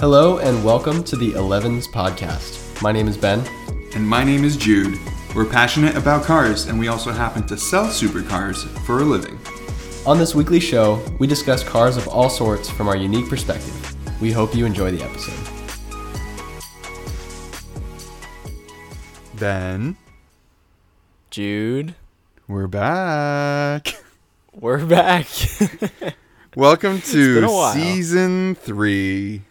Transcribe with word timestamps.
Hello 0.00 0.38
and 0.38 0.64
welcome 0.64 1.02
to 1.02 1.16
the 1.16 1.34
Elevens 1.34 1.88
podcast. 1.88 2.80
My 2.80 2.92
name 2.92 3.08
is 3.08 3.16
Ben. 3.16 3.44
And 3.96 4.06
my 4.06 4.22
name 4.22 4.44
is 4.44 4.56
Jude. 4.56 4.96
We're 5.34 5.44
passionate 5.44 5.96
about 5.96 6.22
cars, 6.22 6.66
and 6.66 6.78
we 6.78 6.86
also 6.86 7.10
happen 7.10 7.44
to 7.48 7.56
sell 7.56 7.86
supercars 7.86 8.64
for 8.86 9.00
a 9.00 9.02
living. 9.02 9.40
On 10.06 10.16
this 10.16 10.36
weekly 10.36 10.60
show, 10.60 11.04
we 11.18 11.26
discuss 11.26 11.64
cars 11.64 11.96
of 11.96 12.06
all 12.06 12.30
sorts 12.30 12.70
from 12.70 12.86
our 12.86 12.94
unique 12.94 13.28
perspective. 13.28 13.74
We 14.22 14.30
hope 14.30 14.54
you 14.54 14.66
enjoy 14.66 14.92
the 14.92 15.02
episode. 15.02 15.34
Ben, 19.34 19.96
Jude, 21.30 21.96
we're 22.46 22.68
back. 22.68 23.96
we're 24.54 24.86
back. 24.86 25.26
Welcome 26.54 26.98
been 26.98 27.02
to 27.42 27.46
while. 27.48 27.74
season 27.74 28.54
three. 28.54 29.42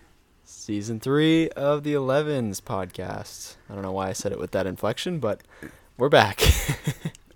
Season 0.68 1.00
three 1.00 1.48
of 1.52 1.84
the 1.84 1.94
Elevens 1.94 2.60
podcast. 2.60 3.56
I 3.70 3.74
don't 3.74 3.84
know 3.84 3.94
why 3.94 4.10
I 4.10 4.12
said 4.12 4.34
it 4.34 4.38
with 4.38 4.52
that 4.52 4.68
inflection, 4.68 5.18
but 5.18 5.40
we're 5.98 6.10
back. 6.10 6.42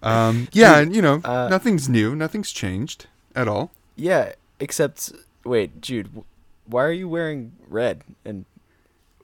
Um, 0.03 0.47
yeah, 0.51 0.79
and 0.79 0.93
you 0.95 1.01
know, 1.01 1.21
uh, 1.23 1.47
nothing's 1.47 1.87
new, 1.87 2.13
nothing's 2.13 2.51
changed 2.51 3.05
at 3.35 3.47
all. 3.47 3.71
yeah, 3.95 4.33
except 4.59 5.13
wait, 5.45 5.79
Jude, 5.79 6.09
why 6.65 6.83
are 6.83 6.91
you 6.91 7.07
wearing 7.07 7.53
red? 7.69 8.01
And 8.25 8.43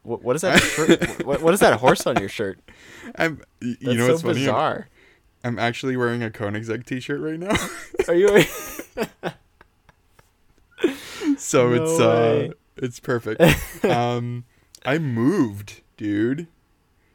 what, 0.03 0.23
what 0.23 0.35
is 0.37 0.43
that 0.43 0.59
shirt? 0.61 1.25
what, 1.25 1.41
what 1.41 1.53
is 1.53 1.59
that 1.61 1.79
horse 1.79 2.05
on 2.07 2.17
your 2.19 2.29
shirt? 2.29 2.59
I'm, 3.15 3.41
y- 3.59 3.75
That's 3.81 3.83
you 3.91 3.93
know 3.95 4.05
so 4.05 4.11
what's 4.11 4.21
funny? 4.21 4.33
I'm, 4.37 4.45
bizarre. 4.45 4.87
I'm 5.43 5.57
actually 5.59 5.97
wearing 5.97 6.21
a 6.23 6.29
Koenigsegg 6.29 6.85
t-shirt 6.85 7.19
right 7.19 7.39
now, 7.39 7.55
Are 8.07 8.13
you? 8.13 8.43
so 11.37 11.69
No 11.69 11.73
it's 11.83 11.99
way. 11.99 12.51
It's 12.81 12.99
perfect. 12.99 13.41
um, 13.85 14.45
I 14.85 14.97
moved, 14.97 15.81
dude. 15.97 16.47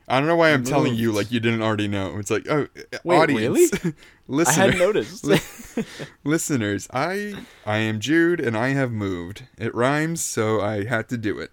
I 0.09 0.19
don't 0.19 0.27
know 0.29 0.37
why 0.37 0.51
I'm 0.53 0.65
telling 0.65 0.95
you 0.95 1.13
like 1.13 1.31
you 1.31 1.41
didn't 1.41 1.63
already 1.63 1.89
know. 1.89 2.19
It's 2.19 2.31
like, 2.31 2.47
oh, 2.51 2.67
uh, 2.93 2.99
Wait, 3.05 3.17
audience, 3.17 3.73
I 4.49 4.53
hadn't 4.53 4.79
noticed. 4.79 5.25
Li- 5.25 5.85
listeners, 6.25 6.89
I 6.93 7.35
I 7.65 7.79
am 7.79 8.01
Jude 8.01 8.41
and 8.41 8.57
I 8.57 8.71
have 8.71 8.91
moved. 8.91 9.45
It 9.59 9.75
rhymes, 9.75 10.21
so 10.23 10.61
I 10.61 10.85
had 10.85 11.09
to 11.11 11.17
do 11.17 11.39
it. 11.39 11.51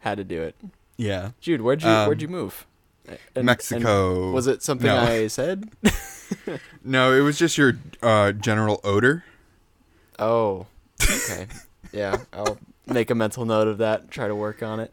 Had 0.00 0.16
to 0.18 0.24
do 0.24 0.42
it. 0.42 0.56
Yeah, 0.96 1.30
Jude, 1.40 1.60
where'd 1.60 1.82
you 1.82 1.88
Um, 1.88 2.06
where'd 2.08 2.22
you 2.22 2.28
move? 2.28 2.66
And- 3.06 3.18
and 3.36 3.46
Mexico. 3.46 4.32
was 4.32 4.46
it 4.46 4.62
something 4.62 4.86
No. 4.86 4.98
I 4.98 5.28
said? 5.28 5.70
No, 6.84 7.12
it 7.14 7.20
was 7.20 7.38
just 7.38 7.56
your 7.56 7.78
uh, 8.02 8.32
general 8.32 8.80
odor. 8.84 9.24
Oh, 10.18 10.66
okay. 11.02 11.46
yeah, 11.92 12.18
I'll 12.32 12.58
make 12.88 13.10
a 13.10 13.14
mental 13.14 13.44
note 13.44 13.68
of 13.68 13.78
that. 13.78 14.10
Try 14.10 14.28
to 14.28 14.34
work 14.34 14.62
on 14.62 14.80
it. 14.80 14.92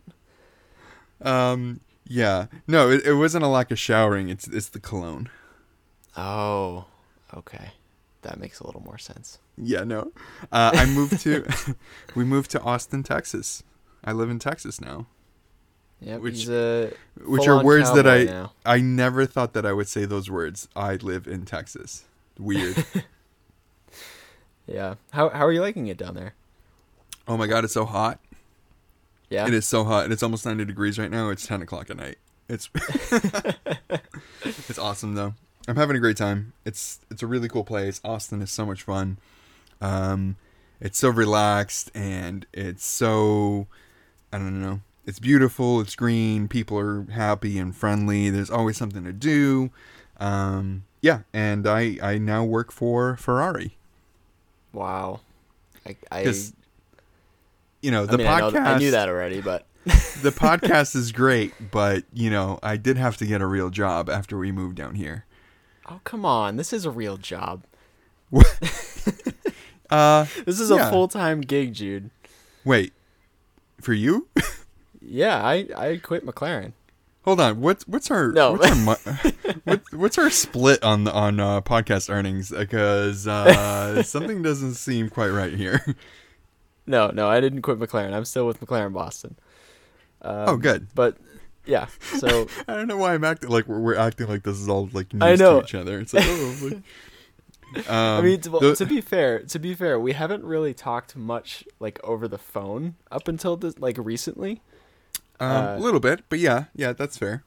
Um, 1.22 1.80
yeah, 2.06 2.48
no, 2.68 2.90
it, 2.90 3.06
it 3.06 3.14
wasn't 3.14 3.44
a 3.44 3.48
lack 3.48 3.72
of 3.72 3.80
showering. 3.80 4.30
It's 4.30 4.48
it's 4.48 4.70
the 4.70 4.80
cologne. 4.80 5.30
Oh, 6.18 6.86
okay. 7.34 7.72
That 8.22 8.40
makes 8.40 8.60
a 8.60 8.66
little 8.66 8.82
more 8.82 8.98
sense. 8.98 9.40
Yeah, 9.58 9.84
no. 9.84 10.12
Uh, 10.52 10.72
I 10.74 10.86
moved 10.88 11.20
to 11.22 11.46
we 12.16 12.24
moved 12.24 12.52
to 12.52 12.62
Austin, 12.62 13.04
Texas. 13.04 13.64
I 14.04 14.12
live 14.12 14.30
in 14.30 14.40
Texas 14.40 14.80
now, 14.82 15.08
Yep, 16.02 16.22
Which- 16.22 16.48
which 17.26 17.48
are 17.48 17.64
words 17.64 17.92
that 17.94 18.06
I 18.08 18.24
now. 18.26 18.54
I 18.66 18.80
never 18.82 19.26
thought 19.26 19.54
that 19.54 19.66
I 19.66 19.74
would 19.74 19.88
say 19.88 20.06
those 20.06 20.30
words. 20.30 20.68
I 20.76 20.96
live 20.96 21.28
in 21.28 21.46
Texas. 21.46 22.06
Weird. 22.38 22.86
Yeah. 24.68 24.96
How 25.12 25.30
how 25.30 25.46
are 25.46 25.52
you 25.52 25.62
liking 25.62 25.86
it 25.88 25.98
down 25.98 26.16
there? 26.16 26.34
Oh 27.28 27.38
my 27.38 27.48
god, 27.48 27.64
it's 27.64 27.74
so 27.74 27.86
hot. 27.86 28.20
Yeah. 29.30 29.48
It 29.48 29.54
is 29.54 29.66
so 29.66 29.84
hot. 29.84 30.06
And 30.06 30.14
It's 30.14 30.24
almost 30.24 30.46
90 30.46 30.66
degrees 30.66 31.00
right 31.00 31.10
now. 31.10 31.30
It's 31.30 31.48
10 31.48 31.62
o'clock 31.62 31.90
at 31.90 31.98
night. 31.98 32.18
It's 32.48 32.70
it's 34.44 34.78
awesome 34.78 35.16
though. 35.16 35.34
I'm 35.68 35.78
having 35.78 35.96
a 35.96 36.00
great 36.00 36.18
time. 36.18 36.54
It's 36.64 37.00
it's 37.10 37.24
a 37.24 37.28
really 37.28 37.50
cool 37.50 37.64
place. 37.64 38.00
Austin 38.04 38.42
is 38.42 38.52
so 38.52 38.66
much 38.66 38.84
fun. 38.84 39.18
Um, 39.82 40.36
it's 40.80 41.00
so 41.00 41.10
relaxed 41.10 41.90
and 41.96 42.46
it's 42.54 42.86
so 42.86 43.68
I 44.32 44.38
don't 44.38 44.62
know. 44.62 44.82
It's 45.08 45.20
beautiful. 45.20 45.82
It's 45.82 45.96
green. 45.96 46.48
People 46.48 46.78
are 46.78 47.04
happy 47.12 47.58
and 47.58 47.76
friendly. 47.76 48.30
There's 48.30 48.50
always 48.52 48.78
something 48.78 49.04
to 49.04 49.14
do. 49.14 49.72
Um, 50.20 50.84
yeah, 51.02 51.22
and 51.34 51.68
I 51.68 51.98
I 52.02 52.18
now 52.20 52.44
work 52.44 52.72
for 52.72 53.18
Ferrari. 53.18 53.76
Wow. 54.72 55.22
I 55.86 55.96
I, 56.12 56.24
You 57.82 57.92
know 57.92 58.04
I 58.04 58.06
the 58.08 58.18
mean, 58.18 58.28
I, 58.28 58.42
podcast. 58.42 58.54
know, 58.54 58.60
I 58.62 58.78
knew 58.78 58.92
that 58.92 59.10
already, 59.10 59.42
but 59.42 59.68
the 59.86 60.32
podcast 60.36 60.96
is 60.96 61.12
great, 61.12 61.54
but 61.72 62.04
you 62.14 62.30
know, 62.30 62.60
I 62.64 62.78
did 62.78 62.98
have 62.98 63.18
to 63.18 63.26
get 63.26 63.42
a 63.42 63.46
real 63.46 63.70
job 63.70 64.10
after 64.10 64.38
we 64.38 64.52
moved 64.52 64.76
down 64.76 64.96
here. 64.96 65.26
oh 65.90 66.00
come 66.04 66.26
on, 66.26 66.58
this 66.58 66.74
is 66.74 66.86
a 66.86 66.92
real 66.92 67.18
job. 67.18 67.64
Uh, 69.90 70.26
This 70.46 70.60
is 70.60 70.72
Yeah. 70.72 70.88
a 70.88 70.92
full 70.92 71.08
time 71.08 71.42
gig, 71.42 71.74
Jude. 71.76 72.10
wait, 72.64 72.92
for 73.80 73.94
you? 73.94 74.28
Yeah, 75.00 75.40
I 75.46 75.68
I 75.78 75.98
quit 76.02 76.26
McLaren. 76.26 76.74
Hold 77.24 77.40
on. 77.40 77.62
What's 77.62 77.88
what's 77.88 78.10
our 78.10 78.32
No. 78.32 78.54
what's 78.54 78.68
our 78.72 78.76
mu- 78.76 79.32
what, 79.64 79.82
what's 79.94 80.18
our 80.18 80.32
split 80.32 80.82
on 80.84 81.04
the 81.04 81.14
on 81.14 81.40
uh, 81.40 81.62
podcast 81.62 82.10
earnings? 82.10 82.50
Because 82.50 83.28
uh, 83.28 84.02
something 84.02 84.42
doesn't 84.42 84.74
seem 84.74 85.10
quite 85.10 85.30
right 85.30 85.54
here. 85.54 85.86
No, 86.88 87.10
no, 87.10 87.28
I 87.30 87.40
didn't 87.42 87.62
quit 87.64 87.80
McLaren. 87.80 88.14
I'm 88.14 88.26
still 88.26 88.46
with 88.48 88.60
McLaren 88.62 88.94
Boston. 88.94 89.36
Um, 90.22 90.46
Oh, 90.50 90.58
good. 90.58 90.88
But 90.94 91.18
yeah, 91.66 91.88
so 92.20 92.48
I 92.68 92.74
don't 92.76 92.88
know 92.88 92.98
why 92.98 93.14
I'm 93.14 93.24
acting 93.24 93.50
like 93.50 93.68
we're, 93.68 93.80
we're 93.80 93.96
acting 93.96 94.28
like 94.28 94.44
this 94.44 94.60
is 94.60 94.70
all 94.70 94.90
like 94.94 95.14
news 95.14 95.24
I 95.24 95.36
know. 95.36 95.60
to 95.62 95.66
each 95.66 95.76
other. 95.76 96.00
It's 96.00 96.14
like, 96.14 96.26
oh, 96.28 96.58
like, 97.76 97.90
I 97.90 98.18
um, 98.20 98.24
mean, 98.26 98.40
to, 98.42 98.50
the- 98.50 98.76
to 98.76 98.86
be 98.86 99.02
fair, 99.02 99.40
to 99.40 99.60
be 99.60 99.74
fair, 99.74 100.00
we 100.00 100.14
haven't 100.14 100.44
really 100.44 100.74
talked 100.74 101.16
much 101.16 101.64
like 101.80 102.00
over 102.04 102.28
the 102.28 102.38
phone 102.38 102.96
up 103.12 103.28
until 103.28 103.58
this, 103.58 103.78
like 103.80 103.98
recently. 103.98 104.62
um, 105.40 105.52
uh, 105.52 105.76
a 105.76 105.80
little 105.80 106.00
bit, 106.00 106.24
but 106.30 106.40
yeah, 106.40 106.66
yeah, 106.76 106.94
that's 106.94 107.18
fair. 107.18 107.44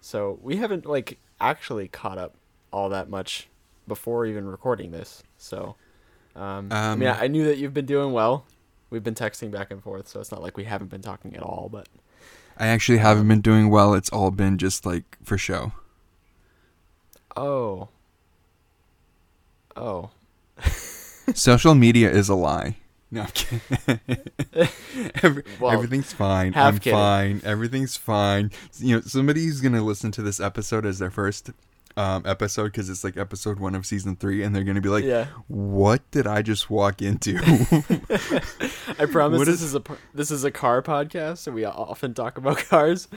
So 0.00 0.38
we 0.42 0.56
haven't 0.56 0.84
like 0.86 1.18
actually 1.40 1.88
caught 1.88 2.18
up 2.18 2.34
all 2.72 2.88
that 2.90 3.08
much 3.08 3.48
before 3.88 4.26
even 4.26 4.46
recording 4.46 4.90
this. 4.90 5.22
So, 5.38 5.76
um, 6.36 6.68
I 6.70 6.94
mean, 6.94 7.08
Um, 7.08 7.16
I, 7.16 7.24
I 7.24 7.26
knew 7.28 7.44
that 7.46 7.56
you've 7.58 7.74
been 7.74 7.86
doing 7.86 8.12
well. 8.12 8.44
We've 8.94 9.02
been 9.02 9.16
texting 9.16 9.50
back 9.50 9.72
and 9.72 9.82
forth, 9.82 10.06
so 10.06 10.20
it's 10.20 10.30
not 10.30 10.40
like 10.40 10.56
we 10.56 10.62
haven't 10.62 10.86
been 10.86 11.02
talking 11.02 11.34
at 11.34 11.42
all. 11.42 11.68
But 11.68 11.88
I 12.56 12.68
actually 12.68 12.98
haven't 12.98 13.22
um, 13.22 13.28
been 13.28 13.40
doing 13.40 13.68
well. 13.68 13.92
It's 13.92 14.08
all 14.10 14.30
been 14.30 14.56
just 14.56 14.86
like 14.86 15.18
for 15.24 15.36
show. 15.36 15.72
oh, 17.36 17.88
oh, 19.74 20.10
Social 21.34 21.74
media 21.74 22.08
is 22.08 22.28
a 22.28 22.36
lie. 22.36 22.76
No, 23.10 23.22
I'm 23.22 23.30
kidding. 23.34 24.10
Every, 25.24 25.42
Well, 25.58 25.72
everything's 25.72 26.12
fine. 26.12 26.52
I'm 26.54 26.78
kidding. 26.78 26.96
fine. 26.96 27.40
Everything's 27.44 27.96
fine. 27.96 28.52
You 28.78 28.94
know, 28.94 29.00
somebody's 29.00 29.60
gonna 29.60 29.82
listen 29.82 30.12
to 30.12 30.22
this 30.22 30.38
episode 30.38 30.86
as 30.86 31.00
their 31.00 31.10
first 31.10 31.50
um, 31.96 32.24
episode 32.26 32.64
because 32.72 32.90
it's 32.90 33.04
like 33.04 33.16
episode 33.16 33.58
one 33.60 33.74
of 33.74 33.86
season 33.86 34.16
three, 34.16 34.42
and 34.42 34.54
they're 34.54 34.64
gonna 34.64 34.80
be 34.80 34.88
like, 34.88 35.04
yeah. 35.04 35.26
"What 35.48 36.08
did 36.10 36.26
I 36.26 36.42
just 36.42 36.68
walk 36.70 37.00
into?" 37.02 37.38
I 38.98 39.06
promise 39.06 39.38
What 39.38 39.46
this 39.46 39.62
is- 39.62 39.62
is 39.62 39.74
a 39.74 39.82
this 40.12 40.30
is 40.30 40.44
a 40.44 40.50
car 40.50 40.82
podcast, 40.82 41.46
and 41.46 41.54
we 41.54 41.64
often 41.64 42.14
talk 42.14 42.38
about 42.38 42.58
cars. 42.68 43.08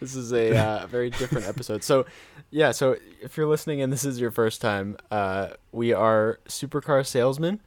This 0.00 0.14
is 0.14 0.32
a 0.32 0.56
uh, 0.56 0.86
very 0.88 1.10
different 1.10 1.46
episode. 1.46 1.82
So, 1.84 2.06
yeah. 2.50 2.72
So 2.72 2.96
if 3.22 3.36
you're 3.36 3.46
listening 3.46 3.80
and 3.80 3.92
this 3.92 4.04
is 4.04 4.20
your 4.20 4.30
first 4.30 4.60
time, 4.60 4.96
uh, 5.10 5.50
we 5.72 5.92
are 5.92 6.40
supercar 6.48 7.06
salesmen. 7.06 7.60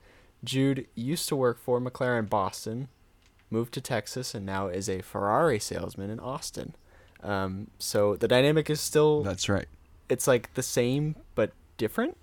Jude 0.43 0.87
used 0.95 1.27
to 1.29 1.35
work 1.35 1.59
for 1.59 1.79
McLaren 1.81 2.29
Boston, 2.29 2.89
moved 3.49 3.73
to 3.73 3.81
Texas, 3.81 4.35
and 4.35 4.45
now 4.45 4.67
is 4.67 4.87
a 4.87 5.01
Ferrari 5.01 5.59
salesman 5.59 6.09
in 6.09 6.19
Austin. 6.19 6.75
Um, 7.23 7.71
so 7.79 8.15
the 8.15 8.27
dynamic 8.27 8.69
is 8.69 8.79
still 8.79 9.23
That's 9.23 9.49
right. 9.49 9.65
It's 10.09 10.27
like 10.27 10.53
the 10.53 10.63
same 10.63 11.15
but 11.35 11.51
different 11.77 12.17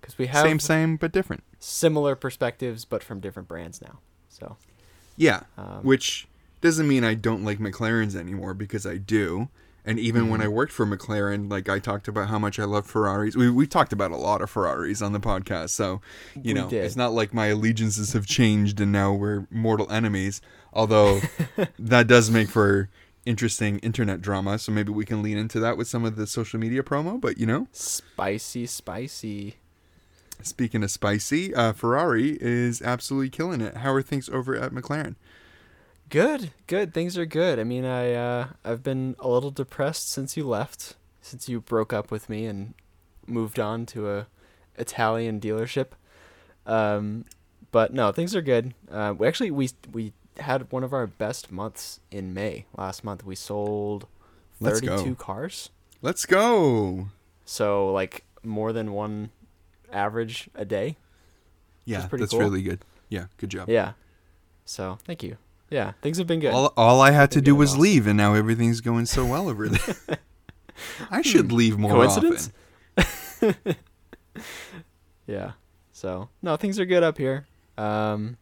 because 0.00 0.18
we 0.18 0.26
have 0.26 0.44
Same, 0.44 0.58
same, 0.58 0.96
but 0.96 1.12
different. 1.12 1.42
similar 1.58 2.14
perspectives 2.16 2.84
but 2.84 3.02
from 3.02 3.20
different 3.20 3.48
brands 3.48 3.80
now. 3.80 3.98
So 4.28 4.56
Yeah, 5.16 5.42
um, 5.56 5.80
which 5.82 6.26
doesn't 6.60 6.88
mean 6.88 7.04
I 7.04 7.14
don't 7.14 7.44
like 7.44 7.58
McLarens 7.58 8.14
anymore 8.14 8.54
because 8.54 8.86
I 8.86 8.96
do. 8.96 9.48
And 9.84 9.98
even 9.98 10.28
when 10.28 10.40
I 10.40 10.44
Mm-hmm. 10.44 10.54
worked 10.54 10.72
for 10.72 10.86
McLaren, 10.86 11.50
like 11.50 11.68
I 11.68 11.80
talked 11.80 12.06
about 12.06 12.28
how 12.28 12.38
much 12.38 12.60
I 12.60 12.64
love 12.64 12.86
Ferraris. 12.86 13.34
We 13.34 13.50
we 13.50 13.66
talked 13.66 13.92
about 13.92 14.12
a 14.12 14.16
lot 14.16 14.40
of 14.40 14.48
Ferraris 14.48 15.02
on 15.02 15.12
the 15.12 15.18
podcast, 15.20 15.70
so 15.70 16.00
you 16.42 16.54
We 16.54 16.54
know 16.54 16.68
did. 16.68 16.84
it's 16.84 16.94
not 16.96 17.12
like 17.12 17.34
my 17.34 17.46
allegiances 17.46 18.12
have 18.12 18.24
changed 18.26 18.80
and 18.80 18.92
now 18.92 19.12
we're 19.12 19.46
mortal 19.50 19.90
enemies. 19.90 20.40
Although 20.72 21.20
that 21.80 22.06
does 22.06 22.30
make 22.30 22.48
for 22.48 22.88
interesting 23.24 23.78
internet 23.78 24.20
drama, 24.20 24.58
so 24.58 24.72
maybe 24.72 24.90
we 24.92 25.04
can 25.04 25.22
lean 25.22 25.38
into 25.38 25.60
that 25.60 25.76
with 25.76 25.88
some 25.88 26.04
of 26.04 26.16
the 26.16 26.26
social 26.26 26.58
media 26.58 26.82
promo. 26.82 27.20
But 27.20 27.38
you 27.38 27.46
know, 27.46 27.68
Spicy, 27.72 28.66
spicy. 28.66 29.56
speaking 30.42 30.82
of 30.82 30.90
spicy, 30.90 31.54
uh, 31.54 31.72
Ferrari 31.72 32.38
is 32.40 32.82
absolutely 32.82 33.30
killing 33.30 33.60
it. 33.60 33.78
How 33.78 33.92
are 33.92 34.02
things 34.02 34.28
over 34.28 34.56
at 34.56 34.72
McLaren? 34.72 35.16
Good, 36.08 36.50
good. 36.66 36.92
Things 36.92 37.16
are 37.16 37.24
good. 37.24 37.58
I 37.58 37.64
mean, 37.64 37.84
I 37.84 38.12
uh, 38.12 38.48
I've 38.64 38.82
been 38.82 39.16
a 39.18 39.28
little 39.28 39.50
depressed 39.50 40.10
since 40.10 40.36
you 40.36 40.46
left, 40.46 40.96
since 41.20 41.48
you 41.48 41.60
broke 41.60 41.92
up 41.92 42.10
with 42.10 42.28
me 42.28 42.44
and 42.46 42.74
moved 43.26 43.58
on 43.58 43.86
to 43.86 44.10
a 44.10 44.26
Italian 44.76 45.40
dealership. 45.40 45.88
Um, 46.66 47.24
but 47.70 47.94
no, 47.94 48.12
things 48.12 48.36
are 48.36 48.42
good. 48.42 48.74
Uh, 48.90 49.14
we 49.16 49.26
actually 49.26 49.50
we 49.50 49.70
we 49.90 50.12
had 50.38 50.70
one 50.72 50.82
of 50.84 50.92
our 50.92 51.06
best 51.06 51.50
months 51.52 52.00
in 52.10 52.32
May 52.34 52.66
last 52.76 53.04
month. 53.04 53.24
We 53.24 53.34
sold 53.34 54.06
Let's 54.60 54.80
thirty-two 54.80 55.14
cars, 55.16 55.70
Let's 56.00 56.24
go. 56.26 57.08
so 57.44 57.92
like 57.92 58.24
more 58.42 58.72
than 58.72 58.92
one 58.92 59.30
average 59.92 60.48
a 60.54 60.64
day. 60.64 60.96
Yeah, 61.84 62.06
pretty 62.06 62.22
that's 62.22 62.32
cool. 62.32 62.40
really 62.40 62.62
good. 62.62 62.80
Yeah, 63.08 63.26
good 63.36 63.50
job. 63.50 63.68
Yeah. 63.68 63.92
So 64.64 64.98
thank 65.04 65.22
you. 65.22 65.36
Yeah, 65.70 65.92
things 66.02 66.18
have 66.18 66.26
been 66.26 66.40
good. 66.40 66.52
All, 66.52 66.72
all 66.76 67.00
I 67.00 67.10
had 67.12 67.30
to 67.32 67.40
do 67.40 67.54
was 67.54 67.70
awesome. 67.70 67.82
leave, 67.82 68.06
and 68.06 68.16
now 68.16 68.34
everything's 68.34 68.80
going 68.80 69.06
so 69.06 69.24
well 69.24 69.48
over 69.48 69.68
there. 69.68 70.18
I 71.10 71.22
should 71.22 71.50
leave 71.50 71.78
more 71.78 71.90
Hmm. 71.92 71.96
Coincidence? 71.98 72.52
often. 72.98 73.54
Yeah. 75.26 75.52
So 75.92 76.28
no, 76.42 76.56
things 76.56 76.78
are 76.80 76.84
good 76.86 77.02
up 77.02 77.16
here. 77.18 77.46
Um, 77.78 78.36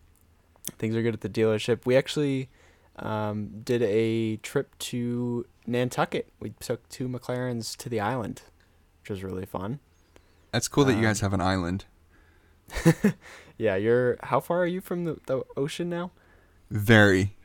things 0.78 0.94
are 0.96 1.02
good 1.02 1.14
at 1.14 1.20
the 1.20 1.28
dealership. 1.28 1.84
We 1.86 1.96
actually 1.96 2.48
um, 2.96 3.60
did 3.62 3.82
a 3.82 4.36
trip 4.38 4.76
to 4.78 5.46
Nantucket. 5.66 6.32
We 6.40 6.50
took 6.60 6.88
two 6.88 7.08
McLarens 7.08 7.76
to 7.78 7.88
the 7.88 8.00
island, 8.00 8.42
which 9.02 9.10
was 9.10 9.22
really 9.22 9.46
fun. 9.46 9.80
That's 10.52 10.68
cool 10.68 10.84
that 10.84 10.92
you 10.92 10.98
Um, 10.98 11.04
guys 11.04 11.20
have 11.20 11.32
an 11.32 11.40
island. 11.40 11.84
Yeah, 13.58 13.76
you're. 13.76 14.16
How 14.22 14.40
far 14.40 14.62
are 14.62 14.66
you 14.66 14.80
from 14.80 15.04
the, 15.04 15.18
the 15.26 15.42
ocean 15.54 15.90
now? 15.90 16.12
Very, 16.70 17.36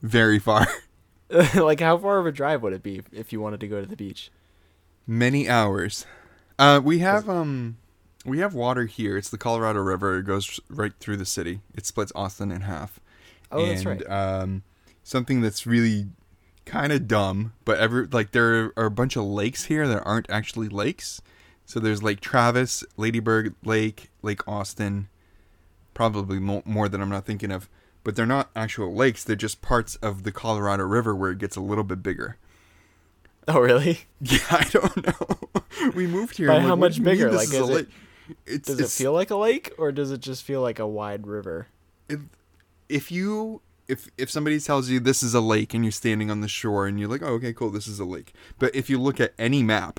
very 0.00 0.38
far. 0.38 0.68
like, 1.56 1.80
how 1.80 1.98
far 1.98 2.20
of 2.20 2.26
a 2.26 2.32
drive 2.32 2.62
would 2.62 2.72
it 2.72 2.82
be 2.82 3.02
if 3.10 3.32
you 3.32 3.40
wanted 3.40 3.58
to 3.58 3.66
go 3.66 3.80
to 3.80 3.86
the 3.86 3.96
beach? 3.96 4.30
Many 5.04 5.48
hours. 5.48 6.06
Uh, 6.60 6.80
we 6.84 7.00
have 7.00 7.28
um, 7.28 7.76
we 8.24 8.38
have 8.38 8.54
water 8.54 8.86
here. 8.86 9.16
It's 9.16 9.30
the 9.30 9.38
Colorado 9.38 9.80
River. 9.80 10.18
It 10.18 10.24
goes 10.24 10.60
right 10.68 10.92
through 11.00 11.16
the 11.16 11.26
city. 11.26 11.60
It 11.74 11.86
splits 11.86 12.12
Austin 12.14 12.50
in 12.50 12.62
half. 12.62 13.00
Oh, 13.50 13.60
and, 13.60 13.70
that's 13.70 13.84
right. 13.84 14.10
Um, 14.10 14.62
something 15.02 15.40
that's 15.40 15.66
really 15.66 16.06
kind 16.64 16.92
of 16.92 17.08
dumb, 17.08 17.52
but 17.64 17.78
every 17.78 18.06
like 18.06 18.32
there 18.32 18.72
are 18.76 18.86
a 18.86 18.90
bunch 18.90 19.16
of 19.16 19.24
lakes 19.24 19.64
here 19.64 19.86
that 19.88 20.02
aren't 20.04 20.30
actually 20.30 20.68
lakes. 20.68 21.20
So 21.64 21.80
there's 21.80 22.02
Lake 22.02 22.20
Travis, 22.20 22.84
Ladybird 22.96 23.54
Lake, 23.64 24.10
Lake 24.20 24.46
Austin, 24.46 25.08
probably 25.94 26.38
mo- 26.38 26.62
more 26.64 26.88
than 26.88 27.00
I'm 27.00 27.08
not 27.08 27.24
thinking 27.24 27.50
of. 27.50 27.68
But 28.04 28.16
they're 28.16 28.26
not 28.26 28.50
actual 28.56 28.92
lakes. 28.92 29.22
They're 29.22 29.36
just 29.36 29.62
parts 29.62 29.94
of 29.96 30.24
the 30.24 30.32
Colorado 30.32 30.84
River 30.84 31.14
where 31.14 31.30
it 31.30 31.38
gets 31.38 31.54
a 31.54 31.60
little 31.60 31.84
bit 31.84 32.02
bigger. 32.02 32.36
Oh, 33.46 33.60
really? 33.60 34.00
Yeah, 34.20 34.38
I 34.50 34.68
don't 34.70 35.06
know. 35.06 35.90
we 35.94 36.06
moved 36.06 36.36
here. 36.36 36.48
By 36.48 36.60
how 36.60 36.70
like, 36.70 36.78
much 36.78 37.02
bigger? 37.02 37.30
Like, 37.30 37.44
is 37.44 37.54
is 37.54 37.68
it-? 37.70 37.88
It's, 38.46 38.68
Does 38.68 38.76
it's- 38.78 39.00
it 39.00 39.02
feel 39.02 39.12
like 39.12 39.30
a 39.30 39.36
lake, 39.36 39.72
or 39.78 39.92
does 39.92 40.10
it 40.10 40.20
just 40.20 40.42
feel 40.44 40.60
like 40.62 40.78
a 40.78 40.86
wide 40.86 41.26
river? 41.26 41.68
if 42.08 42.20
if 42.88 43.10
you 43.10 43.62
if 43.88 44.08
if 44.18 44.30
somebody 44.30 44.58
tells 44.60 44.88
you 44.90 45.00
this 45.00 45.22
is 45.22 45.34
a 45.34 45.40
lake 45.40 45.72
and 45.74 45.84
you're 45.84 45.92
standing 45.92 46.30
on 46.30 46.40
the 46.40 46.48
shore 46.48 46.86
and 46.86 46.98
you're 47.00 47.08
like, 47.08 47.22
oh, 47.22 47.34
okay, 47.34 47.52
cool, 47.52 47.70
this 47.70 47.86
is 47.86 47.98
a 48.00 48.04
lake. 48.04 48.34
But 48.58 48.74
if 48.74 48.90
you 48.90 48.98
look 48.98 49.20
at 49.20 49.32
any 49.38 49.62
map, 49.62 49.98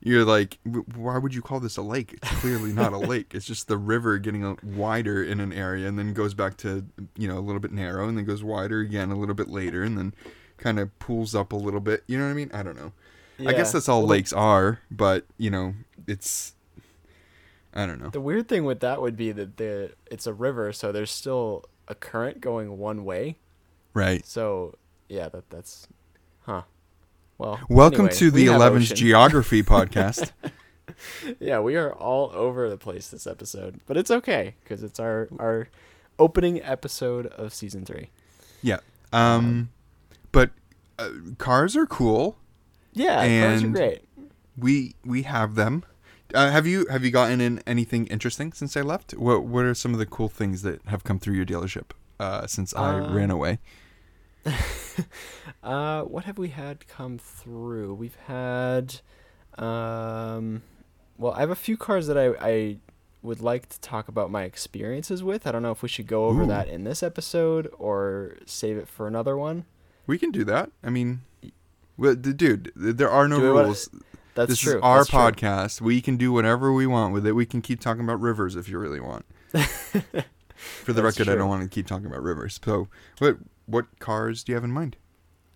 you're 0.00 0.24
like, 0.24 0.58
"W- 0.66 0.84
why 0.96 1.16
would 1.18 1.34
you 1.34 1.40
call 1.42 1.60
this 1.60 1.76
a 1.76 1.82
lake? 1.82 2.12
It's 2.14 2.28
clearly 2.40 2.72
not 2.72 2.92
a 2.92 2.98
lake. 3.12 3.34
It's 3.34 3.46
just 3.46 3.68
the 3.68 3.76
river 3.78 4.18
getting 4.18 4.58
wider 4.62 5.22
in 5.22 5.40
an 5.40 5.52
area 5.52 5.86
and 5.88 5.98
then 5.98 6.12
goes 6.12 6.34
back 6.34 6.56
to 6.58 6.84
you 7.16 7.28
know 7.28 7.38
a 7.38 7.40
little 7.40 7.60
bit 7.60 7.72
narrow 7.72 8.08
and 8.08 8.18
then 8.18 8.24
goes 8.24 8.42
wider 8.44 8.80
again 8.80 9.10
a 9.10 9.16
little 9.16 9.34
bit 9.34 9.48
later 9.48 9.82
and 9.82 9.96
then 9.96 10.12
kind 10.58 10.78
of 10.78 10.96
pools 10.98 11.34
up 11.34 11.52
a 11.52 11.56
little 11.56 11.80
bit. 11.80 12.04
You 12.06 12.18
know 12.18 12.24
what 12.24 12.30
I 12.30 12.34
mean? 12.34 12.50
I 12.52 12.62
don't 12.62 12.76
know. 12.76 12.92
I 13.46 13.52
guess 13.52 13.72
that's 13.72 13.88
all 13.88 14.06
lakes 14.06 14.32
are, 14.32 14.80
but 14.90 15.24
you 15.38 15.50
know, 15.50 15.74
it's 16.06 16.54
I 17.74 17.86
don't 17.86 18.00
know. 18.00 18.10
The 18.10 18.20
weird 18.20 18.48
thing 18.48 18.64
with 18.64 18.80
that 18.80 19.00
would 19.00 19.16
be 19.16 19.32
that 19.32 19.56
the 19.56 19.92
it's 20.10 20.26
a 20.26 20.32
river, 20.32 20.72
so 20.72 20.92
there's 20.92 21.10
still 21.10 21.64
a 21.88 21.94
current 21.94 22.40
going 22.40 22.78
one 22.78 23.04
way. 23.04 23.36
Right. 23.94 24.26
So 24.26 24.74
yeah, 25.08 25.28
that 25.30 25.48
that's, 25.50 25.88
huh. 26.42 26.62
Well, 27.38 27.58
Welcome 27.68 28.06
anyway, 28.06 28.16
to 28.16 28.30
the 28.30 28.44
have 28.46 28.60
11's. 28.60 28.90
Geography 28.92 29.62
podcast. 29.64 30.32
yeah, 31.40 31.60
we 31.60 31.76
are 31.76 31.92
all 31.92 32.30
over 32.34 32.68
the 32.68 32.76
place 32.76 33.08
this 33.08 33.26
episode, 33.26 33.80
but 33.86 33.96
it's 33.96 34.10
okay 34.10 34.54
because 34.62 34.82
it's 34.82 35.00
our 35.00 35.28
our 35.38 35.68
opening 36.18 36.62
episode 36.62 37.26
of 37.26 37.52
season 37.54 37.84
three. 37.84 38.10
Yeah. 38.62 38.78
Um, 39.12 39.70
but 40.30 40.50
uh, 40.98 41.10
cars 41.38 41.76
are 41.76 41.86
cool. 41.86 42.38
Yeah, 42.92 43.16
cars 43.42 43.62
are 43.62 43.68
great. 43.68 44.04
We 44.56 44.94
we 45.04 45.22
have 45.22 45.54
them. 45.54 45.84
Uh, 46.34 46.50
have 46.50 46.66
you 46.66 46.86
have 46.86 47.04
you 47.04 47.10
gotten 47.10 47.40
in 47.40 47.62
anything 47.66 48.06
interesting 48.06 48.52
since 48.52 48.76
I 48.76 48.80
left? 48.80 49.12
What 49.12 49.44
what 49.44 49.64
are 49.64 49.74
some 49.74 49.92
of 49.92 49.98
the 49.98 50.06
cool 50.06 50.28
things 50.28 50.62
that 50.62 50.80
have 50.86 51.04
come 51.04 51.18
through 51.18 51.34
your 51.34 51.44
dealership 51.46 51.90
uh, 52.20 52.46
since 52.46 52.74
I 52.74 52.98
Uh, 53.00 53.12
ran 53.14 53.30
away? 53.30 53.58
Uh, 55.62 56.02
what 56.02 56.24
have 56.24 56.38
we 56.38 56.48
had 56.48 56.86
come 56.88 57.16
through? 57.18 57.94
We've 57.94 58.16
had, 58.26 58.96
um, 59.56 60.62
well, 61.16 61.32
I 61.34 61.40
have 61.40 61.50
a 61.50 61.54
few 61.54 61.76
cars 61.76 62.08
that 62.08 62.18
I, 62.18 62.34
I 62.40 62.76
would 63.22 63.40
like 63.40 63.68
to 63.68 63.80
talk 63.80 64.08
about 64.08 64.28
my 64.30 64.42
experiences 64.42 65.22
with. 65.22 65.46
I 65.46 65.52
don't 65.52 65.62
know 65.62 65.70
if 65.70 65.82
we 65.82 65.88
should 65.88 66.08
go 66.08 66.24
over 66.26 66.42
Ooh. 66.42 66.46
that 66.48 66.66
in 66.68 66.82
this 66.82 67.00
episode 67.02 67.72
or 67.78 68.36
save 68.44 68.76
it 68.76 68.88
for 68.88 69.06
another 69.06 69.36
one. 69.36 69.64
We 70.06 70.18
can 70.18 70.32
do 70.32 70.42
that. 70.44 70.72
I 70.82 70.90
mean, 70.90 71.20
well, 71.96 72.16
dude, 72.16 72.72
there 72.74 73.10
are 73.10 73.28
no 73.28 73.38
we 73.38 73.48
wanna- 73.50 73.64
rules. 73.66 73.88
That's 74.34 74.48
this 74.50 74.60
true. 74.60 74.76
is 74.76 74.82
our 74.82 74.98
that's 74.98 75.10
true. 75.10 75.18
podcast. 75.18 75.80
We 75.80 76.00
can 76.00 76.16
do 76.16 76.32
whatever 76.32 76.72
we 76.72 76.86
want 76.86 77.12
with 77.12 77.26
it. 77.26 77.32
We 77.32 77.44
can 77.46 77.60
keep 77.62 77.80
talking 77.80 78.02
about 78.04 78.20
rivers 78.20 78.56
if 78.56 78.68
you 78.68 78.78
really 78.78 79.00
want. 79.00 79.24
For 79.54 80.92
the 80.92 81.02
That's 81.02 81.18
record, 81.18 81.28
I 81.28 81.32
true. 81.32 81.38
don't 81.40 81.48
want 81.48 81.62
to 81.64 81.68
keep 81.68 81.86
talking 81.86 82.06
about 82.06 82.22
rivers. 82.22 82.60
So, 82.64 82.88
what 83.18 83.36
what 83.66 83.86
cars 83.98 84.44
do 84.44 84.52
you 84.52 84.56
have 84.56 84.64
in 84.64 84.70
mind? 84.70 84.96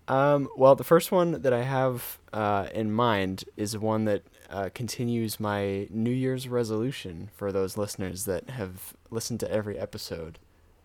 Um, 0.08 0.48
well, 0.56 0.74
the 0.76 0.84
first 0.84 1.10
one 1.10 1.42
that 1.42 1.52
I 1.52 1.62
have 1.62 2.18
uh, 2.32 2.68
in 2.74 2.92
mind 2.92 3.44
is 3.56 3.76
one 3.78 4.04
that 4.04 4.22
uh, 4.50 4.68
continues 4.74 5.40
my 5.40 5.88
New 5.90 6.10
Year's 6.12 6.48
resolution 6.48 7.30
for 7.34 7.50
those 7.52 7.76
listeners 7.76 8.24
that 8.24 8.50
have 8.50 8.94
listened 9.10 9.40
to 9.40 9.50
every 9.50 9.78
episode. 9.78 10.38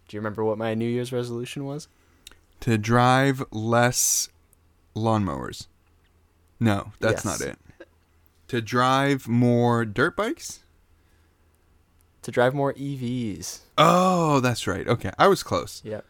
Do 0.08 0.18
you 0.18 0.20
remember 0.20 0.44
what 0.44 0.58
my 0.58 0.74
New 0.74 0.88
Year's 0.90 1.12
resolution 1.12 1.66
was? 1.66 1.88
To 2.62 2.78
drive 2.78 3.44
less 3.52 4.30
lawnmowers. 4.96 5.68
No, 6.60 6.92
that's 7.00 7.26
Yes. 7.26 7.40
not 7.40 7.42
it. 7.48 7.60
To 8.52 8.62
drive 8.62 9.30
more 9.30 9.86
dirt 9.86 10.18
bikes? 10.18 10.60
To 12.24 12.32
drive 12.32 12.54
more 12.54 12.74
EVs. 12.74 13.60
Oh, 13.78 14.42
that's 14.42 14.68
right. 14.68 14.86
Okay, 14.86 15.10
I 15.18 15.28
was 15.30 15.42
close. 15.42 15.82
Yep, 15.86 16.06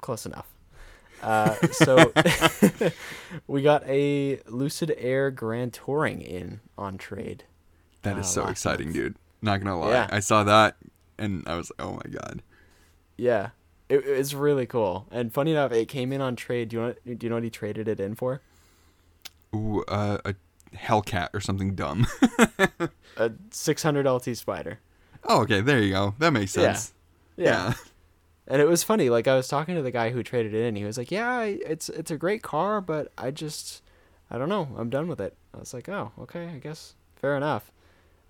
close 0.00 0.26
enough. 0.26 0.48
Uh, 1.22 1.54
so 1.70 2.12
we 3.46 3.62
got 3.62 3.84
a 3.86 4.40
Lucid 4.48 4.92
Air 4.98 5.30
Grand 5.30 5.72
Touring 5.72 6.20
in 6.20 6.58
on 6.76 6.98
trade. 6.98 7.44
That 8.02 8.18
is 8.18 8.26
Uh, 8.26 8.42
so 8.42 8.46
exciting, 8.48 8.88
month. 8.88 8.96
dude. 8.96 9.16
Not 9.40 9.58
gonna 9.60 9.78
lie, 9.78 9.90
Yeah. 9.92 10.08
I 10.10 10.18
saw 10.18 10.42
that 10.42 10.76
and 11.16 11.44
I 11.46 11.54
was 11.56 11.70
like, 11.70 11.86
oh 11.88 11.92
my 11.92 12.10
god. 12.10 12.42
Yeah, 13.16 13.50
it, 13.88 14.04
it's 14.04 14.34
really 14.34 14.66
cool. 14.66 15.06
And 15.12 15.32
funny 15.32 15.52
enough, 15.52 15.70
it 15.70 15.86
came 15.86 16.12
in 16.12 16.20
on 16.20 16.34
trade. 16.34 16.70
Do 16.70 16.76
you 16.76 16.82
want? 16.82 16.98
Do 17.04 17.24
you 17.24 17.30
know 17.30 17.36
what 17.36 17.44
he 17.44 17.50
traded 17.50 17.86
it 17.86 18.00
in 18.00 18.16
for? 18.16 18.40
Ooh, 19.54 19.84
uh, 19.88 20.18
a 20.24 20.34
Hellcat 20.74 21.28
or 21.32 21.40
something 21.40 21.74
dumb. 21.74 22.06
A 23.16 23.30
600 23.50 24.06
LT 24.06 24.36
Spider. 24.36 24.78
oh, 25.24 25.42
okay, 25.42 25.60
there 25.60 25.80
you 25.80 25.90
go. 25.92 26.14
That 26.18 26.32
makes 26.32 26.56
Yeah. 26.56 26.72
sense. 26.74 26.92
Yeah. 27.36 27.74
And 28.46 28.62
it 28.62 28.68
was 28.68 28.82
funny. 28.82 29.10
Like 29.10 29.28
I 29.28 29.34
was 29.36 29.46
talking 29.48 29.74
to 29.74 29.82
the 29.82 29.90
guy 29.90 30.10
who 30.10 30.22
traded 30.22 30.54
it 30.54 30.64
in. 30.64 30.74
He 30.76 30.84
was 30.84 30.96
like, 30.96 31.10
"Yeah, 31.10 31.42
it's 31.42 31.88
it's 31.90 32.10
a 32.10 32.16
great 32.16 32.42
car, 32.42 32.80
but 32.80 33.12
I 33.18 33.30
just, 33.30 33.82
I 34.30 34.38
don't 34.38 34.48
know. 34.48 34.68
I'm 34.78 34.88
done 34.88 35.06
with 35.06 35.20
it." 35.20 35.36
I 35.54 35.58
was 35.58 35.74
like, 35.74 35.86
"Oh, 35.88 36.12
okay. 36.20 36.46
I 36.48 36.58
guess 36.58 36.94
fair 37.16 37.36
enough." 37.36 37.70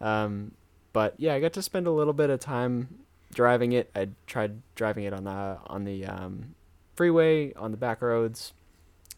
Um, 0.00 0.52
but 0.92 1.14
yeah, 1.18 1.34
I 1.34 1.40
got 1.40 1.52
to 1.52 1.62
spend 1.62 1.86
a 1.86 1.92
little 1.92 2.12
bit 2.12 2.30
of 2.30 2.40
time 2.40 2.98
driving 3.32 3.70
it. 3.72 3.90
I 3.94 4.08
tried 4.26 4.60
driving 4.74 5.04
it 5.04 5.12
on 5.12 5.22
the 5.22 5.58
on 5.68 5.84
the 5.84 6.04
um, 6.06 6.54
freeway 6.96 7.52
on 7.54 7.70
the 7.70 7.76
back 7.76 8.02
roads, 8.02 8.52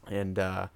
and 0.07 0.39
uh, 0.39 0.67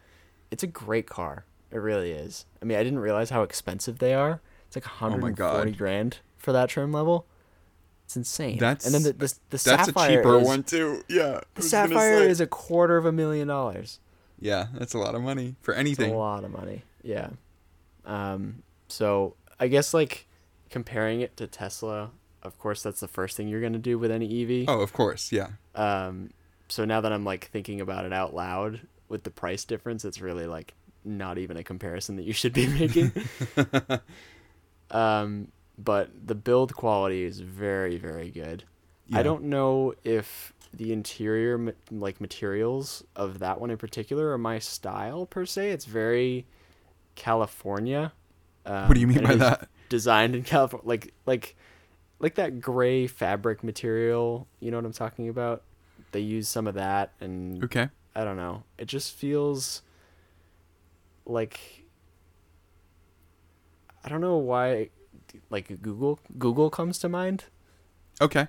it's 0.51 0.63
a 0.63 0.67
great 0.69 1.07
car. 1.07 1.45
It 1.75 1.78
really 1.78 2.12
is. 2.12 2.47
I 2.62 2.64
mean, 2.64 2.78
I 2.78 2.85
didn't 2.85 3.00
realize 3.00 3.28
how 3.31 3.43
expensive 3.43 3.99
they 3.99 4.14
are. 4.14 4.40
It's 4.69 4.76
like 4.76 4.87
Oh 5.02 5.09
140 5.11 5.71
God. 5.71 5.76
grand 5.78 6.19
for 6.38 6.52
that 6.52 6.69
trim 6.71 6.93
level. 6.93 7.26
It's 8.04 8.16
insane. 8.16 8.59
That's- 8.59 8.87
and 8.87 8.95
then 8.95 9.02
the 9.02 9.12
the, 9.12 9.26
the 9.26 9.35
That's 9.50 9.62
sapphire 9.64 10.11
a 10.21 10.23
cheaper 10.23 10.38
is, 10.38 10.47
one 10.47 10.62
too. 10.62 11.02
Yeah. 11.09 11.40
The 11.57 11.62
sapphire 11.62 12.23
is 12.23 12.40
a 12.40 12.47
quarter 12.47 12.97
of 12.97 13.04
a 13.07 13.12
million 13.12 13.49
dollars. 13.49 13.99
Yeah, 14.38 14.69
that's 14.75 14.95
a 14.95 14.99
lot 14.99 15.14
of 15.14 15.23
money 15.23 15.57
for 15.62 15.75
It's 15.75 15.99
a 15.99 16.07
lot 16.09 16.45
of 16.45 16.50
money. 16.50 16.83
Yeah. 17.02 17.31
Um. 18.04 18.62
So 18.88 19.35
I 19.59 19.69
guess 19.69 19.95
like 19.95 20.26
comparing 20.71 21.21
it 21.21 21.37
to 21.38 21.47
Tesla, 21.47 22.11
of 22.43 22.59
course, 22.59 22.83
that's 22.83 23.00
the 23.00 23.09
first 23.09 23.37
thing 23.37 23.49
you're 23.49 23.61
gonna 23.62 23.78
do 23.78 23.99
with 23.99 24.11
any 24.11 24.43
EV. 24.43 24.69
Oh, 24.69 24.81
of 24.81 24.93
course, 24.93 25.33
yeah. 25.33 25.49
Um. 25.75 26.31
so 26.69 26.85
now 26.85 27.00
that 27.00 27.12
I'm 27.12 27.25
like 27.25 27.47
thinking 27.50 27.81
about 27.81 28.04
it 28.04 28.12
out 28.12 28.35
loud 28.35 28.81
with 29.09 29.25
the 29.25 29.31
price 29.31 29.64
difference, 29.64 30.04
it's 30.04 30.21
really 30.21 30.47
like 30.47 30.75
not 31.04 31.38
even 31.38 31.56
a 31.56 31.62
comparison 31.64 32.16
that 32.16 32.25
you 32.25 32.32
should 32.32 32.52
be 32.52 32.66
making. 32.78 33.12
um, 34.90 35.49
but 35.78 36.11
the 36.26 36.34
build 36.34 36.75
quality 36.75 37.25
is 37.25 37.40
very 37.40 37.96
very 37.96 38.30
good. 38.30 38.64
Yeah. 39.08 39.18
I 39.18 39.23
don't 39.23 39.44
know 39.44 39.94
if 40.04 40.52
the 40.73 40.92
interior 40.92 41.75
like 41.90 42.20
materials 42.20 43.04
of 43.14 43.38
that 43.40 43.61
one 43.61 43.70
in 43.70 43.76
particular 43.76 44.32
are 44.32 44.38
my 44.38 44.58
style 44.58 45.26
per 45.26 45.44
se. 45.46 45.70
It's 45.70 45.84
very 45.84 46.46
California. 47.14 48.12
Um, 48.66 48.88
What 48.88 48.94
do 48.94 49.00
you 49.00 49.06
mean 49.06 49.23
by 49.23 49.34
that? 49.37 49.68
Designed 49.88 50.34
in 50.34 50.42
California, 50.42 50.88
like 50.88 51.14
like 51.26 51.56
like 52.18 52.37
that 52.37 52.61
gray 52.61 53.06
fabric 53.06 53.62
material. 53.62 54.49
You 54.61 54.70
know 54.70 54.78
what 54.78 54.87
I'm 54.87 54.92
talking 54.92 55.28
about? 55.28 55.62
They 56.12 56.20
use 56.20 56.49
some 56.49 56.66
of 56.66 56.75
that, 56.75 57.12
and 57.20 57.62
Okay. 57.64 57.88
I 58.14 58.25
don't 58.25 58.37
know. 58.37 58.62
It 58.78 58.87
just 58.87 59.14
feels 59.14 59.82
like 61.26 61.85
I 64.04 64.09
don't 64.09 64.21
know 64.21 64.37
why 64.37 64.90
like 65.50 65.81
Google 65.83 66.19
Google 66.38 66.71
comes 66.71 66.99
to 67.00 67.09
mind. 67.09 67.45
Okay. 68.21 68.49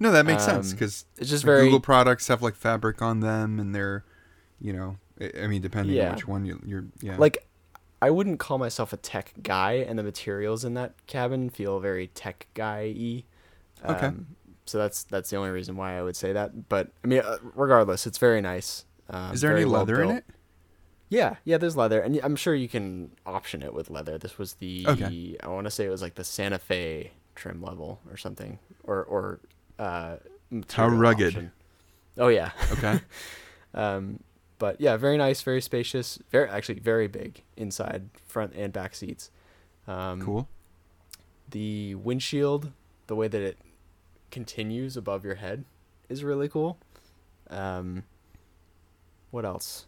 No, 0.00 0.10
that 0.10 0.24
makes 0.26 0.44
sense 0.44 0.70
Um, 0.70 0.72
because 0.76 1.04
It's 1.18 1.28
just 1.30 1.44
very 1.44 1.64
Google 1.64 1.80
products 1.80 2.28
have 2.28 2.42
like 2.42 2.54
fabric 2.54 3.02
on 3.02 3.20
them, 3.20 3.60
and 3.60 3.74
they're, 3.74 4.04
you 4.58 4.72
know, 4.72 4.96
I- 5.20 5.46
mean, 5.46 5.60
depending 5.60 5.96
Yeah. 5.96 6.08
on 6.08 6.14
which 6.14 6.26
one 6.26 6.44
you, 6.46 6.60
you're, 6.64 6.84
yeah. 7.02 7.16
like 7.18 7.46
I 8.00 8.10
wouldn't 8.10 8.38
call 8.38 8.58
myself 8.58 8.92
a 8.92 8.96
tech 8.96 9.32
guy, 9.42 9.72
and 9.74 9.98
the 9.98 10.02
materials 10.02 10.64
in 10.64 10.74
that 10.74 10.94
cabin 11.06 11.50
feel 11.50 11.78
very 11.80 12.08
tech 12.08 12.46
guy-y. 12.54 13.24
Okay. 13.84 14.06
Um, 14.06 14.26
so 14.66 14.78
that's 14.78 15.04
that's 15.04 15.30
the 15.30 15.36
only 15.36 15.50
reason 15.50 15.76
why 15.76 15.98
I 15.98 16.02
would 16.02 16.16
say 16.16 16.32
that. 16.32 16.68
But 16.68 16.90
I 17.04 17.06
mean, 17.06 17.20
uh, 17.20 17.38
regardless, 17.54 18.06
it's 18.06 18.18
very 18.18 18.40
nice. 18.40 18.84
Um, 19.10 19.32
is 19.32 19.40
there 19.40 19.54
any 19.54 19.64
leather 19.64 20.02
in 20.02 20.10
it? 20.10 20.24
Yeah, 21.08 21.36
yeah. 21.44 21.58
There's 21.58 21.76
leather, 21.76 22.00
and 22.00 22.18
I'm 22.22 22.36
sure 22.36 22.54
you 22.54 22.68
can 22.68 23.12
option 23.24 23.62
it 23.62 23.72
with 23.72 23.90
leather. 23.90 24.18
This 24.18 24.38
was 24.38 24.54
the 24.54 24.86
Okay. 24.88 25.36
I 25.42 25.48
want 25.48 25.66
to 25.66 25.70
say 25.70 25.84
it 25.86 25.90
was 25.90 26.02
like 26.02 26.14
the 26.16 26.24
Santa 26.24 26.58
Fe 26.58 27.12
trim 27.34 27.62
level 27.62 28.00
or 28.10 28.16
something, 28.16 28.58
or 28.84 29.04
or 29.04 29.40
uh, 29.78 30.16
material 30.50 30.96
rugged. 30.98 31.28
option. 31.28 31.52
Oh 32.18 32.28
yeah. 32.28 32.50
Okay. 32.72 33.00
Um, 33.74 34.20
but 34.58 34.80
yeah, 34.80 34.96
very 34.96 35.18
nice, 35.18 35.42
very 35.42 35.60
spacious, 35.60 36.18
very 36.30 36.48
actually 36.48 36.78
very 36.78 37.08
big 37.08 37.42
inside, 37.58 38.08
front 38.26 38.54
and 38.54 38.72
back 38.72 38.94
seats. 38.94 39.30
Um, 39.86 40.22
cool. 40.22 40.48
The 41.50 41.94
windshield, 41.94 42.72
the 43.06 43.14
way 43.14 43.28
that 43.28 43.42
it 43.42 43.58
continues 44.30 44.96
above 44.96 45.26
your 45.26 45.34
head, 45.34 45.66
is 46.08 46.24
really 46.24 46.48
cool. 46.48 46.78
Um, 47.50 48.04
what 49.30 49.44
else? 49.44 49.84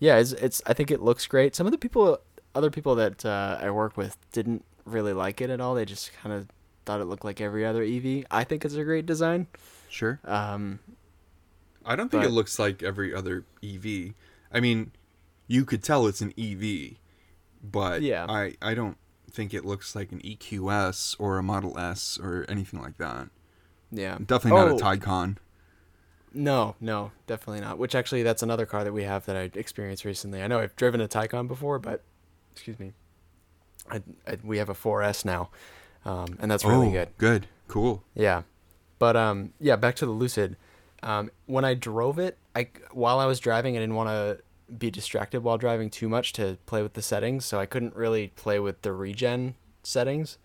Yeah, 0.00 0.16
it's, 0.18 0.32
it's 0.32 0.62
I 0.66 0.72
think 0.74 0.90
it 0.90 1.02
looks 1.02 1.26
great. 1.26 1.54
Some 1.56 1.66
of 1.66 1.72
the 1.72 1.78
people, 1.78 2.18
other 2.54 2.70
people 2.70 2.94
that 2.96 3.24
uh, 3.24 3.58
I 3.60 3.70
work 3.70 3.96
with, 3.96 4.16
didn't 4.32 4.64
really 4.84 5.12
like 5.12 5.40
it 5.40 5.50
at 5.50 5.60
all. 5.60 5.74
They 5.74 5.84
just 5.84 6.12
kind 6.22 6.34
of 6.34 6.48
thought 6.86 7.00
it 7.00 7.04
looked 7.06 7.24
like 7.24 7.40
every 7.40 7.66
other 7.66 7.82
EV. 7.82 8.24
I 8.30 8.44
think 8.44 8.64
it's 8.64 8.74
a 8.74 8.84
great 8.84 9.06
design. 9.06 9.46
Sure. 9.90 10.20
Um, 10.24 10.78
I 11.84 11.96
don't 11.96 12.10
think 12.10 12.24
it 12.24 12.30
looks 12.30 12.58
like 12.58 12.82
every 12.82 13.14
other 13.14 13.44
EV. 13.64 14.12
I 14.52 14.60
mean, 14.60 14.92
you 15.46 15.64
could 15.64 15.82
tell 15.82 16.06
it's 16.06 16.20
an 16.20 16.32
EV, 16.38 16.96
but 17.62 18.02
Yeah. 18.02 18.26
I 18.28 18.54
I 18.62 18.74
don't 18.74 18.98
think 19.30 19.52
it 19.54 19.64
looks 19.64 19.94
like 19.96 20.12
an 20.12 20.20
EQS 20.20 21.16
or 21.18 21.38
a 21.38 21.42
Model 21.42 21.78
S 21.78 22.18
or 22.22 22.44
anything 22.48 22.80
like 22.80 22.96
that. 22.98 23.28
yeah, 23.90 24.18
Definitely 24.24 24.60
not 24.60 24.68
Oh, 24.70 24.76
a 24.76 24.80
Taycan. 24.80 25.36
No, 26.34 26.74
no, 26.80 27.12
definitely 27.26 27.60
not. 27.60 27.78
Which 27.78 27.94
actually, 27.94 28.22
that's 28.22 28.42
another 28.42 28.66
car 28.66 28.84
that 28.84 28.92
we 28.92 29.04
have 29.04 29.26
that 29.26 29.36
I 29.36 29.50
experienced 29.54 30.04
recently. 30.04 30.42
I 30.42 30.46
know 30.46 30.58
I've 30.60 30.76
driven 30.76 31.00
a 31.00 31.08
Taycan 31.08 31.48
before, 31.48 31.78
but 31.78 32.02
excuse 32.52 32.78
me, 32.78 32.92
I, 33.90 34.02
I 34.26 34.38
we 34.42 34.58
have 34.58 34.68
a 34.68 34.74
4S 34.74 35.24
now, 35.24 35.50
um, 36.04 36.36
and 36.40 36.50
that's 36.50 36.64
really 36.64 36.88
oh, 36.88 36.92
good. 36.92 37.08
Good. 37.18 37.46
Cool. 37.68 38.02
Yeah, 38.14 38.42
but 38.98 39.16
um, 39.16 39.52
yeah, 39.60 39.76
back 39.76 39.96
to 39.96 40.06
the 40.06 40.12
Lucid. 40.12 40.56
Um, 41.02 41.30
when 41.46 41.64
I 41.64 41.74
drove 41.74 42.18
it, 42.18 42.38
I 42.56 42.68
while 42.92 43.18
I 43.18 43.26
was 43.26 43.40
driving, 43.40 43.76
I 43.76 43.80
didn't 43.80 43.94
want 43.94 44.08
to 44.08 44.38
be 44.76 44.90
distracted 44.90 45.42
while 45.42 45.56
driving 45.56 45.88
too 45.90 46.08
much 46.08 46.32
to 46.34 46.58
play 46.66 46.82
with 46.82 46.94
the 46.94 47.02
settings, 47.02 47.44
so 47.44 47.58
I 47.58 47.66
couldn't 47.66 47.94
really 47.94 48.28
play 48.36 48.58
with 48.58 48.82
the 48.82 48.92
regen 48.92 49.54
settings. 49.82 50.38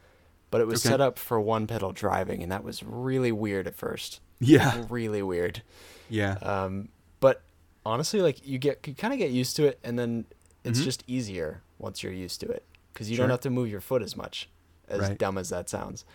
But 0.51 0.61
it 0.61 0.67
was 0.67 0.85
Okay. 0.85 0.91
set 0.91 1.01
up 1.01 1.17
for 1.17 1.41
one 1.41 1.65
pedal 1.65 1.91
driving, 1.91 2.43
and 2.43 2.51
that 2.51 2.63
was 2.63 2.83
really 2.83 3.31
weird 3.31 3.65
at 3.65 3.75
first. 3.75 4.19
Yeah. 4.43 4.83
Really 4.89 5.21
weird. 5.23 5.61
Yeah. 6.09 6.33
Um, 6.41 6.89
but 7.19 7.41
honestly, 7.85 8.21
like 8.21 8.45
you 8.47 8.57
get 8.59 8.85
you 8.87 8.93
kind 8.95 9.13
of 9.13 9.19
get 9.19 9.31
used 9.31 9.55
to 9.57 9.65
it, 9.65 9.79
and 9.83 9.97
then 9.97 10.25
it's 10.63 10.79
Mhm. 10.79 10.83
just 10.83 11.03
easier 11.07 11.61
once 11.79 12.03
you're 12.03 12.13
used 12.13 12.39
to 12.41 12.47
it 12.47 12.65
because 12.93 13.09
you 13.09 13.15
Sure. 13.15 13.23
don't 13.23 13.31
have 13.31 13.41
to 13.41 13.49
move 13.49 13.69
your 13.69 13.81
foot 13.81 14.01
as 14.01 14.15
much. 14.15 14.49
As 14.87 14.99
Right. 14.99 15.17
dumb 15.17 15.37
as 15.37 15.49
that 15.49 15.69
sounds. 15.69 16.05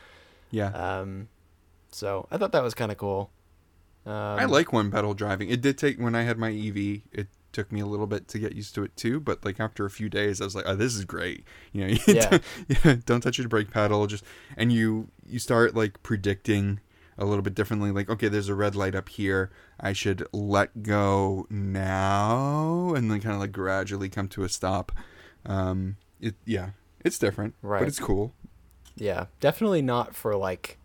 yeah. 0.51 0.69
Um, 0.71 1.29
so 1.91 2.27
I 2.31 2.37
thought 2.39 2.53
that 2.53 2.63
was 2.63 2.75
kind 2.75 2.93
of 2.93 2.99
cool. 2.99 3.31
Um, 4.07 4.13
I 4.15 4.45
like 4.45 4.73
one 4.73 4.91
pedal 4.91 5.13
driving. 5.15 5.49
It 5.51 5.61
did 5.61 5.77
take 5.79 5.99
when 5.99 6.15
I 6.15 6.23
had 6.23 6.39
my 6.39 6.51
EV. 6.51 7.03
It 7.13 7.29
took 7.53 7.73
me 7.73 7.81
a 7.81 7.87
little 7.87 8.07
bit 8.07 8.29
to 8.29 8.39
get 8.39 8.55
used 8.55 8.75
to 8.77 8.85
it 8.85 8.95
too. 8.97 9.21
But 9.21 9.45
like 9.45 9.59
after 9.61 9.85
a 9.85 9.91
few 9.91 10.09
days, 10.09 10.41
I 10.41 10.45
was 10.45 10.55
like, 10.55 10.65
"Oh, 10.67 10.77
this 10.77 10.95
is 10.95 11.05
great." 11.05 11.45
You 11.73 11.81
know, 11.83 11.87
you 11.89 11.99
Yeah. 12.07 12.29
don't, 12.31 12.43
yeah, 12.85 12.97
don't 13.05 13.21
touch 13.23 13.39
your 13.39 13.49
brake 13.49 13.71
pedal. 13.71 14.07
Just 14.07 14.23
and 14.57 14.73
you 14.73 15.09
you 15.27 15.39
start 15.39 15.75
like 15.75 16.03
predicting 16.03 16.81
a 17.19 17.25
little 17.25 17.43
bit 17.43 17.55
differently. 17.55 17.91
Like, 17.91 18.09
okay, 18.09 18.29
there's 18.29 18.49
a 18.49 18.55
red 18.55 18.77
light 18.77 18.95
up 18.95 19.09
here. 19.09 19.51
I 19.81 19.93
should 19.93 20.27
let 20.33 20.83
go 20.83 21.47
now, 21.51 22.95
and 22.95 23.11
then 23.11 23.21
kind 23.21 23.35
of 23.35 23.41
like 23.41 23.53
gradually 23.53 24.09
come 24.09 24.29
to 24.29 24.45
a 24.45 24.49
stop. 24.49 24.93
Um, 25.47 25.97
it 26.21 26.37
yeah, 26.45 26.71
it's 27.05 27.19
different, 27.19 27.55
Right. 27.63 27.81
but 27.81 27.89
it's 27.89 27.99
cool. 28.01 28.35
Yeah, 28.97 29.27
definitely 29.41 29.83
not 29.83 30.15
for 30.15 30.37
like 30.37 30.79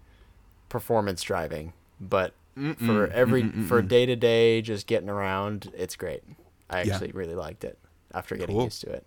performance 0.70 1.22
driving, 1.24 1.74
but 2.00 2.34
for 2.75 3.08
Mm-mm, 3.08 3.10
every 3.10 3.44
mm-mm, 3.44 3.68
for 3.68 3.82
day 3.82 4.06
to 4.06 4.16
day, 4.16 4.62
just 4.62 4.88
getting 4.88 5.10
around, 5.10 5.72
it's 5.75 5.96
great. 5.96 6.24
I 6.70 6.82
Yeah. 6.82 6.94
actually 6.94 7.12
really 7.12 7.36
liked 7.36 7.63
it 7.63 7.78
after 8.13 8.36
getting 8.36 8.56
Cool. 8.56 8.66
used 8.66 8.82
to 8.82 8.92
it. 8.92 9.06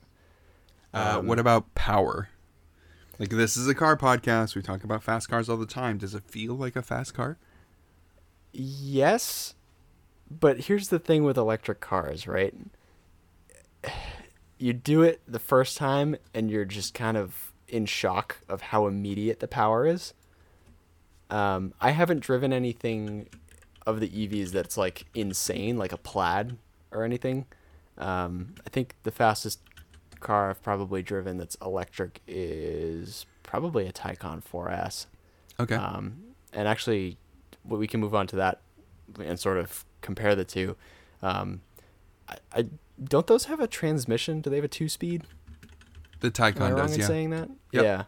Uh, 0.93 1.19
Um, 1.19 1.27
what 1.27 1.39
about 1.39 1.75
power? 1.75 2.29
Like 3.19 3.31
this 3.31 3.57
is 3.57 3.69
a 3.69 3.75
car 3.75 3.97
podcast. 3.97 4.55
We 4.55 4.63
talk 4.63 4.85
about 4.85 5.03
fast 5.03 5.29
cars 5.29 5.49
all 5.49 5.57
the 5.57 5.67
time. 5.67 5.99
Does 5.99 6.15
it 6.15 6.25
feel 6.25 6.55
like 6.55 6.77
a 6.77 6.83
fast 6.83 7.15
car? 7.15 7.39
Yes, 8.53 9.55
but 10.31 10.61
here's 10.61 10.89
the 10.89 10.99
thing 10.99 11.25
with 11.25 11.37
electric 11.37 11.81
cars, 11.81 12.27
right? 12.27 12.55
You 14.59 14.73
do 14.73 15.03
it 15.03 15.21
the 15.29 15.39
first 15.39 15.77
time 15.77 16.17
and 16.33 16.51
you're 16.51 16.65
just 16.65 16.95
kind 16.95 17.17
of 17.17 17.53
in 17.69 17.87
shock 17.87 18.39
of 18.49 18.63
how 18.63 18.87
immediate 18.87 19.41
the 19.41 19.49
power 19.49 19.87
is. 19.87 20.15
Um, 21.29 21.75
I 21.81 21.91
haven't 21.91 22.21
driven 22.21 22.53
anything 22.53 23.29
of 23.87 24.01
the 24.01 24.09
EVs 24.09 24.51
that's 24.51 24.77
like 24.77 25.07
insane, 25.15 25.77
like 25.77 25.93
a 25.93 25.99
plaid 25.99 26.57
or 26.91 27.05
anything. 27.05 27.47
Um, 27.99 28.55
I 28.67 28.71
think 28.71 28.95
the 29.03 29.11
fastest 29.11 29.61
car 30.21 30.51
I've 30.51 30.63
probably 30.63 31.03
driven 31.03 31.39
that's 31.39 31.57
electric 31.63 32.21
is 32.27 33.27
probably 33.43 33.87
a 33.87 33.93
Taycan 33.93 34.43
4S. 34.45 35.07
Okay. 35.59 35.75
Um, 35.75 36.19
and 36.53 36.69
actually, 36.69 37.19
we 37.65 37.87
can 37.87 38.01
move 38.01 38.15
on 38.15 38.27
to 38.29 38.37
that 38.37 38.61
and 39.23 39.39
sort 39.39 39.59
of 39.59 39.85
compare 40.01 40.35
the 40.35 40.45
two. 40.45 40.77
Um, 41.23 41.61
I, 42.29 42.37
I 42.53 42.67
don't 43.03 43.27
those 43.27 43.45
have 43.47 43.61
a 43.61 43.67
transmission? 43.67 44.41
Do 44.41 44.51
they 44.51 44.57
have 44.57 44.65
a 44.65 44.69
two-speed? 44.69 45.25
the 46.21 46.29
Am 46.29 46.33
I 46.47 46.53
Taycan 46.53 46.61
wrong 46.61 46.77
does, 46.87 46.95
in 46.95 47.01
yeah. 47.01 47.07
saying 47.07 47.31
that? 47.31 47.51
Yep. 47.73 47.85
Yeah. 47.85 48.05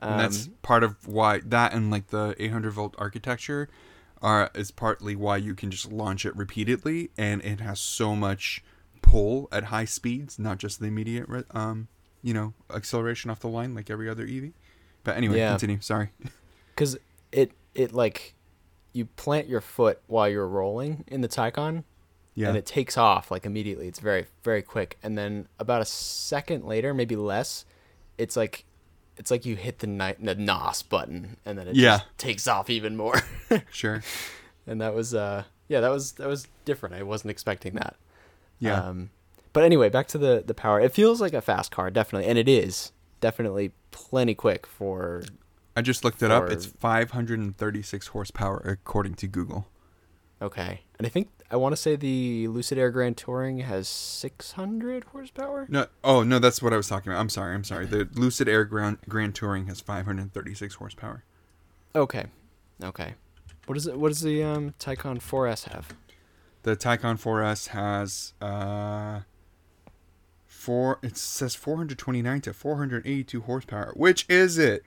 and 0.00 0.20
that's 0.20 0.46
Um, 0.46 0.54
part 0.62 0.84
of 0.84 1.06
why 1.06 1.40
that 1.44 1.72
and 1.72 1.90
like 1.90 2.08
the 2.08 2.34
800 2.38 2.70
volt 2.72 2.94
architecture 2.98 3.68
are 4.22 4.50
is 4.54 4.70
partly 4.70 5.16
why 5.16 5.36
you 5.36 5.54
can 5.54 5.70
just 5.70 5.90
launch 5.92 6.24
it 6.24 6.34
repeatedly, 6.36 7.10
and 7.16 7.42
it 7.42 7.60
has 7.60 7.80
so 7.80 8.14
much 8.14 8.62
pull 9.06 9.48
at 9.52 9.64
high 9.64 9.84
speeds, 9.84 10.38
not 10.38 10.58
just 10.58 10.80
the 10.80 10.86
immediate 10.86 11.26
um 11.54 11.88
you 12.22 12.34
know 12.34 12.54
acceleration 12.74 13.30
off 13.30 13.40
the 13.40 13.48
line 13.48 13.74
like 13.74 13.88
every 13.90 14.08
other 14.08 14.24
EV. 14.24 14.52
But 15.04 15.16
anyway, 15.16 15.38
Yeah. 15.38 15.50
continue. 15.50 15.80
Sorry. 15.80 16.10
because 16.74 16.96
it 17.32 17.52
it 17.74 17.92
like 17.92 18.34
you 18.92 19.04
plant 19.06 19.46
your 19.48 19.60
foot 19.60 20.00
while 20.06 20.28
you're 20.28 20.48
rolling 20.48 21.04
in 21.06 21.20
the 21.20 21.28
Taycan, 21.28 21.84
Yeah. 22.34 22.48
and 22.48 22.56
it 22.56 22.64
takes 22.66 22.96
off 22.96 23.30
like 23.30 23.44
immediately. 23.46 23.86
It's 23.88 24.00
very 24.00 24.26
very 24.42 24.62
quick, 24.62 24.98
and 25.02 25.16
then 25.16 25.46
about 25.58 25.82
a 25.82 25.84
second 25.84 26.64
later, 26.64 26.92
maybe 26.94 27.14
less, 27.16 27.64
it's 28.18 28.36
like 28.36 28.64
it's 29.18 29.30
like 29.30 29.46
you 29.46 29.54
hit 29.56 29.78
the 29.78 29.86
ni- 29.86 30.14
the 30.18 30.34
NOS 30.34 30.82
button, 30.82 31.36
and 31.46 31.58
then 31.58 31.68
it 31.68 31.76
Yeah. 31.76 31.98
just 31.98 32.18
takes 32.18 32.46
off 32.48 32.68
even 32.70 32.96
more. 32.96 33.22
sure. 33.70 34.02
and 34.66 34.80
that 34.80 34.94
was 34.94 35.14
uh 35.14 35.44
yeah 35.68 35.80
that 35.80 35.90
was 35.90 36.12
that 36.12 36.26
was 36.28 36.48
different. 36.64 36.94
I 36.96 37.02
wasn't 37.04 37.30
expecting 37.30 37.74
that. 37.74 37.94
Yeah. 38.58 38.80
Um, 38.80 39.10
but 39.52 39.64
anyway, 39.64 39.88
back 39.88 40.08
to 40.08 40.18
the 40.18 40.42
the 40.46 40.54
power. 40.54 40.80
It 40.80 40.92
feels 40.92 41.20
like 41.20 41.32
a 41.32 41.40
fast 41.40 41.70
car, 41.70 41.90
definitely, 41.90 42.28
and 42.28 42.38
it 42.38 42.48
is 42.48 42.92
definitely 43.20 43.72
plenty 43.90 44.34
quick 44.34 44.66
for 44.66 45.22
I 45.76 45.82
just 45.82 46.04
looked 46.04 46.22
it 46.22 46.30
up. 46.30 46.50
It's 46.50 46.64
536 46.66 48.06
horsepower 48.08 48.62
according 48.64 49.14
to 49.16 49.26
Google. 49.26 49.68
Okay. 50.40 50.80
And 50.98 51.06
I 51.06 51.10
think 51.10 51.28
I 51.50 51.56
want 51.56 51.74
to 51.74 51.76
say 51.76 51.96
the 51.96 52.48
Lucid 52.48 52.78
Air 52.78 52.90
Grand 52.90 53.18
Touring 53.18 53.58
has 53.58 53.86
600 53.88 55.04
horsepower. 55.04 55.66
No, 55.68 55.86
oh 56.02 56.22
no, 56.22 56.38
that's 56.38 56.62
what 56.62 56.72
I 56.72 56.76
was 56.76 56.88
talking 56.88 57.12
about. 57.12 57.20
I'm 57.20 57.28
sorry, 57.28 57.54
I'm 57.54 57.64
sorry. 57.64 57.84
The 57.86 58.08
Lucid 58.14 58.48
Air 58.48 58.64
Grand, 58.64 58.98
Grand 59.08 59.34
Touring 59.34 59.66
has 59.66 59.80
536 59.80 60.74
horsepower. 60.76 61.24
Okay. 61.94 62.24
Okay. 62.82 63.14
What 63.66 63.76
is 63.76 63.86
it? 63.86 63.98
What 63.98 64.08
does 64.08 64.22
the 64.22 64.42
um, 64.42 64.74
Taycan 64.78 65.18
4S 65.18 65.68
have? 65.68 65.94
The 66.66 66.76
Taycan 66.76 67.16
4S 67.16 67.68
has 67.68 68.32
uh 68.40 69.20
four. 70.48 70.98
It 71.00 71.16
says 71.16 71.54
429 71.54 72.40
to 72.40 72.52
482 72.52 73.40
horsepower. 73.42 73.92
Which 73.94 74.26
is 74.28 74.58
it? 74.58 74.82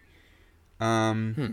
Um, 0.82 1.34
Hmm. 1.36 1.52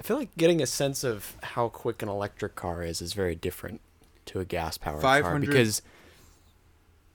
I 0.00 0.02
feel 0.02 0.16
like 0.16 0.36
getting 0.36 0.60
a 0.60 0.66
sense 0.66 1.04
of 1.04 1.36
how 1.44 1.68
quick 1.68 2.02
an 2.02 2.08
electric 2.08 2.56
car 2.56 2.82
is 2.82 3.00
is 3.00 3.12
very 3.12 3.36
different 3.36 3.80
to 4.26 4.40
a 4.40 4.44
gas 4.44 4.78
powered 4.78 5.00
car 5.22 5.34
because 5.52 5.82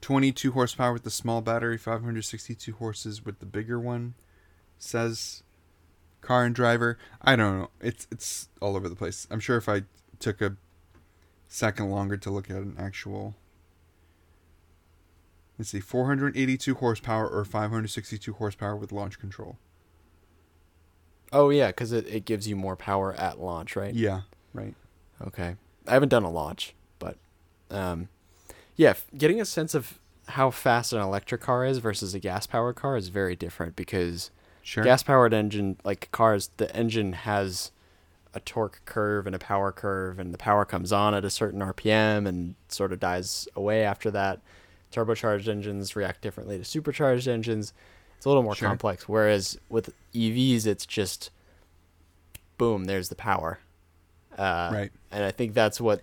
22 0.00 0.52
horsepower 0.52 0.94
with 0.94 1.02
the 1.02 1.10
small 1.10 1.42
battery, 1.42 1.76
562 1.76 2.72
horses 2.76 3.22
with 3.26 3.40
the 3.40 3.46
bigger 3.46 3.78
one. 3.78 4.14
Says 4.78 5.42
car 6.22 6.44
and 6.46 6.54
driver. 6.54 6.96
I 7.20 7.36
don't 7.36 7.58
know. 7.58 7.70
It's 7.82 8.06
it's 8.10 8.48
all 8.62 8.74
over 8.74 8.88
the 8.88 8.96
place. 8.96 9.26
I'm 9.30 9.40
sure 9.40 9.58
if 9.58 9.68
I 9.68 9.82
took 10.18 10.40
a 10.40 10.56
second 11.54 11.88
longer 11.88 12.16
to 12.16 12.30
look 12.30 12.50
at 12.50 12.56
an 12.56 12.74
actual 12.78 13.36
Let's 15.56 15.70
see, 15.70 15.78
482 15.78 16.74
horsepower 16.74 17.28
or 17.28 17.44
562 17.44 18.32
horsepower 18.32 18.74
with 18.74 18.90
launch 18.90 19.20
control. 19.20 19.56
oh 21.32 21.50
yeah, 21.50 21.68
because 21.68 21.92
it, 21.92 22.08
it 22.08 22.24
gives 22.24 22.48
you 22.48 22.56
more 22.56 22.74
power 22.74 23.14
at 23.14 23.38
launch, 23.38 23.76
right? 23.76 23.94
Yeah, 23.94 24.22
right. 24.52 24.74
Okay. 25.24 25.54
I 25.86 25.92
haven't 25.92 26.08
done 26.08 26.24
a 26.24 26.30
launch, 26.30 26.74
but 26.98 27.18
um, 27.70 28.08
yeah, 28.74 28.94
getting 29.16 29.40
a 29.40 29.44
sense 29.44 29.74
of 29.76 30.00
how 30.30 30.50
fast 30.50 30.92
an 30.92 31.00
electric 31.00 31.40
car 31.40 31.64
is 31.64 31.78
versus 31.78 32.14
a 32.14 32.18
gas 32.18 32.48
powered 32.48 32.74
car 32.74 32.96
is 32.96 33.08
very 33.08 33.36
different 33.36 33.76
because 33.76 34.32
Sure. 34.62 34.82
gas 34.82 35.02
powered 35.04 35.34
engine 35.34 35.76
like 35.84 36.08
cars 36.10 36.50
the 36.56 36.74
engine 36.74 37.12
has 37.12 37.70
a 38.34 38.40
torque 38.40 38.80
curve 38.84 39.26
and 39.26 39.34
a 39.34 39.38
power 39.38 39.70
curve 39.72 40.18
and 40.18 40.34
the 40.34 40.38
power 40.38 40.64
comes 40.64 40.92
on 40.92 41.14
at 41.14 41.24
a 41.24 41.30
certain 41.30 41.60
rpm 41.60 42.26
and 42.26 42.54
sort 42.68 42.92
of 42.92 42.98
dies 43.00 43.46
away 43.54 43.84
after 43.84 44.10
that 44.10 44.40
turbocharged 44.92 45.48
engines 45.48 45.94
react 45.96 46.20
differently 46.20 46.58
to 46.58 46.64
supercharged 46.64 47.28
engines 47.28 47.72
it's 48.16 48.26
a 48.26 48.28
little 48.28 48.42
more 48.42 48.54
Sure. 48.54 48.68
complex 48.68 49.08
whereas 49.08 49.58
with 49.68 49.94
evs 50.14 50.66
it's 50.66 50.84
just 50.86 51.30
boom 52.58 52.84
there's 52.84 53.08
the 53.08 53.14
power 53.14 53.58
uh, 54.38 54.70
Right. 54.72 54.92
and 55.10 55.24
i 55.24 55.30
think 55.30 55.54
that's 55.54 55.80
what 55.80 56.02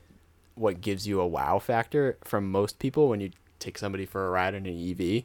what 0.55 0.81
gives 0.81 1.07
you 1.07 1.19
a 1.21 1.27
wow 1.27 1.59
factor 1.59 2.17
from 2.23 2.49
most 2.51 2.79
people 2.79 3.07
when 3.09 3.19
you 3.21 3.31
take 3.59 3.77
somebody 3.77 4.05
for 4.05 4.27
a 4.27 4.29
ride 4.29 4.53
in 4.53 4.65
an 4.65 4.89
ev 4.89 4.99
Yeah. 4.99 5.23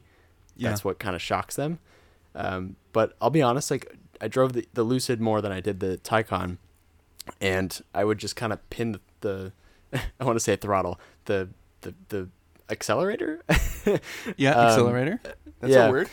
that's 0.69 0.83
what 0.83 0.99
kind 0.99 1.15
of 1.15 1.21
shocks 1.21 1.55
them. 1.55 1.79
Um, 2.35 2.75
but 2.93 3.15
I'll 3.19 3.29
be 3.31 3.41
honest, 3.41 3.71
like 3.71 3.95
I 4.21 4.27
drove 4.27 4.53
the, 4.53 4.65
the 4.73 4.83
Lucid 4.83 5.19
more 5.19 5.41
than 5.41 5.51
I 5.51 5.59
did 5.59 5.79
the 5.79 5.97
Taycan, 6.03 6.57
and 7.41 7.79
I 7.93 8.03
would 8.03 8.17
just 8.17 8.35
kind 8.35 8.51
of 8.53 8.69
pin 8.69 8.93
the, 8.93 9.01
the 9.21 9.99
I 10.19 10.23
want 10.23 10.35
to 10.35 10.39
say 10.39 10.55
throttle, 10.55 10.99
the 11.25 11.49
the 11.81 11.93
the 12.09 12.29
accelerator. 12.69 13.43
Yeah, 14.35 14.51
Um, 14.51 14.67
accelerator. 14.67 15.21
That's 15.61 15.73
yeah. 15.73 15.87
a 15.87 15.91
word. 15.91 16.09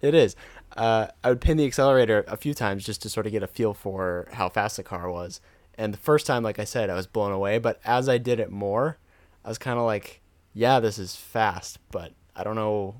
it 0.00 0.12
is. 0.14 0.34
Uh, 0.76 1.06
I 1.22 1.28
would 1.28 1.40
pin 1.40 1.56
the 1.56 1.64
accelerator 1.64 2.24
a 2.26 2.36
few 2.36 2.52
times 2.52 2.84
just 2.84 3.00
to 3.02 3.08
sort 3.08 3.26
of 3.26 3.32
get 3.32 3.42
a 3.44 3.46
feel 3.46 3.72
for 3.72 4.28
how 4.32 4.48
fast 4.48 4.76
the 4.76 4.82
car 4.82 5.08
was. 5.10 5.40
And 5.78 5.94
the 5.94 5.98
first 5.98 6.26
time, 6.26 6.42
like 6.42 6.58
I 6.58 6.64
said, 6.64 6.90
I 6.90 6.94
was 6.94 7.06
blown 7.06 7.30
away. 7.30 7.58
But 7.58 7.80
as 7.84 8.08
I 8.08 8.18
did 8.18 8.40
it 8.40 8.50
more, 8.50 8.98
I 9.44 9.48
was 9.48 9.58
kind 9.58 9.78
of 9.78 9.84
like, 9.84 10.20
yeah, 10.52 10.80
this 10.80 10.98
is 10.98 11.14
fast, 11.14 11.78
but 11.92 12.12
I 12.34 12.42
don't 12.42 12.56
know. 12.56 12.96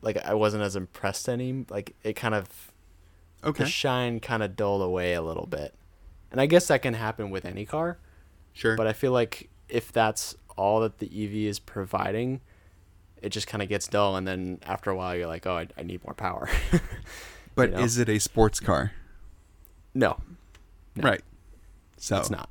Like 0.00 0.16
I 0.24 0.32
wasn't 0.34 0.62
as 0.62 0.74
impressed 0.74 1.28
any. 1.28 1.66
Like 1.68 1.94
it 2.02 2.14
kind 2.14 2.34
of 2.34 2.72
Okay. 3.44 3.64
the 3.64 3.68
shine 3.70 4.18
kind 4.20 4.42
of 4.42 4.56
dulled 4.56 4.80
away 4.82 5.12
a 5.12 5.20
little 5.22 5.46
bit. 5.46 5.74
And 6.32 6.40
I 6.40 6.46
guess 6.46 6.66
that 6.68 6.82
can 6.82 6.94
happen 6.94 7.30
with 7.30 7.44
any 7.44 7.64
car, 7.64 7.98
Sure. 8.54 8.74
but 8.76 8.86
I 8.86 8.92
feel 8.94 9.12
like 9.12 9.50
if 9.68 9.92
that's 9.92 10.34
all 10.56 10.80
that 10.80 10.98
the 10.98 11.06
EV 11.06 11.48
is 11.48 11.58
providing, 11.58 12.40
it 13.20 13.28
just 13.30 13.46
kind 13.46 13.62
of 13.62 13.68
gets 13.68 13.86
dull. 13.86 14.16
And 14.16 14.26
then 14.26 14.58
after 14.64 14.90
a 14.90 14.96
while, 14.96 15.14
you're 15.14 15.26
like, 15.28 15.46
oh, 15.46 15.56
I, 15.58 15.68
I 15.78 15.82
need 15.82 16.02
more 16.04 16.14
power. 16.14 16.48
but 17.54 17.70
you 17.70 17.76
know? 17.76 17.82
is 17.82 17.98
it 17.98 18.08
a 18.08 18.18
sports 18.18 18.58
car? 18.60 18.92
no, 19.94 20.18
No. 20.96 21.02
Right. 21.08 21.22
So 21.98 22.16
it's 22.18 22.30
not. 22.30 22.50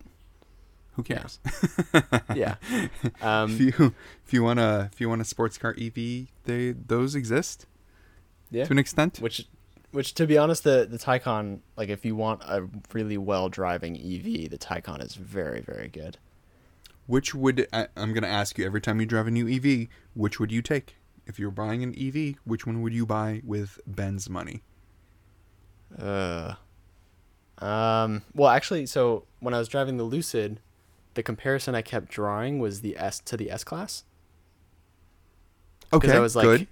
who 0.94 1.04
cares? 1.04 1.40
Yeah. 2.36 2.56
Um, 3.22 3.52
if 3.52 3.60
you 3.60 3.94
if 4.26 4.34
you 4.34 4.44
want 4.44 4.60
a 4.60 4.90
if 4.94 5.02
you 5.02 5.10
want 5.10 5.22
a 5.22 5.26
sports 5.26 5.58
car 5.58 5.76
EV, 5.80 6.28
they 6.46 6.72
those 6.72 7.16
exist 7.16 7.66
yeah. 8.50 8.66
to 8.66 8.72
an 8.72 8.80
extent. 8.80 9.20
Which, 9.20 9.48
which 9.92 10.14
to 10.16 10.26
be 10.26 10.38
honest, 10.38 10.64
the 10.64 10.88
the 10.90 10.98
Taycan, 10.98 11.60
like 11.76 11.90
if 11.90 12.06
you 12.06 12.16
want 12.16 12.42
a 12.44 12.68
really 12.94 13.18
well 13.18 13.50
driving 13.50 13.96
EV, 13.96 14.50
the 14.50 14.58
Taycan 14.58 15.04
is 15.04 15.16
very 15.16 15.62
very 15.62 15.88
good. 15.88 16.18
Which 17.08 17.36
would 17.36 17.68
I, 17.74 17.88
I'm 17.98 18.14
going 18.14 18.24
to 18.24 18.30
ask 18.30 18.58
you 18.58 18.66
every 18.66 18.80
time 18.80 19.00
you 19.02 19.06
drive 19.06 19.28
a 19.28 19.32
new 19.32 19.48
EV, 19.48 19.88
which 20.14 20.40
would 20.40 20.52
you 20.52 20.62
take? 20.62 20.96
If 21.26 21.40
you're 21.40 21.52
buying 21.52 21.84
an 21.84 21.94
EV, 21.98 22.36
which 22.46 22.66
one 22.66 22.82
would 22.82 22.94
you 22.94 23.06
buy 23.06 23.42
with 23.44 23.80
Ben's 23.86 24.30
money? 24.30 24.64
Uh, 26.00 26.54
um. 27.58 28.24
Well, 28.34 28.50
actually, 28.50 28.86
so 28.86 29.26
when 29.40 29.54
I 29.54 29.60
was 29.60 29.68
driving 29.68 29.98
the 29.98 30.04
Lucid, 30.04 30.62
the 31.16 31.24
comparison 31.24 31.76
I 31.76 31.82
kept 31.82 32.10
drawing 32.10 32.60
was 32.60 32.82
the 32.82 32.98
S 32.98 33.20
to 33.26 33.36
the 33.36 33.52
S 33.52 33.64
class. 33.64 34.04
Okay, 35.94 36.14
I 36.14 36.20
was 36.20 36.36
like, 36.36 36.46
good. 36.46 36.68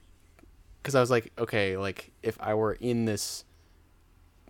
Because 0.81 0.95
I 0.95 0.99
was 1.01 1.09
like, 1.11 1.31
okay, 1.37 1.77
like 1.77 2.11
if 2.23 2.37
I 2.39 2.53
were 2.53 2.73
in 2.73 3.05
this, 3.05 3.43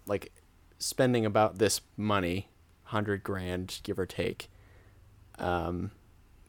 like, 0.06 0.32
spending 0.78 1.26
about 1.26 1.58
this 1.58 1.82
money, 1.98 2.50
hundred 2.84 3.24
grand, 3.24 3.80
give 3.84 4.00
or 4.00 4.06
take, 4.06 4.50
um, 5.38 5.92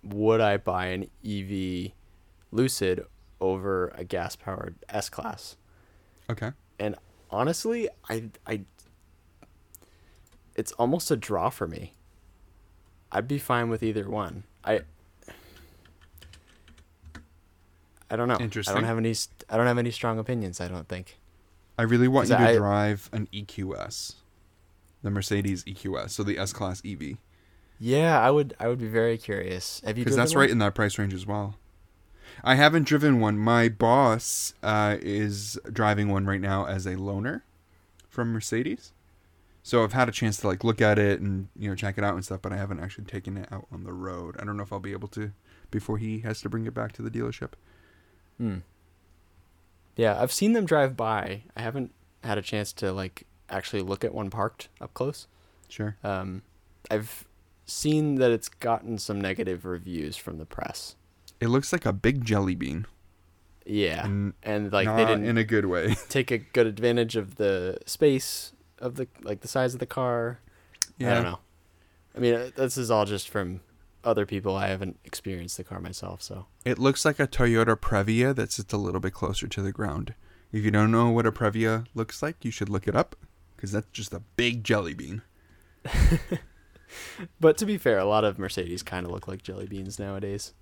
would 0.03 0.41
I 0.41 0.57
buy 0.57 0.87
an 0.87 1.11
EV 1.27 1.93
Lucid 2.53 3.05
over 3.41 3.93
a 3.95 4.05
gas 4.05 4.37
powered 4.37 4.77
S 4.89 5.09
class? 5.09 5.57
Okay. 6.31 6.53
and 6.79 6.95
honestly 7.33 7.89
i 8.09 8.25
i 8.47 8.61
it's 10.55 10.71
almost 10.73 11.11
a 11.11 11.17
draw 11.17 11.49
for 11.51 11.67
me 11.67 11.93
i'd 13.11 13.27
be 13.27 13.39
fine 13.39 13.69
with 13.69 13.83
either 13.83 14.09
one 14.09 14.45
i 14.65 14.81
i 18.11 18.17
don't 18.17 18.29
know 18.29 18.37
Interesting. 18.41 18.75
i 18.75 18.79
don't 18.79 18.87
have 18.87 18.99
any 18.99 19.15
i 19.49 19.57
don't 19.57 19.67
have 19.67 19.79
any 19.79 19.91
strong 19.91 20.19
opinions 20.19 20.61
i 20.61 20.69
don't 20.69 20.89
think 20.89 21.17
I 21.79 21.85
really 21.85 22.09
want 22.09 22.29
you 22.29 22.37
to 22.37 22.43
I- 22.43 22.57
drive 22.57 23.09
an 23.11 23.27
EQS, 23.33 24.17
the 25.03 25.11
Mercedes 25.11 25.65
EQS, 25.65 26.11
so 26.11 26.23
the 26.23 26.37
S 26.37 26.53
Class 26.53 26.83
EV, 26.85 27.17
yeah 27.79 28.21
i 28.21 28.31
would 28.31 28.55
i 28.61 28.69
would 28.69 28.79
be 28.79 28.89
very 28.89 29.17
curious 29.17 29.81
have 29.87 29.97
you 29.97 30.05
because 30.05 30.17
that's 30.17 30.35
one? 30.35 30.41
right 30.43 30.51
in 30.51 30.59
that 30.59 30.75
price 30.75 30.99
range 30.99 31.15
as 31.15 31.27
well. 31.27 31.57
I 32.45 32.55
haven't 32.55 32.85
driven 32.87 33.21
one. 33.21 33.39
My 33.39 33.69
boss 33.69 34.55
uh, 34.63 34.97
is 35.01 35.59
driving 35.71 36.09
one 36.09 36.27
right 36.27 36.41
now 36.41 36.65
as 36.67 36.87
a 36.87 36.95
loaner 36.95 37.43
from 38.09 38.33
Mercedes. 38.33 38.93
So 39.63 39.85
I've 39.85 39.93
had 39.93 40.09
a 40.09 40.13
chance 40.13 40.39
to 40.39 40.47
like 40.49 40.65
look 40.65 40.81
at 40.81 40.99
it 40.99 41.21
and 41.21 41.49
you 41.57 41.69
know 41.69 41.75
check 41.75 41.99
it 41.99 42.05
out 42.05 42.15
and 42.15 42.25
stuff, 42.25 42.41
but 42.43 42.53
I 42.53 42.57
haven't 42.57 42.81
actually 42.81 43.05
taken 43.05 43.37
it 43.37 43.49
out 43.53 43.67
on 43.71 43.85
the 43.85 43.93
road. 43.93 44.37
I 44.39 44.45
don't 44.45 44.57
know 44.57 44.63
if 44.63 44.73
I'll 44.73 44.81
be 44.81 44.93
able 44.93 45.09
to 45.09 45.33
before 45.71 45.99
he 45.99 46.21
has 46.21 46.41
to 46.43 46.49
bring 46.49 46.67
it 46.67 46.75
back 46.75 46.93
to 46.93 47.03
the 47.03 47.11
dealership. 47.11 47.53
Hmm. 48.41 48.59
yeah 49.97 50.21
i've 50.21 50.33
seen 50.33 50.55
them 50.55 50.65
drive 50.65 50.97
by 50.97 51.43
i 51.55 51.61
haven't 51.61 51.93
had 52.25 52.39
a 52.39 52.43
chance 52.43 52.73
to 52.75 52.91
like 52.93 53.27
actually 53.51 53.83
look 53.83 54.03
at 54.05 54.15
one 54.15 54.31
parked 54.31 54.69
up 54.81 54.95
close 54.95 55.27
Sure. 55.69 55.97
um 56.03 56.41
i've 56.91 57.27
seen 57.67 58.15
that 58.17 58.31
it's 58.31 58.49
gotten 58.49 58.97
some 58.99 59.21
negative 59.21 59.65
reviews 59.67 60.17
from 60.17 60.39
the 60.39 60.47
press 60.47 60.97
It 61.41 61.49
looks 61.49 61.73
like 61.73 61.85
a 61.87 61.93
big 61.93 62.25
jelly 62.25 62.55
bean. 62.55 62.87
Yeah, 63.67 64.05
and 64.05 64.33
and 64.43 64.73
like 64.73 64.89
they 64.89 65.05
didn't 65.05 65.27
in 65.27 65.37
a 65.39 65.45
good 65.45 65.67
way. 65.67 65.95
take 66.09 66.31
a 66.33 66.39
good 66.39 66.67
advantage 66.67 67.15
of 67.15 67.37
the 67.37 67.79
space 67.87 68.53
of 68.79 68.97
the 68.97 69.07
like 69.23 69.41
the 69.43 69.49
size 69.49 69.75
of 69.75 69.81
the 69.81 69.87
car. 69.87 70.41
Yeah. 70.99 71.11
I 71.13 71.15
don't 71.15 71.25
know. 71.25 71.39
I 72.17 72.19
mean, 72.19 72.35
uh, 72.35 72.51
this 72.57 72.77
is 72.77 72.91
all 72.91 73.05
just 73.05 73.29
from 73.29 73.61
other 74.05 74.27
people. 74.27 74.57
I 74.57 74.69
haven't 74.69 74.99
experienced 75.05 75.57
the 75.57 75.65
car 75.65 75.81
myself, 75.81 76.23
so 76.23 76.47
It 76.65 76.79
looks 76.79 77.05
like 77.05 77.19
a 77.21 77.27
Toyota 77.27 77.77
Previa 77.77 78.35
that 78.35 78.53
sits 78.53 78.73
a 78.73 78.77
little 78.79 79.01
bit 79.01 79.13
closer 79.15 79.47
to 79.49 79.63
the 79.63 79.73
ground. 79.73 80.15
If 80.53 80.65
you 80.65 80.71
don't 80.71 80.91
know 80.91 81.11
what 81.11 81.27
a 81.27 81.33
Previa 81.33 81.87
looks 81.95 82.23
like, 82.23 82.45
you 82.45 82.51
should 82.51 82.69
look 82.69 82.89
it 82.89 82.97
up 82.97 83.15
because 83.57 83.73
that's 83.73 83.87
just 83.93 84.13
a 84.13 84.21
big 84.37 84.65
jelly 84.65 84.95
bean. 84.95 85.23
But 87.39 87.57
to 87.59 87.67
be 87.67 87.79
fair, 87.79 87.99
a 87.99 88.05
lot 88.05 88.25
of 88.25 88.37
Mercedes 88.37 88.83
kind 88.83 89.07
of 89.07 89.13
look 89.13 89.29
like 89.29 89.43
jelly 89.45 89.67
beans 89.67 89.99
nowadays. 90.01 90.53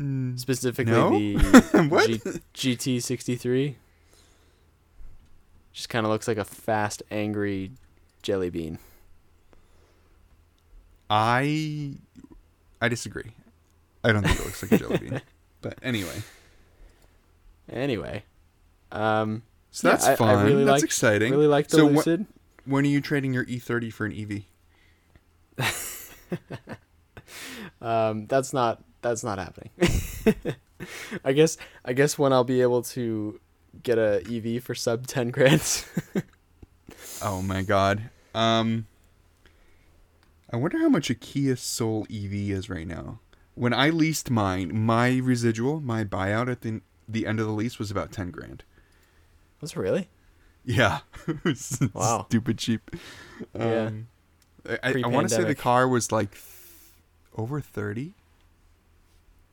Mm, 0.00 0.38
Specifically 0.38 0.92
No? 0.92 1.10
the? 1.10 2.40
G- 2.52 2.76
GT63. 2.76 3.76
Just 5.72 5.88
kind 5.88 6.04
of 6.04 6.10
looks 6.10 6.26
like 6.26 6.36
a 6.38 6.44
fast, 6.44 7.02
angry 7.12 7.72
jelly 8.22 8.50
bean. 8.50 8.78
I 11.10 11.94
I 12.80 12.88
disagree. 12.88 13.32
I 14.04 14.12
don't 14.12 14.22
think 14.24 14.38
it 14.40 14.44
looks 14.44 14.62
like 14.62 14.72
a 14.72 14.78
jelly 14.78 14.98
bean. 14.98 15.20
But 15.62 15.78
anyway, 15.82 16.22
Anyway, 17.72 18.22
um, 18.92 19.42
so 19.72 19.88
Yeah, 19.88 19.94
that's 19.94 20.06
I- 20.06 20.12
I 20.12 20.16
fun. 20.16 20.44
really 20.46 20.64
that's 20.64 20.82
like- 20.82 20.84
exciting. 20.84 21.32
really 21.32 21.46
like 21.48 21.66
the 21.68 21.76
So 21.78 21.88
wh- 22.18 22.68
when 22.68 22.84
are 22.84 22.88
you 22.88 23.00
trading 23.00 23.32
your 23.34 23.44
E30 23.46 23.92
for 23.92 24.04
an 24.06 24.12
E 24.12 24.44
EV? 25.58 25.66
Um, 27.80 28.26
that's 28.26 28.52
not 28.52 28.82
that's 29.02 29.22
not 29.24 29.38
happening. 29.38 29.70
I 31.24 31.32
guess 31.32 31.56
I 31.84 31.92
guess 31.92 32.18
when 32.18 32.32
I'll 32.32 32.44
be 32.44 32.62
able 32.62 32.82
to 32.82 33.40
get 33.82 33.98
a 33.98 34.22
EV 34.30 34.62
for 34.62 34.74
sub 34.74 35.06
ten 35.06 35.30
grand. 35.30 35.84
Oh 37.22 37.42
my 37.42 37.62
god. 37.62 38.10
Um 38.34 38.86
I 40.50 40.56
wonder 40.56 40.78
how 40.78 40.88
much 40.88 41.10
a 41.10 41.14
Kia 41.14 41.56
Soul 41.56 42.06
EV 42.10 42.32
is 42.50 42.70
right 42.70 42.86
now. 42.86 43.20
When 43.54 43.72
I 43.72 43.90
leased 43.90 44.30
mine, 44.30 44.70
my 44.78 45.16
residual, 45.18 45.80
my 45.80 46.04
buyout 46.04 46.50
at 46.50 46.60
the 46.62 46.80
the 47.08 47.26
end 47.26 47.38
of 47.40 47.46
the 47.46 47.52
lease 47.52 47.78
was 47.78 47.90
about 47.90 48.10
10 48.12 48.30
grand. 48.30 48.64
Was 49.60 49.72
it 49.72 49.76
really? 49.78 50.08
Yeah. 50.64 51.00
Wow. 51.94 52.26
Stupid 52.28 52.58
cheap. 52.58 52.90
Yeah. 53.54 53.86
Um, 53.86 54.08
I, 54.82 55.02
I 55.04 55.06
want 55.06 55.28
to 55.28 55.34
say 55.34 55.44
the 55.44 55.54
car 55.54 55.86
was 55.88 56.10
like 56.10 56.32
th- 56.32 56.42
over 57.36 57.60
30. 57.60 58.12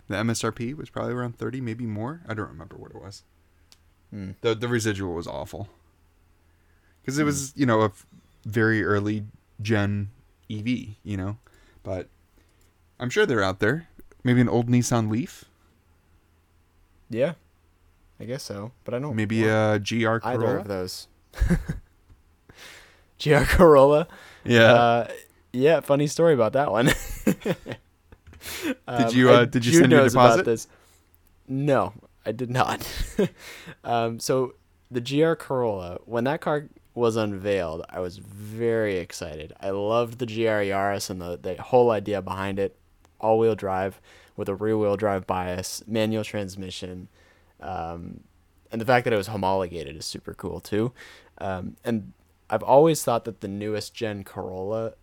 The 0.07 0.15
MSRP 0.15 0.75
was 0.75 0.89
probably 0.89 1.13
around 1.13 1.37
30, 1.37 1.61
maybe 1.61 1.85
more. 1.85 2.21
I 2.27 2.33
don't 2.33 2.49
remember 2.49 2.75
what 2.75 2.89
it 2.91 3.01
was. 3.01 3.23
Hmm. 4.09 4.31
The 4.41 4.55
the 4.55 4.67
residual 4.67 5.13
was 5.13 5.27
awful. 5.27 5.69
Cuz 7.05 7.17
it 7.17 7.21
Hmm. 7.21 7.27
was, 7.27 7.53
you 7.55 7.65
know, 7.67 7.81
a 7.81 7.85
f- 7.85 8.05
very 8.45 8.83
early 8.83 9.25
gen 9.61 10.09
EV, 10.51 10.95
you 11.03 11.17
know. 11.17 11.37
But 11.83 12.07
I'm 12.99 13.09
sure 13.09 13.25
they're 13.25 13.43
out 13.43 13.59
there. 13.59 13.87
Maybe 14.23 14.39
an 14.41 14.49
old 14.49 14.67
Nissan 14.69 15.11
Leaf, 15.11 15.45
Yeah, 17.09 17.33
I 18.19 18.23
guess 18.25 18.43
so. 18.43 18.71
But 18.85 18.93
I 18.93 18.99
don't. 18.99 19.15
maybe 19.15 19.45
a 19.45 19.79
GR 19.79 20.07
either 20.07 20.19
Corolla. 20.19 20.59
of 20.59 20.67
those. 20.67 21.07
GR 23.21 23.43
Corolla. 23.45 24.07
Yeah. 24.45 24.73
Uh, 24.73 25.07
yeah. 25.51 25.79
Funny 25.81 26.07
story 26.07 26.33
about 26.33 26.53
that 26.53 26.71
one. 26.71 26.91
Did 28.97 29.13
you, 29.13 29.29
uh, 29.29 29.45
did 29.45 29.65
you 29.65 29.71
send 29.73 29.91
your 29.91 30.07
deposit? 30.07 30.43
This. 30.43 30.67
No, 31.47 31.93
I 32.25 32.33
did 32.33 32.49
not. 32.49 32.85
um, 33.85 34.19
so 34.19 34.55
the 34.91 34.99
GR 34.99 35.33
Corolla, 35.35 35.99
when 36.05 36.25
that 36.25 36.41
car 36.41 36.67
was 36.95 37.15
unveiled, 37.15 37.83
I 37.89 37.99
was 37.99 38.17
very 38.17 38.97
excited. 38.97 39.53
I 39.59 39.71
loved 39.71 40.19
the 40.19 40.25
GR 40.25 40.61
Yaris 40.69 41.09
and 41.09 41.19
the, 41.21 41.37
the 41.41 41.61
whole 41.61 41.91
idea 41.91 42.21
behind 42.21 42.59
it. 42.59 42.75
All-wheel 43.19 43.55
drive 43.55 43.99
with 44.35 44.49
a 44.49 44.55
rear-wheel 44.55 44.97
drive 44.97 45.25
bias, 45.25 45.81
manual 45.87 46.23
transmission, 46.23 47.07
um, 47.61 48.19
and 48.71 48.81
the 48.81 48.85
fact 48.85 49.05
that 49.05 49.13
it 49.13 49.17
was 49.17 49.27
homologated 49.27 49.95
is 49.95 50.05
super 50.05 50.33
cool 50.33 50.59
too. 50.59 50.91
Um, 51.37 51.75
and 51.83 52.13
I've 52.49 52.63
always 52.63 53.03
thought 53.03 53.25
that 53.25 53.41
the 53.41 53.47
newest 53.47 53.93
gen 53.93 54.23
Corolla 54.23 54.93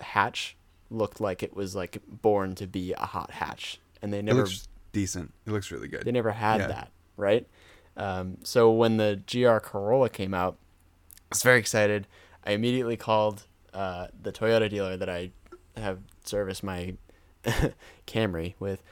hatch 0.00 0.56
looked 0.90 1.20
like 1.20 1.42
it 1.42 1.54
was 1.54 1.74
like 1.76 1.98
born 2.08 2.54
to 2.54 2.66
be 2.66 2.92
a 2.94 3.04
hot 3.06 3.32
hatch, 3.32 3.80
and 4.00 4.12
they 4.12 4.20
it 4.20 4.24
never 4.24 4.40
looks 4.40 4.66
decent. 4.92 5.34
It 5.46 5.50
looks 5.52 5.70
really 5.70 5.88
good. 5.88 6.04
they 6.04 6.12
never 6.12 6.30
had 6.32 6.60
Yeah. 6.60 6.66
that, 6.68 6.90
right? 7.16 7.46
Um, 7.96 8.38
so 8.44 8.70
when 8.72 8.96
the 8.96 9.20
GR 9.30 9.58
Corolla 9.58 10.08
came 10.08 10.32
out, 10.32 10.56
was 11.30 11.42
very 11.42 11.58
excited. 11.58 12.06
I 12.44 12.52
immediately 12.52 12.96
called 12.96 13.46
uh, 13.74 14.08
the 14.20 14.32
Toyota 14.32 14.68
dealer 14.70 14.96
that 14.96 15.08
I 15.08 15.30
have 15.76 15.98
serviced 16.24 16.62
my 16.62 16.94
Camry 18.06 18.54
with, 18.58 18.82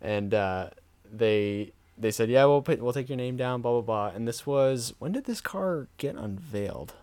and 0.00 0.34
uh, 0.34 0.70
they 1.10 1.72
they 1.98 2.10
said, 2.10 2.28
"Yeah, 2.28 2.44
we'll 2.44 2.62
put 2.62 2.80
we'll 2.80 2.92
take 2.92 3.08
your 3.08 3.16
name 3.16 3.36
down." 3.36 3.62
Blah 3.62 3.80
blah 3.80 3.80
blah. 3.80 4.16
And 4.16 4.26
this 4.28 4.46
was 4.46 4.94
when 4.98 5.12
did 5.12 5.24
this 5.24 5.40
car 5.40 5.88
get 5.96 6.16
unveiled? 6.16 6.94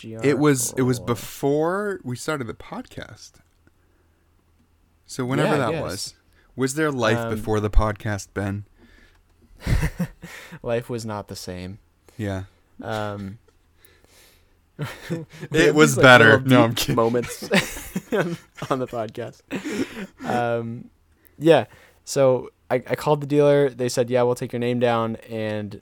GR 0.00 0.18
It 0.22 0.38
was 0.38 0.72
it 0.76 0.82
was 0.82 0.98
before 0.98 2.00
we 2.02 2.16
started 2.16 2.46
the 2.46 2.54
podcast. 2.54 3.32
So 5.06 5.24
whenever 5.24 5.56
Yeah, 5.56 5.70
that 5.70 5.82
was. 5.82 6.14
Was 6.54 6.74
there 6.74 6.90
life 6.90 7.16
Um, 7.16 7.30
before 7.34 7.60
the 7.60 7.70
podcast, 7.70 8.28
Ben? 8.34 8.66
Life 10.62 10.90
was 10.90 11.06
not 11.06 11.28
the 11.28 11.36
same. 11.36 11.78
Yeah. 12.18 12.44
Um, 12.82 13.38
It 15.52 15.74
was 15.74 15.96
like, 15.96 16.02
better. 16.02 16.40
No, 16.40 16.62
I'm 16.64 16.74
kidding. 16.74 16.96
Moments 16.96 17.42
on 18.70 18.78
the 18.78 18.86
podcast. 18.86 19.42
Um, 20.26 20.90
yeah. 21.38 21.66
So 22.04 22.50
I, 22.70 22.76
I 22.76 22.94
called 22.94 23.20
the 23.20 23.26
dealer. 23.26 23.70
They 23.70 23.88
said, 23.88 24.10
"Yeah, 24.10 24.22
we'll 24.22 24.34
take 24.34 24.52
your 24.52 24.60
name 24.60 24.80
down." 24.80 25.16
And 25.28 25.80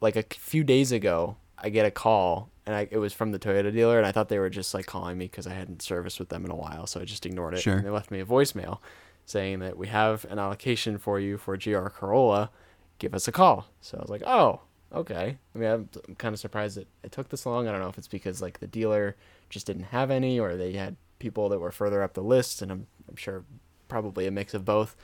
like 0.00 0.16
a 0.16 0.22
few 0.34 0.64
days 0.64 0.92
ago, 0.92 1.36
I 1.58 1.68
get 1.68 1.84
a 1.86 1.90
call, 1.90 2.50
and 2.66 2.74
I, 2.74 2.88
it 2.90 2.98
was 2.98 3.12
from 3.12 3.32
the 3.32 3.38
Toyota 3.38 3.72
dealer, 3.72 3.98
and 3.98 4.06
I 4.06 4.12
thought 4.12 4.28
they 4.28 4.38
were 4.38 4.50
just 4.50 4.72
like 4.74 4.86
calling 4.86 5.18
me 5.18 5.26
because 5.26 5.46
I 5.46 5.52
hadn't 5.54 5.82
serviced 5.82 6.18
with 6.18 6.28
them 6.28 6.44
in 6.44 6.50
a 6.50 6.56
while, 6.56 6.86
so 6.86 7.00
I 7.00 7.04
just 7.04 7.26
ignored 7.26 7.54
it. 7.54 7.60
Sure. 7.60 7.76
And 7.76 7.86
they 7.86 7.90
left 7.90 8.10
me 8.10 8.20
a 8.20 8.26
voicemail 8.26 8.78
saying 9.26 9.58
that 9.58 9.76
we 9.76 9.88
have 9.88 10.24
an 10.30 10.38
allocation 10.38 10.96
for 10.96 11.20
you 11.20 11.36
for 11.36 11.56
GR 11.56 11.88
Corolla. 11.88 12.50
Give 12.98 13.14
us 13.14 13.28
a 13.28 13.32
call. 13.32 13.68
So 13.80 13.98
I 13.98 14.00
was 14.00 14.10
like, 14.10 14.22
"Oh, 14.26 14.60
okay." 14.94 15.38
I 15.54 15.58
mean, 15.58 15.70
I'm, 15.70 15.88
I'm 16.08 16.14
kind 16.16 16.32
of 16.34 16.38
surprised 16.40 16.76
that 16.76 16.86
it 17.02 17.12
took 17.12 17.28
this 17.28 17.46
long. 17.46 17.68
I 17.68 17.72
don't 17.72 17.80
know 17.80 17.88
if 17.88 17.98
it's 17.98 18.08
because 18.08 18.40
like 18.42 18.60
the 18.60 18.66
dealer 18.66 19.16
just 19.50 19.66
didn't 19.66 19.84
have 19.84 20.10
any, 20.10 20.38
or 20.38 20.56
they 20.56 20.72
had 20.74 20.96
people 21.18 21.48
that 21.50 21.58
were 21.58 21.72
further 21.72 22.02
up 22.02 22.14
the 22.14 22.22
list, 22.22 22.62
and 22.62 22.70
I'm 22.72 22.86
I'm 23.08 23.16
sure 23.16 23.44
probably 23.88 24.26
a 24.26 24.30
mix 24.30 24.54
of 24.54 24.64
both. 24.64 24.96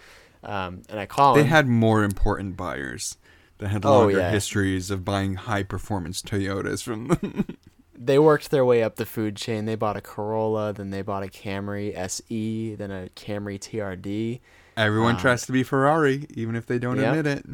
Um, 0.43 0.83
and 0.91 1.01
I 1.01 1.07
call 1.07 1.35
They 1.35 1.43
him. 1.43 1.49
had 1.49 1.67
more 1.67 2.05
important 2.05 2.57
buyers 2.57 3.17
that 3.59 3.69
had 3.69 3.85
Oh, 3.85 4.01
longer 4.01 4.19
yeah. 4.19 4.31
histories 4.31 4.91
of 4.91 5.05
buying 5.05 5.35
high 5.37 5.63
performance 5.63 6.21
Toyotas 6.23 6.83
from 6.83 7.09
them. 7.09 7.57
they 7.97 8.19
worked 8.19 8.51
their 8.51 8.65
way 8.65 8.83
up 8.83 8.97
the 8.97 9.07
food 9.07 9.37
chain. 9.37 9.65
They 9.65 9.75
bought 9.77 9.97
a 9.97 10.01
Corolla, 10.01 10.73
then 10.73 10.91
they 10.91 11.03
bought 11.03 11.23
a 11.23 11.29
Camry 11.29 11.97
SE, 11.97 12.75
then 12.75 12.91
a 12.91 13.09
Camry 13.17 13.59
TRD. 13.59 14.41
Everyone 14.77 15.17
Um, 15.17 15.21
tries 15.21 15.47
to 15.47 15.53
be 15.53 15.63
Ferrari, 15.63 16.27
even 16.31 16.57
if 16.57 16.67
they 16.67 16.79
don't 16.79 16.99
yeah. 16.99 17.15
admit 17.15 17.27
it. 17.27 17.47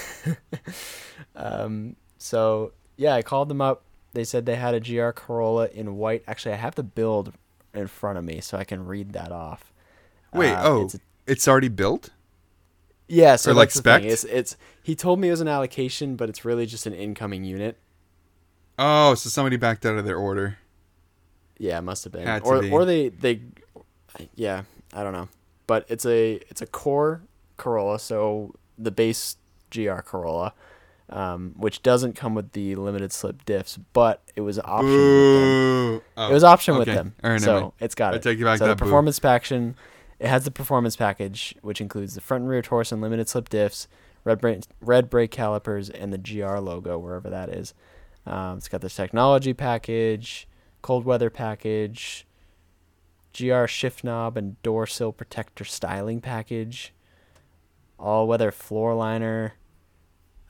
Um, 1.36 1.96
so 2.18 2.74
yeah, 2.98 3.14
I 3.16 3.22
called 3.22 3.50
them 3.50 3.62
up. 3.62 3.84
They 4.14 4.24
said 4.24 4.46
they 4.46 4.56
had 4.56 4.74
a 4.74 4.80
GR 4.80 5.10
Corolla 5.12 5.68
in 5.68 5.96
white. 5.98 6.24
Actually, 6.28 6.54
I 6.54 6.58
have 6.58 6.76
the 6.76 6.84
build 6.84 7.34
in 7.74 7.88
front 7.88 8.18
of 8.18 8.24
me, 8.24 8.42
so 8.42 8.58
I 8.58 8.64
can 8.64 8.86
read 8.86 9.14
that 9.14 9.32
off. 9.32 9.72
Wait, 10.34 10.52
Uh, 10.52 10.62
oh, 10.64 10.86
it's 10.86 11.00
it's, 11.26 11.48
already 11.48 11.70
built? 11.70 12.10
yeah. 13.08 13.36
So 13.36 13.52
or, 13.52 13.54
like, 13.54 13.72
spec'd? 13.72 14.06
It's, 14.06 14.24
it's 14.26 14.58
he 14.84 14.96
told 14.96 15.20
me 15.20 15.30
it 15.30 15.32
was 15.32 15.42
an 15.42 15.48
allocation, 15.48 16.16
but 16.16 16.30
it's 16.30 16.44
really 16.44 16.66
just 16.66 16.86
an 16.86 16.94
incoming 16.94 17.44
unit. 17.44 17.78
Oh, 18.78 19.16
so 19.16 19.30
somebody 19.30 19.58
backed 19.58 19.86
out 19.86 19.98
of 19.98 20.06
their 20.06 20.18
order. 20.18 20.58
Yeah, 21.58 21.78
it 21.78 21.84
must 21.84 22.04
have 22.04 22.14
been. 22.14 22.26
Had 22.26 22.44
or 22.44 22.62
be. 22.62 22.72
or 22.72 22.86
they 22.86 23.10
they 23.10 23.42
yeah, 24.36 24.64
I 24.94 25.04
don't 25.04 25.14
know. 25.14 25.30
But 25.68 25.86
it's 25.88 26.06
a 26.06 26.34
it's 26.50 26.62
a 26.62 26.66
core 26.66 27.22
Corolla, 27.58 28.00
so 28.00 28.56
the 28.78 28.92
base 28.92 29.38
GR 29.72 30.02
Corolla, 30.02 30.54
um, 31.10 31.56
which 31.58 31.82
doesn't 31.82 32.16
come 32.16 32.36
with 32.36 32.52
the 32.52 32.76
limited 32.76 33.12
slip 33.12 33.44
diffs, 33.46 33.80
but 33.94 34.22
it 34.36 34.42
was 34.42 34.60
option 34.60 34.86
with 34.86 35.02
them. 35.02 36.02
Oh, 36.18 36.30
it 36.30 36.34
was 36.34 36.44
option 36.44 36.78
with 36.78 36.88
them. 36.88 37.16
Right, 37.24 37.42
so 37.42 37.74
it's 37.80 37.96
got 37.96 38.14
I 38.14 38.18
it. 38.18 38.24
take 38.24 38.38
you 38.38 38.46
back 38.46 38.60
so 38.60 38.68
that 38.68 38.72
the 38.72 38.76
boo. 38.76 38.86
performance 38.86 39.18
package 39.18 39.74
it 40.22 40.28
has 40.28 40.46
the 40.46 40.52
performance 40.52 40.96
package, 40.96 41.56
which 41.64 41.82
includes 41.82 42.14
the 42.14 42.22
front 42.22 42.44
and 42.44 42.50
rear 42.52 42.62
and 42.70 43.02
limited 43.02 43.28
slip 43.28 43.50
diffs, 43.50 43.88
red 44.24 44.40
brake, 44.40 44.62
red 44.80 45.10
brake 45.10 45.32
calipers, 45.32 45.90
and 45.90 46.14
the 46.14 46.20
GR 46.20 46.58
logo 46.60 47.00
wherever 47.00 47.28
that 47.28 47.50
is. 47.50 47.74
Um, 48.28 48.60
it's 48.60 48.68
got 48.68 48.82
the 48.82 48.90
technology 48.90 49.56
package, 49.56 50.48
cold 50.84 51.06
weather 51.06 51.32
package, 51.32 52.28
GR 53.36 53.66
shift 53.66 54.04
knob 54.04 54.38
and 54.38 54.62
door 54.62 54.86
sill 54.86 55.12
protector 55.12 55.66
styling 55.66 56.22
package, 56.22 56.94
all 57.98 58.28
weather 58.28 58.52
floor 58.52 58.94
liner. 58.94 59.54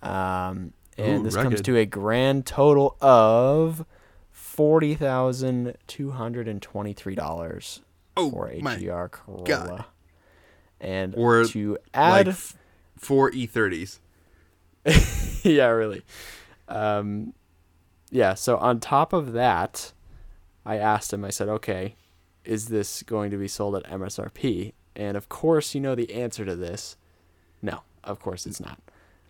Um, 0.02 0.74
and 0.98 1.22
Ooh, 1.22 1.24
this 1.24 1.36
comes 1.36 1.62
to 1.62 1.78
a 1.78 1.86
grand 1.86 2.46
total 2.46 2.98
of 3.02 3.86
forty 4.32 4.96
thousand 4.96 5.78
two 5.88 6.12
hundred 6.12 6.48
and 6.48 6.62
twenty-three 6.62 7.16
dollars 7.16 7.82
Oh, 8.18 8.30
for 8.30 8.48
a 8.48 8.60
GR 8.60 9.06
Corolla. 9.08 9.44
God. 9.46 9.86
And 10.80 11.14
Or, 11.16 11.46
to 11.46 11.72
like 11.74 11.80
add, 11.94 12.28
f- 12.30 12.58
four 12.98 13.30
E30s. 13.32 14.00
yeah, 15.44 15.68
really. 15.68 16.02
Um, 16.68 17.34
yeah. 18.10 18.34
So 18.34 18.58
on 18.58 18.80
top 18.80 19.14
of 19.14 19.34
that, 19.34 19.94
I 20.66 20.78
asked 20.78 21.14
him. 21.14 21.24
I 21.24 21.30
said, 21.30 21.48
"Okay, 21.50 21.96
is 22.44 22.68
this 22.70 23.04
going 23.04 23.30
to 23.32 23.38
be 23.38 23.48
sold 23.48 23.76
at 23.76 23.84
MSRP?" 23.84 24.74
And 24.96 25.16
of 25.16 25.30
course, 25.30 25.74
you 25.76 25.82
know 25.82 25.96
the 25.96 26.12
answer 26.14 26.44
to 26.46 26.56
this. 26.56 26.98
No, 27.62 27.82
of 28.04 28.20
course 28.20 28.46
it's 28.48 28.60
not. 28.60 28.80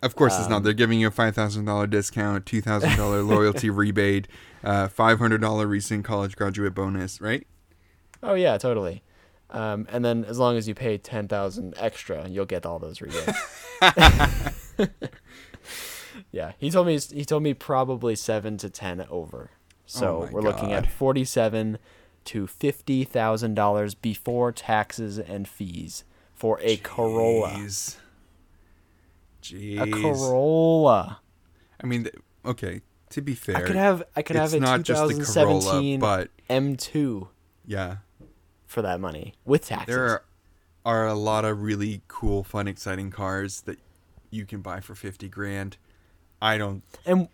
Of 0.02 0.16
course, 0.16 0.36
it's 0.38 0.48
not. 0.48 0.56
Um, 0.56 0.62
They're 0.64 0.72
giving 0.72 0.98
you 1.00 1.06
a 1.06 1.10
five 1.12 1.34
thousand 1.34 1.64
dollar 1.64 1.86
discount, 1.86 2.44
two 2.44 2.60
thousand 2.60 2.96
dollar 2.96 3.22
loyalty 3.22 3.70
rebate, 3.70 4.26
uh, 4.64 4.88
five 4.88 5.18
hundred 5.18 5.40
dollar 5.40 5.66
recent 5.66 6.04
college 6.04 6.34
graduate 6.36 6.74
bonus, 6.74 7.20
right? 7.20 7.46
Oh 8.22 8.34
yeah, 8.34 8.58
totally. 8.58 9.02
Um, 9.50 9.86
and 9.90 10.04
then 10.04 10.24
as 10.24 10.38
long 10.38 10.56
as 10.56 10.66
you 10.66 10.74
pay 10.74 10.98
ten 10.98 11.28
thousand 11.28 11.74
extra, 11.76 12.26
you'll 12.28 12.46
get 12.46 12.66
all 12.66 12.78
those 12.80 13.00
rebates. 13.00 13.38
yeah, 16.32 16.52
he 16.58 16.70
told 16.70 16.86
me 16.86 16.98
he 16.98 17.24
told 17.24 17.42
me 17.42 17.54
probably 17.54 18.14
seven 18.16 18.56
to 18.58 18.70
ten 18.70 19.04
over. 19.10 19.50
So 19.86 20.22
Oh 20.22 20.28
we're 20.32 20.42
looking 20.42 20.72
at 20.72 20.84
God. 20.84 20.92
forty-seven 20.92 21.78
to 22.24 22.46
fifty 22.46 23.04
thousand 23.04 23.54
dollars 23.54 23.94
before 23.94 24.52
taxes 24.52 25.18
and 25.18 25.46
fees 25.46 26.04
for 26.34 26.58
a 26.62 26.76
Corolla. 26.78 27.68
Jeez. 29.42 29.80
A 29.80 29.90
Corolla. 29.90 31.20
I 31.82 31.86
mean, 31.86 32.08
okay. 32.44 32.80
To 33.10 33.20
be 33.20 33.34
fair, 33.34 33.56
I 33.56 33.62
could 33.62 33.76
have 33.76 34.02
I 34.16 34.22
could 34.22 34.36
have 34.36 34.54
a 34.54 34.60
not 34.60 34.84
just 34.84 35.02
the 35.02 35.22
Corolla, 35.22 35.60
2017 35.60 36.00
but 36.00 36.30
M2 36.48 37.28
yeah, 37.66 37.96
for 38.66 38.80
that 38.80 39.00
money 39.00 39.34
with 39.44 39.66
taxes. 39.66 39.94
there 39.94 40.04
are, 40.06 40.24
are 40.84 41.06
a 41.06 41.14
lot 41.14 41.44
of 41.44 41.60
really 41.60 42.00
cool, 42.08 42.42
fun, 42.42 42.66
exciting 42.66 43.10
cars 43.10 43.60
that 43.62 43.78
you 44.30 44.46
can 44.46 44.62
buy 44.62 44.80
for 44.80 44.94
fifty 44.94 45.28
grand. 45.28 45.76
I 46.40 46.56
don't. 46.56 46.82
and 47.04 47.28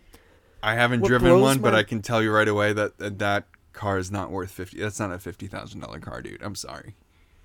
I 0.61 0.75
haven't 0.75 1.05
driven 1.05 1.39
one, 1.39 1.59
but 1.59 1.73
I 1.73 1.83
can 1.83 2.01
tell 2.01 2.21
you 2.21 2.31
right 2.31 2.47
away 2.47 2.73
that 2.73 2.97
that, 2.97 3.19
that 3.19 3.45
car 3.71 3.97
is 3.97 4.11
not 4.11 4.31
worth 4.31 4.51
fifty. 4.51 4.79
That's 4.79 4.99
not 4.99 5.11
a 5.11 5.19
fifty 5.19 5.47
thousand 5.47 5.79
dollar 5.79 5.99
car, 5.99 6.21
dude. 6.21 6.41
I'm 6.41 6.55
sorry. 6.55 6.95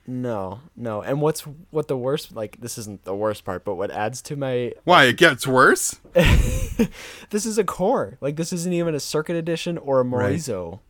No, 0.06 0.60
no. 0.76 1.00
And 1.02 1.20
what's 1.20 1.40
what 1.70 1.88
the 1.88 1.96
worst 1.96 2.34
like 2.34 2.60
this 2.60 2.76
isn't 2.78 3.04
the 3.04 3.14
worst 3.14 3.44
part, 3.44 3.64
but 3.64 3.74
what 3.76 3.90
adds 3.90 4.20
to 4.22 4.36
my 4.36 4.72
Why 4.84 5.04
it 5.04 5.16
gets 5.16 5.46
worse? 5.46 6.00
this 6.14 7.46
is 7.46 7.56
a 7.58 7.64
core. 7.64 8.18
Like 8.20 8.36
this 8.36 8.52
isn't 8.52 8.72
even 8.72 8.94
a 8.94 9.00
circuit 9.00 9.36
edition 9.36 9.78
or 9.78 10.00
a 10.00 10.04
Right. 10.04 10.34
Morizo, 10.36 10.80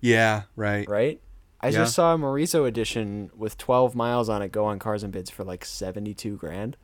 Yeah, 0.00 0.42
right. 0.56 0.88
right? 0.88 1.20
I 1.60 1.68
Yeah. 1.68 1.78
just 1.78 1.94
saw 1.94 2.14
a 2.14 2.18
Morizo 2.18 2.66
edition 2.66 3.30
with 3.36 3.56
12 3.58 3.94
miles 3.94 4.28
on 4.28 4.42
it 4.42 4.52
go 4.52 4.66
on 4.66 4.78
Cars 4.78 5.02
and 5.02 5.12
Bids 5.12 5.30
for 5.30 5.44
like 5.44 5.64
72 5.64 6.36
grand. 6.36 6.76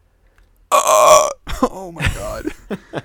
Uh, 0.70 1.28
oh 1.62 1.92
my 1.92 2.09
god. 2.14 2.46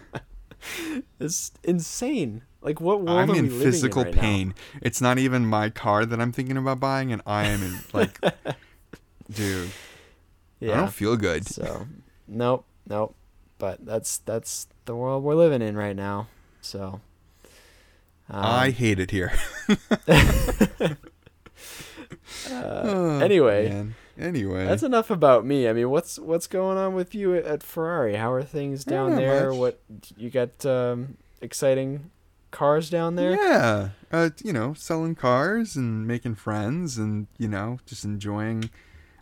It's 1.19 1.51
insane. 1.63 2.41
Like 2.65 2.82
what 2.82 3.01
world 3.01 3.19
I'm 3.19 3.30
are 3.30 3.34
we 3.34 3.39
in 3.39 3.49
physical 3.51 4.01
in 4.01 4.08
right 4.08 4.15
now? 4.15 4.21
pain. 4.21 4.54
It's 4.82 4.99
not 4.99 5.19
even 5.19 5.45
my 5.45 5.69
car 5.69 6.04
that 6.04 6.19
I'm 6.19 6.32
thinking 6.32 6.58
about 6.58 6.80
buying, 6.80 7.12
and 7.12 7.21
I 7.23 7.45
am 7.45 7.62
in 7.62 7.78
like, 7.93 8.19
dude, 9.32 9.69
yeah. 10.60 10.73
I 10.73 10.78
don't 10.78 10.91
feel 10.93 11.15
good. 11.15 11.47
So, 11.47 11.86
nope, 12.28 12.65
nope. 12.89 13.13
But 13.60 13.86
that's 13.86 14.17
that's 14.17 14.65
the 14.86 14.95
world 14.95 15.23
we're 15.23 15.36
living 15.36 15.62
in 15.62 15.78
right 15.78 15.95
now. 15.95 16.28
So, 16.60 17.01
um, 18.32 18.43
I 18.43 18.71
hate 18.71 18.99
it 18.99 19.12
here. 19.12 19.32
Oh, 22.51 23.19
anyway, 23.19 23.69
man. 23.69 23.95
anyway, 24.19 24.65
that's 24.65 24.84
enough 24.84 25.10
about 25.10 25.45
me. 25.45 25.67
I 25.67 25.73
mean, 25.73 25.89
what's 25.89 26.19
what's 26.19 26.47
going 26.47 26.78
on 26.78 26.93
with 26.93 27.15
you 27.15 27.36
at, 27.36 27.45
at 27.45 27.63
Ferrari? 27.63 28.15
How 28.15 28.32
are 28.32 28.43
things 28.43 28.84
down 28.84 29.15
there? 29.15 29.49
much. 29.51 29.60
What 29.60 29.80
you 30.17 30.30
got? 30.30 30.65
Um, 30.65 31.17
exciting 31.41 32.12
cars 32.56 32.89
down 32.89 33.15
there? 33.15 33.32
Yeah, 33.32 33.89
uh, 34.12 34.30
you 34.44 34.54
know, 34.54 34.74
selling 34.74 35.13
cars 35.13 35.76
and 35.76 36.08
making 36.08 36.36
friends, 36.36 36.98
and 36.98 37.28
you 37.38 37.48
know, 37.48 37.80
just 37.86 38.06
enjoying 38.06 38.70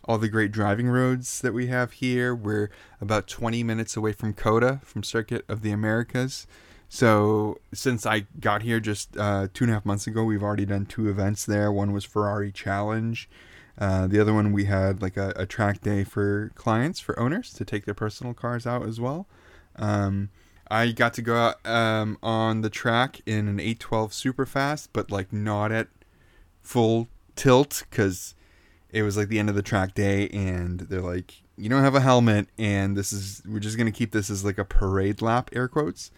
all 0.06 0.18
the 0.18 0.30
great 0.30 0.52
driving 0.52 0.88
roads 0.88 1.42
that 1.42 1.54
we 1.54 1.68
have 1.68 1.94
here. 1.94 2.36
We're 2.36 2.70
about 3.02 3.28
20 3.28 3.64
minutes 3.64 3.98
away 3.98 4.12
from 4.12 4.34
COTA, 4.34 4.82
from 4.84 5.04
Circuit 5.04 5.46
of 5.48 5.62
the 5.62 5.72
Americas. 5.72 6.46
So 6.90 7.58
since 7.74 8.06
I 8.06 8.28
got 8.40 8.62
here 8.62 8.80
just 8.80 9.18
uh, 9.18 9.48
two 9.54 9.64
and 9.64 9.72
a 9.72 9.74
half 9.76 9.86
months 9.86 10.06
ago, 10.06 10.24
we've 10.24 10.44
already 10.44 10.66
done 10.66 10.86
two 10.86 11.10
events 11.10 11.46
there. 11.46 11.72
One 11.72 11.92
was 11.92 12.06
Ferrari 12.06 12.52
Challenge. 12.52 13.28
Uh, 13.80 14.06
the 14.06 14.20
other 14.20 14.34
one 14.34 14.52
we 14.52 14.66
had 14.66 15.02
like 15.02 15.18
a, 15.18 15.34
a 15.36 15.48
track 15.48 15.82
day 15.82 16.04
for 16.04 16.52
clients, 16.54 17.00
for 17.00 17.18
owners 17.20 17.52
to 17.54 17.66
take 17.66 17.86
their 17.86 17.96
personal 17.96 18.34
cars 18.36 18.68
out 18.68 18.88
as 18.88 19.00
well. 19.00 19.26
Um, 19.78 20.30
I 20.70 20.92
got 20.92 21.14
to 21.16 21.22
go 21.22 21.36
out 21.36 21.66
um, 21.66 22.18
on 22.24 22.62
the 22.62 22.70
track 22.70 23.22
in 23.26 23.48
an 23.48 23.60
812 23.60 24.14
super 24.14 24.46
fast, 24.46 24.90
but 24.94 25.12
like 25.12 25.32
not 25.32 25.72
at 25.72 25.88
full 26.62 27.08
tilt 27.36 27.84
because 27.90 28.36
it 28.90 29.04
was 29.04 29.18
like 29.18 29.28
the 29.28 29.40
end 29.40 29.50
of 29.50 29.56
the 29.56 29.62
track 29.62 29.94
day, 29.94 30.30
and 30.30 30.82
they're 30.82 31.02
like, 31.02 31.42
"You 31.58 31.70
don't 31.70 31.84
have 31.84 31.96
a 31.96 32.00
helmet, 32.00 32.48
and 32.58 32.96
this 32.96 33.12
is 33.12 33.42
we're 33.46 33.60
just 33.60 33.78
gonna 33.78 33.92
keep 33.92 34.12
this 34.12 34.30
as 34.30 34.46
like 34.46 34.58
a 34.58 34.66
parade 34.66 35.22
lap," 35.22 35.50
air 35.54 35.68
quotes. 35.68 36.12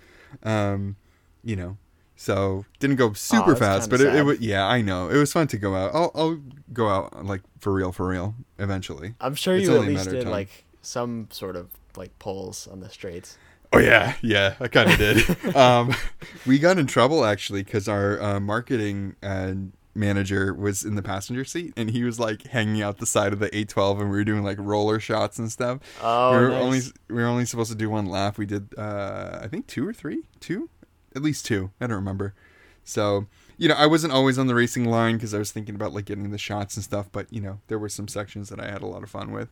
Um, 0.44 0.98
you 1.44 1.56
know, 1.56 1.78
so 2.16 2.66
didn't 2.80 2.98
go 2.98 3.14
super 3.14 3.56
fast, 3.56 3.90
but 3.90 4.02
it, 4.02 4.14
it 4.14 4.24
was 4.24 4.40
yeah, 4.40 4.66
I 4.68 4.82
know 4.82 5.10
it 5.10 5.18
was 5.18 5.32
fun 5.34 5.48
to 5.48 5.58
go 5.58 5.76
out. 5.76 5.92
I'll 5.94 6.12
I'll 6.16 6.40
go 6.74 6.90
out 6.90 7.26
like 7.26 7.42
for 7.60 7.74
real, 7.74 7.92
for 7.92 8.08
real, 8.08 8.36
eventually. 8.58 9.16
I'm 9.20 9.36
sure 9.36 9.56
It's 9.56 9.68
you 9.68 9.76
at 9.76 9.88
least 9.88 10.10
did 10.10 10.28
like 10.28 10.66
some 10.82 11.28
sort 11.32 11.56
of 11.56 11.70
like 11.98 12.18
polls 12.20 12.68
on 12.68 12.80
the 12.80 12.90
straights. 12.90 13.38
Oh 13.76 13.80
yeah, 13.80 14.16
yeah, 14.22 14.56
I 14.60 14.68
kind 14.68 14.92
of 14.92 14.98
did. 15.46 15.56
um, 15.56 15.94
we 16.46 16.60
got 16.60 16.78
in 16.78 16.88
trouble 16.88 17.26
actually 17.26 17.64
because 17.64 17.88
our 17.88 18.22
uh, 18.22 18.40
marketing 18.40 19.16
uh, 19.22 19.54
manager 19.94 20.54
was 20.54 20.84
in 20.84 20.96
the 20.96 21.02
passenger 21.02 21.46
seat 21.46 21.74
and 21.78 21.90
he 21.92 22.04
was 22.04 22.20
like 22.20 22.44
hanging 22.48 22.82
out 22.82 22.98
the 22.98 23.06
side 23.06 23.32
of 23.34 23.40
the 23.40 23.48
812 23.48 24.02
and 24.02 24.10
we 24.12 24.18
were 24.18 24.24
doing 24.24 24.44
like 24.44 24.58
roller 24.60 25.00
shots 25.00 25.40
and 25.40 25.52
stuff. 25.52 25.80
Oh, 26.02 26.32
we 26.32 26.38
were 26.38 26.50
nice. 26.50 26.62
only 26.62 26.80
we 27.10 27.16
were 27.16 27.28
only 27.28 27.46
supposed 27.46 27.72
to 27.72 27.78
do 27.78 27.90
one 27.90 28.06
lap. 28.06 28.38
We 28.38 28.46
did 28.46 28.78
uh, 28.78 29.40
I 29.42 29.48
think 29.48 29.68
two 29.68 29.88
or 29.88 29.94
three, 29.94 30.24
two, 30.40 30.70
at 31.16 31.22
least 31.22 31.46
two. 31.46 31.72
I 31.80 31.88
don't 31.88 31.96
remember. 31.96 32.34
So 32.84 33.28
you 33.58 33.70
know, 33.70 33.76
I 33.76 33.86
wasn't 33.86 34.12
always 34.14 34.38
on 34.38 34.48
the 34.48 34.56
racing 34.56 34.86
line 34.86 35.16
because 35.16 35.34
I 35.34 35.38
was 35.38 35.52
thinking 35.52 35.76
about 35.76 35.94
like 35.94 36.06
getting 36.06 36.30
the 36.32 36.38
shots 36.38 36.76
and 36.76 36.84
stuff. 36.84 37.10
But 37.12 37.32
you 37.32 37.40
know, 37.42 37.60
there 37.68 37.80
were 37.80 37.90
some 37.90 38.08
sections 38.08 38.50
that 38.50 38.60
I 38.60 38.70
had 38.70 38.82
a 38.82 38.88
lot 38.88 39.02
of 39.04 39.10
fun 39.10 39.32
with. 39.32 39.50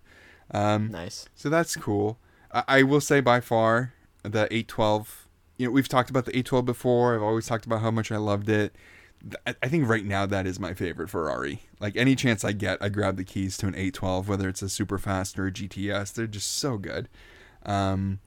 Um, 0.52 0.90
nice. 0.92 1.28
so 1.36 1.50
that's 1.50 1.76
cool. 1.78 2.20
I, 2.52 2.64
I 2.68 2.84
will 2.84 3.00
say 3.02 3.22
by 3.22 3.40
far 3.40 3.94
the 4.24 4.46
812. 4.46 5.28
You 5.58 5.68
know, 5.68 5.72
we've 5.72 5.88
talked 5.88 6.10
about 6.10 6.26
the 6.26 6.32
812 6.32 6.66
before. 6.66 7.16
I've 7.16 7.24
always 7.24 7.46
talked 7.46 7.66
about 7.66 7.82
how 7.82 7.92
much 7.92 8.12
I 8.12 8.18
loved 8.18 8.50
it. 8.50 8.76
I, 9.46 9.70
think 9.70 9.88
right 9.88 10.04
now 10.04 10.26
that 10.26 10.46
is 10.46 10.60
my 10.60 10.74
favorite 10.74 11.10
Ferrari. 11.10 11.62
Like 11.80 11.96
any 11.96 12.14
chance 12.14 12.44
I 12.44 12.52
get, 12.52 12.78
I 12.82 12.90
grab 12.90 13.16
the 13.16 13.24
keys 13.24 13.56
to 13.58 13.68
an 13.68 13.74
812, 13.74 14.28
whether 14.28 14.50
it's 14.50 14.62
a 14.62 14.68
super 14.68 14.98
fast 14.98 15.40
or 15.40 15.48
a 15.48 15.52
GTS. 15.52 16.14
They're 16.14 16.28
just 16.28 16.52
so 16.52 16.78
good. 16.78 17.08
Um, 17.66 18.20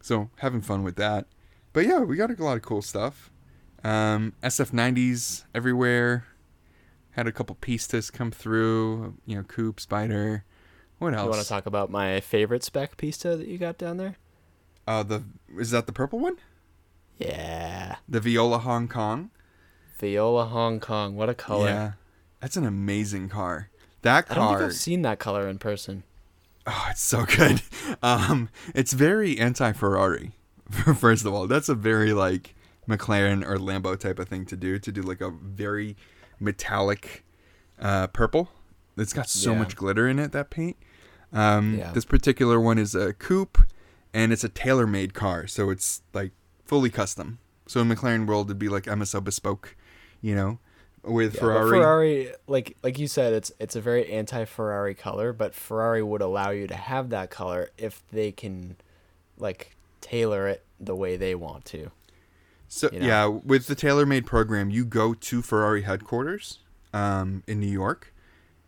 so 0.00 0.30
having 0.36 0.62
fun 0.62 0.84
with 0.84 0.96
that. 0.96 1.26
But 1.74 1.84
yeah, 1.84 1.98
we 1.98 2.16
got 2.16 2.30
a 2.30 2.42
lot 2.42 2.56
of 2.56 2.62
cool 2.62 2.80
stuff. 2.80 3.30
Um, 3.84 4.32
SF90s 4.42 5.44
everywhere. 5.54 6.24
Had 7.10 7.26
a 7.26 7.32
couple 7.32 7.56
Pistas 7.56 8.10
come 8.10 8.30
through. 8.30 9.16
You 9.26 9.36
know, 9.36 9.42
Coupe, 9.42 9.80
Spider. 9.80 10.44
What 10.98 11.14
else? 11.14 11.24
You 11.24 11.30
want 11.30 11.42
to 11.42 11.48
talk 11.48 11.66
about 11.66 11.90
my 11.90 12.20
favorite 12.20 12.64
spec 12.64 12.96
Pista 12.96 13.36
that 13.36 13.46
you 13.46 13.58
got 13.58 13.76
down 13.76 13.98
there? 13.98 14.16
Uh, 14.88 15.02
the 15.02 15.22
is 15.58 15.70
that 15.72 15.84
the 15.86 15.92
purple 15.92 16.18
one? 16.18 16.36
Yeah. 17.18 17.96
The 18.08 18.20
Viola 18.20 18.58
Hong 18.58 18.88
Kong. 18.88 19.30
Viola 19.98 20.46
Hong 20.46 20.80
Kong. 20.80 21.14
What 21.14 21.28
a 21.28 21.34
color. 21.34 21.66
Yeah, 21.66 21.92
that's 22.40 22.56
an 22.56 22.64
amazing 22.64 23.28
car. 23.28 23.68
That 24.02 24.26
I 24.30 24.34
don't 24.34 24.46
think 24.46 24.58
car, 24.58 24.66
I've 24.66 24.74
seen 24.74 25.02
that 25.02 25.18
color 25.18 25.48
in 25.48 25.58
person. 25.58 26.04
oh, 26.66 26.86
it's 26.90 27.02
so 27.02 27.24
good. 27.24 27.62
Um, 28.02 28.48
it's 28.74 28.92
very 28.92 29.38
anti-Ferrari. 29.38 30.32
First 30.98 31.24
of 31.24 31.32
all, 31.34 31.46
that's 31.46 31.68
a 31.68 31.74
very 31.74 32.12
like 32.12 32.54
McLaren 32.88 33.44
or 33.44 33.56
Lambo 33.58 33.98
type 33.98 34.18
of 34.18 34.28
thing 34.28 34.44
to 34.46 34.56
do. 34.56 34.78
To 34.78 34.92
do 34.92 35.02
like 35.02 35.20
a 35.20 35.30
very 35.30 35.96
metallic 36.38 37.24
uh, 37.80 38.06
purple. 38.08 38.50
It's 38.96 39.12
got 39.12 39.28
so 39.28 39.52
Yeah. 39.52 39.58
much 39.58 39.74
glitter 39.76 40.06
in 40.08 40.18
it. 40.18 40.32
That 40.32 40.50
paint. 40.50 40.76
Um, 41.32 41.76
Yeah. 41.78 41.92
This 41.92 42.04
particular 42.04 42.60
one 42.60 42.78
is 42.78 42.94
a 42.94 43.12
coupe, 43.14 43.58
and 44.12 44.32
it's 44.32 44.44
a 44.44 44.48
tailor-made 44.48 45.14
car, 45.14 45.46
so 45.46 45.70
it's 45.70 46.02
like 46.12 46.32
fully 46.64 46.90
custom. 46.90 47.38
So 47.66 47.80
in 47.80 47.88
McLaren 47.88 48.26
world, 48.26 48.48
it'd 48.48 48.58
be 48.58 48.68
like 48.68 48.84
MSO 48.84 49.22
bespoke, 49.22 49.76
you 50.20 50.34
know, 50.34 50.58
with 51.02 51.34
Yeah, 51.34 51.40
Ferrari. 51.40 51.70
Ferrari, 51.70 52.32
like 52.46 52.76
like 52.82 52.98
you 52.98 53.06
said, 53.06 53.32
it's 53.32 53.52
it's 53.58 53.76
a 53.76 53.80
very 53.80 54.10
anti-Ferrari 54.10 54.94
color, 54.94 55.32
but 55.32 55.54
Ferrari 55.54 56.02
would 56.02 56.22
allow 56.22 56.50
you 56.50 56.66
to 56.66 56.76
have 56.76 57.10
that 57.10 57.30
color 57.30 57.70
if 57.76 58.02
they 58.10 58.32
can, 58.32 58.76
like, 59.38 59.76
tailor 60.00 60.48
it 60.48 60.64
the 60.80 60.94
way 60.94 61.16
they 61.16 61.34
want 61.34 61.64
to. 61.66 61.90
So 62.68 62.88
you 62.92 63.00
know? 63.00 63.06
yeah, 63.06 63.26
with 63.26 63.66
the 63.66 63.74
tailor-made 63.74 64.26
program, 64.26 64.70
you 64.70 64.84
go 64.84 65.14
to 65.14 65.42
Ferrari 65.42 65.82
headquarters 65.82 66.60
um, 66.92 67.42
in 67.46 67.60
New 67.60 67.66
York, 67.70 68.12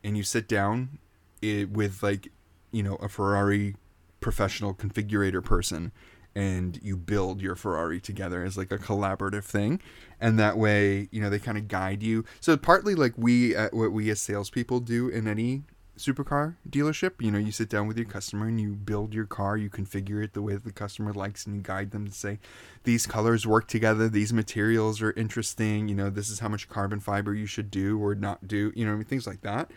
and 0.02 0.16
you 0.16 0.22
sit 0.22 0.48
down 0.48 0.98
i 1.42 1.66
with 1.70 2.02
like 2.02 2.28
you 2.70 2.82
know 2.82 2.96
a 2.96 3.08
Ferrari 3.08 3.76
professional 4.20 4.74
configurator 4.74 5.42
person, 5.42 5.92
and 6.34 6.78
you 6.82 6.96
build 6.96 7.40
your 7.40 7.56
Ferrari 7.56 8.00
together 8.00 8.44
as 8.44 8.56
like 8.56 8.70
a 8.70 8.78
collaborative 8.78 9.44
thing, 9.44 9.80
and 10.20 10.38
that 10.38 10.56
way 10.56 11.08
you 11.10 11.20
know 11.20 11.30
they 11.30 11.38
kind 11.38 11.58
of 11.58 11.68
guide 11.68 12.02
you. 12.02 12.24
So 12.40 12.56
partly 12.56 12.94
like 12.94 13.14
we 13.16 13.56
uh, 13.56 13.70
what 13.72 13.92
we 13.92 14.10
as 14.10 14.20
salespeople 14.20 14.80
do 14.80 15.08
in 15.08 15.26
any 15.26 15.62
supercar 16.00 16.56
dealership. 16.68 17.20
You 17.20 17.30
know, 17.30 17.38
you 17.38 17.52
sit 17.52 17.68
down 17.68 17.86
with 17.86 17.96
your 17.96 18.06
customer 18.06 18.46
and 18.46 18.60
you 18.60 18.70
build 18.72 19.14
your 19.14 19.26
car, 19.26 19.56
you 19.56 19.68
configure 19.68 20.24
it 20.24 20.32
the 20.32 20.42
way 20.42 20.54
that 20.54 20.64
the 20.64 20.72
customer 20.72 21.12
likes, 21.12 21.46
and 21.46 21.54
you 21.54 21.62
guide 21.62 21.90
them 21.90 22.06
to 22.06 22.12
say, 22.12 22.38
these 22.84 23.06
colors 23.06 23.46
work 23.46 23.68
together, 23.68 24.08
these 24.08 24.32
materials 24.32 25.02
are 25.02 25.12
interesting, 25.12 25.88
you 25.88 25.94
know, 25.94 26.10
this 26.10 26.30
is 26.30 26.40
how 26.40 26.48
much 26.48 26.68
carbon 26.68 27.00
fiber 27.00 27.34
you 27.34 27.46
should 27.46 27.70
do 27.70 28.02
or 28.02 28.14
not 28.14 28.48
do, 28.48 28.72
you 28.74 28.86
know, 28.86 29.02
things 29.02 29.26
like 29.26 29.42
that. 29.42 29.70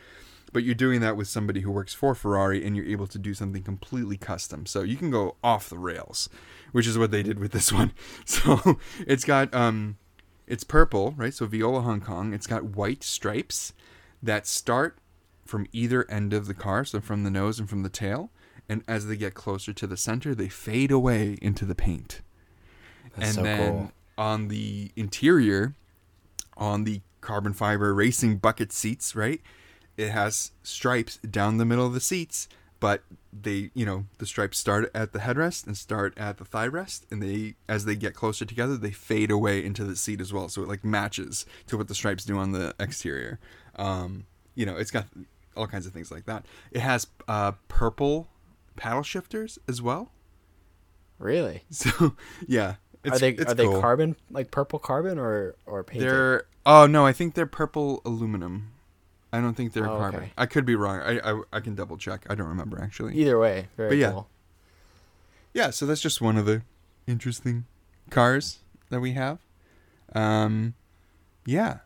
But 0.54 0.64
you're 0.64 0.76
doing 0.76 1.02
that 1.02 1.18
with 1.18 1.28
somebody 1.28 1.62
who 1.62 1.72
works 1.72 1.94
for 1.94 2.16
Ferrari 2.16 2.66
and 2.66 2.76
you're 2.78 2.86
able 2.86 3.08
to 3.08 3.18
do 3.18 3.34
something 3.34 3.64
completely 3.64 4.18
custom. 4.18 4.66
So 4.66 4.84
you 4.84 4.96
can 4.96 5.12
go 5.12 5.36
off 5.44 5.70
the 5.70 5.80
rails, 5.80 6.30
which 6.72 6.88
is 6.88 6.98
what 6.98 7.12
they 7.12 7.24
did 7.24 7.40
with 7.40 7.52
this 7.52 7.72
one. 7.72 7.92
So 8.26 8.80
it's 9.06 9.26
got 9.26 9.54
um 9.54 9.98
it's 10.48 10.64
purple, 10.64 11.14
right? 11.18 11.34
So 11.34 11.46
Viola 11.46 11.82
Hong 11.82 12.02
Kong. 12.02 12.34
It's 12.34 12.48
got 12.48 12.64
white 12.64 13.04
stripes 13.04 13.74
that 14.22 14.48
start 14.48 14.98
from 15.46 15.68
either 15.72 16.10
end 16.10 16.34
of 16.34 16.48
the 16.48 16.54
car, 16.54 16.86
so 16.86 17.02
from 17.02 17.24
the 17.24 17.32
nose 17.32 17.60
and 17.60 17.70
from 17.70 17.84
the 17.84 17.90
tail. 17.90 18.30
And 18.70 18.84
as 18.88 19.08
they 19.08 19.18
get 19.18 19.34
closer 19.34 19.74
to 19.74 19.88
the 19.88 19.98
center, 19.98 20.34
they 20.34 20.48
fade 20.48 20.92
away 20.92 21.38
into 21.42 21.66
the 21.66 21.76
paint. 21.76 22.22
That's 23.16 23.30
and 23.30 23.36
so 23.36 23.44
then 23.44 23.72
cool. 23.72 23.92
on 24.18 24.48
the 24.48 24.92
interior, 24.96 25.76
on 26.56 26.86
the 26.86 27.02
carbon 27.22 27.54
fiber 27.54 27.94
racing 27.94 28.38
bucket 28.38 28.72
seats, 28.72 29.16
right? 29.16 29.42
It 29.98 30.10
has 30.10 30.52
stripes 30.64 31.18
down 31.18 31.58
the 31.58 31.66
middle 31.66 31.86
of 31.86 31.94
the 31.94 32.00
seats, 32.00 32.48
but 32.80 33.04
they, 33.32 33.72
you 33.74 33.86
know, 33.86 34.06
the 34.18 34.26
stripes 34.26 34.58
start 34.58 34.92
at 34.94 35.14
the 35.14 35.20
headrest 35.20 35.66
and 35.66 35.78
start 35.78 36.18
at 36.18 36.38
the 36.38 36.46
thigh 36.46 36.68
rest, 36.68 37.06
and 37.12 37.22
they, 37.22 37.56
as 37.68 37.86
they 37.86 37.96
get 37.96 38.14
closer 38.14 38.46
together, 38.46 38.76
they 38.76 38.92
fade 38.92 39.32
away 39.32 39.64
into 39.64 39.84
the 39.84 39.96
seat 39.96 40.20
as 40.20 40.34
well. 40.34 40.50
So 40.50 40.64
it 40.64 40.68
like 40.68 40.84
matches 40.84 41.46
to 41.68 41.78
what 41.78 41.88
the 41.88 41.96
stripes 41.96 42.26
do 42.26 42.38
on 42.38 42.52
the 42.52 42.76
exterior. 42.80 43.40
Um, 43.76 44.26
you 44.56 44.66
know, 44.66 44.76
it's 44.76 44.92
got 44.92 45.06
all 45.56 45.68
kinds 45.68 45.86
of 45.86 45.94
things 45.94 46.12
like 46.12 46.26
that. 46.26 46.46
It 46.72 46.82
has 46.82 47.08
uh, 47.28 47.54
purple 47.68 48.28
paddle 48.76 49.04
shifters 49.04 49.60
as 49.68 49.82
well. 49.82 50.12
Really? 51.20 51.64
So 51.70 52.16
yeah, 52.48 52.76
it's, 53.04 53.16
are 53.16 53.20
they 53.20 53.38
are 53.38 53.54
they 53.54 53.66
cool. 53.66 53.80
carbon 53.80 54.16
like 54.30 54.52
purple 54.52 54.80
carbon 54.80 55.18
or 55.18 55.56
or 55.66 55.84
painted? 55.84 56.10
They're 56.10 56.46
oh 56.66 56.86
no, 56.86 57.06
I 57.06 57.14
think 57.14 57.34
they're 57.34 57.46
purple 57.46 58.02
aluminum. 58.06 58.73
I 59.34 59.42
don't 59.42 59.56
think 59.56 59.74
they're 59.74 59.90
Oh, 59.90 59.98
carbon. 59.98 60.22
okay. 60.22 60.32
I 60.38 60.46
could 60.46 60.66
be 60.66 60.76
wrong. 60.76 61.00
I, 61.02 61.20
I 61.32 61.42
I 61.52 61.60
can 61.60 61.76
double 61.76 61.98
check. 61.98 62.26
I 62.30 62.36
don't 62.36 62.48
remember 62.48 62.80
actually. 62.82 63.16
Either 63.16 63.38
way, 63.40 63.68
very 63.76 63.90
But 63.90 63.98
yeah. 63.98 64.12
cool. 64.12 64.28
Yeah, 65.54 65.70
so 65.72 65.86
that's 65.86 66.02
just 66.02 66.22
one 66.22 66.38
of 66.38 66.46
the 66.46 66.62
interesting 67.08 67.66
cars 68.10 68.60
that 68.90 69.00
we 69.02 69.12
have. 69.14 69.40
Um, 70.16 70.76
yeah. 71.46 71.80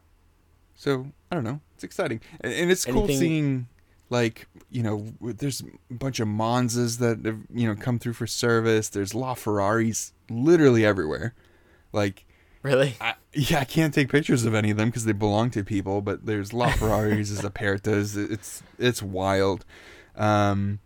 So 0.75 1.07
I 1.31 1.35
don't 1.35 1.43
know. 1.43 1.61
It's 1.75 1.83
exciting, 1.83 2.21
and, 2.41 2.53
and 2.53 2.71
it's 2.71 2.85
cool 2.85 3.07
seeing 3.07 3.67
like 4.09 4.47
you 4.69 4.83
know 4.83 5.13
there's 5.21 5.61
a 5.89 5.93
bunch 5.93 6.19
of 6.19 6.27
Monzas 6.27 6.99
that 6.99 7.25
have 7.25 7.39
you 7.53 7.67
know 7.67 7.75
come 7.75 7.97
through 7.99 8.13
for 8.13 8.27
service. 8.27 8.89
There's 8.89 9.13
LaFerraris 9.13 10.11
literally 10.29 10.85
everywhere. 10.85 11.33
Like 11.93 12.25
Really? 12.63 12.95
I, 12.99 13.13
yeah, 13.33 13.59
I 13.59 13.65
can't 13.65 13.93
take 13.93 14.09
pictures 14.09 14.43
of 14.45 14.53
any 14.55 14.71
of 14.71 14.77
them 14.77 14.89
because 14.89 15.05
they 15.05 15.11
belong 15.13 15.51
to 15.51 15.63
people. 15.63 16.01
But 16.01 16.25
there's 16.25 16.53
La 16.53 16.69
Ferraris, 16.71 17.29
there's 17.29 17.41
Apertas. 17.49 18.17
It's 18.31 18.63
it's 18.79 19.01
wild. 19.01 19.65
Um, 20.15 20.79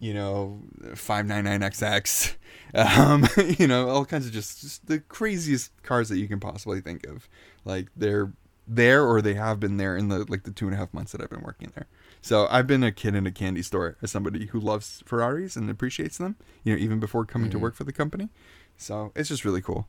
you 0.00 0.12
know, 0.12 0.60
599XX. 0.82 2.34
Um, 2.74 3.26
you 3.58 3.66
know, 3.66 3.88
all 3.88 4.04
kinds 4.04 4.26
of 4.26 4.32
just, 4.32 4.60
just 4.60 4.86
the 4.86 4.98
craziest 4.98 5.70
cars 5.82 6.08
that 6.08 6.18
you 6.18 6.28
can 6.28 6.40
possibly 6.40 6.80
think 6.80 7.06
of. 7.06 7.28
Like 7.64 7.88
they're 7.96 8.32
there 8.66 9.04
or 9.06 9.20
they 9.22 9.34
have 9.34 9.60
been 9.60 9.76
there 9.76 9.96
in 9.96 10.08
the 10.08 10.24
like 10.30 10.42
the 10.44 10.50
two 10.50 10.66
and 10.66 10.74
a 10.74 10.78
half 10.78 10.92
months 10.94 11.12
that 11.12 11.20
I've 11.20 11.30
been 11.30 11.42
working 11.42 11.70
there. 11.74 11.86
So 12.22 12.46
I've 12.50 12.66
been 12.66 12.82
a 12.82 12.90
kid 12.92 13.14
in 13.14 13.26
a 13.26 13.30
candy 13.30 13.62
store 13.62 13.96
as 14.02 14.10
somebody 14.10 14.46
who 14.46 14.58
loves 14.58 15.02
Ferraris 15.06 15.56
and 15.56 15.70
appreciates 15.70 16.18
them. 16.18 16.36
You 16.64 16.74
know, 16.74 16.80
even 16.80 16.98
before 16.98 17.24
coming 17.26 17.50
to 17.50 17.58
Mhm. 17.58 17.62
work 17.62 17.74
for 17.74 17.84
the 17.84 17.92
company. 17.92 18.30
So 18.76 19.12
it's 19.14 19.28
just 19.28 19.44
really 19.44 19.62
cool. 19.62 19.86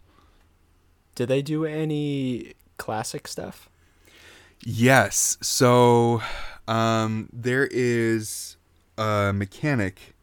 Did 1.16 1.30
they 1.30 1.42
do 1.42 1.66
any 1.66 2.54
classic 2.78 3.28
stuff? 3.28 3.70
Yes. 4.62 5.38
So 5.42 6.22
um, 6.68 7.30
there 7.32 7.68
is 7.72 8.58
a 8.98 9.32
mechanic 9.34 10.16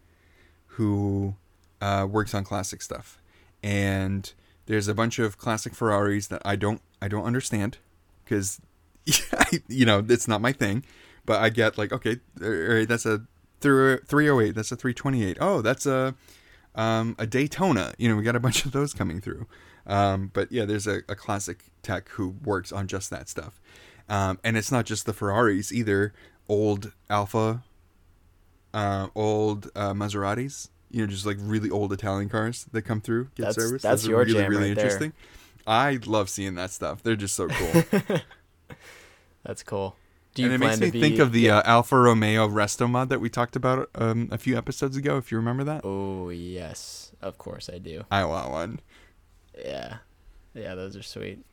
who 0.67 1.35
uh, 1.81 2.07
works 2.09 2.35
on 2.35 2.45
classic 2.45 2.83
stuff, 2.83 3.19
and 3.63 4.33
there's 4.67 4.89
a 4.89 4.95
bunch 4.95 5.19
of 5.19 5.39
classic 5.39 5.75
Ferraris 5.75 6.29
that 6.29 6.43
I 6.45 6.57
don't 6.57 6.81
I 7.01 7.09
don't 7.09 7.25
understand 7.25 7.79
because 8.25 8.61
you 9.69 9.87
know 9.87 10.05
it's 10.09 10.29
not 10.29 10.41
my 10.41 10.53
thing. 10.53 10.85
But 11.25 11.41
I 11.41 11.51
get 11.51 11.79
like 11.79 11.93
okay, 11.93 12.19
that's 12.37 13.07
a 13.07 13.23
308, 13.61 14.55
That's 14.55 14.73
a 14.73 14.77
three 14.77 14.93
twenty 14.93 15.25
eight. 15.25 15.39
Oh, 15.41 15.63
that's 15.63 15.87
a 15.87 16.15
um, 16.75 17.15
a 17.19 17.27
Daytona. 17.27 17.95
You 17.97 18.09
know, 18.09 18.17
we 18.17 18.23
got 18.23 18.37
a 18.37 18.41
bunch 18.41 18.65
of 18.65 18.73
those 18.73 18.93
coming 18.93 19.21
through. 19.21 19.47
Um, 19.87 20.31
but 20.33 20.51
yeah, 20.53 20.65
there's 20.65 20.87
a, 20.87 20.99
a 21.09 21.15
classic 21.15 21.65
tech 21.83 22.09
who 22.11 22.37
works 22.45 22.71
on 22.73 22.87
just 22.87 23.11
that 23.11 23.29
stuff. 23.29 23.61
Um, 24.09 24.39
and 24.45 24.57
it's 24.57 24.71
not 24.73 24.87
just 24.87 25.07
the 25.07 25.13
Ferraris 25.13 25.73
either. 25.73 26.13
Old 26.49 26.93
Alfa, 27.09 27.63
uh, 28.75 29.09
old 29.15 29.71
uh, 29.75 29.93
Maseratis. 29.93 30.69
You 30.91 31.01
know, 31.03 31.07
just 31.07 31.25
like 31.25 31.39
really 31.41 31.71
old 31.71 31.93
Italian 31.93 32.29
cars 32.29 32.67
that 32.73 32.83
come 32.83 33.01
through 33.01 33.25
get 33.35 33.45
That's- 33.47 33.55
service. 33.55 33.83
that's 33.83 34.07
are 34.07 34.11
your 34.11 34.19
really 34.21 34.33
jam 34.35 34.51
really 34.51 34.69
right 34.69 34.77
there. 34.77 34.85
interesting. 34.85 35.13
I 35.67 35.99
love 36.05 36.29
seeing 36.29 36.55
that 36.57 36.71
stuff. 36.71 37.03
They're 37.03 37.17
just 37.17 37.35
so 37.35 37.49
cool. 37.49 37.83
That's 39.45 39.63
cool. 39.63 39.97
Do 40.35 40.43
you 40.43 40.47
and 40.49 40.55
it 40.55 40.59
plan 40.61 40.81
makes 40.81 40.81
me 40.81 40.91
be? 40.91 41.01
think 41.01 41.19
of 41.21 41.33
the 41.33 41.51
uh, 41.51 41.63
Alfa 41.65 41.97
Romeo 41.99 42.49
Resto 42.49 42.89
mod 42.89 43.11
that 43.11 43.21
we 43.21 43.29
talked 43.29 43.55
about 43.57 43.91
um, 43.95 44.29
a 44.33 44.39
few 44.39 44.57
episodes 44.57 44.97
ago. 44.97 45.17
If 45.19 45.31
you 45.31 45.37
remember 45.39 45.63
that, 45.65 45.83
Oh 45.85 46.31
yes, 46.31 47.13
of 47.21 47.37
course 47.39 47.69
I 47.73 47.79
do. 47.79 48.05
I 48.11 48.25
want 48.25 48.51
one. 48.51 48.81
Yeah, 49.57 49.99
yeah, 50.55 50.75
those 50.75 50.97
are 50.97 51.03
sweet. 51.03 51.45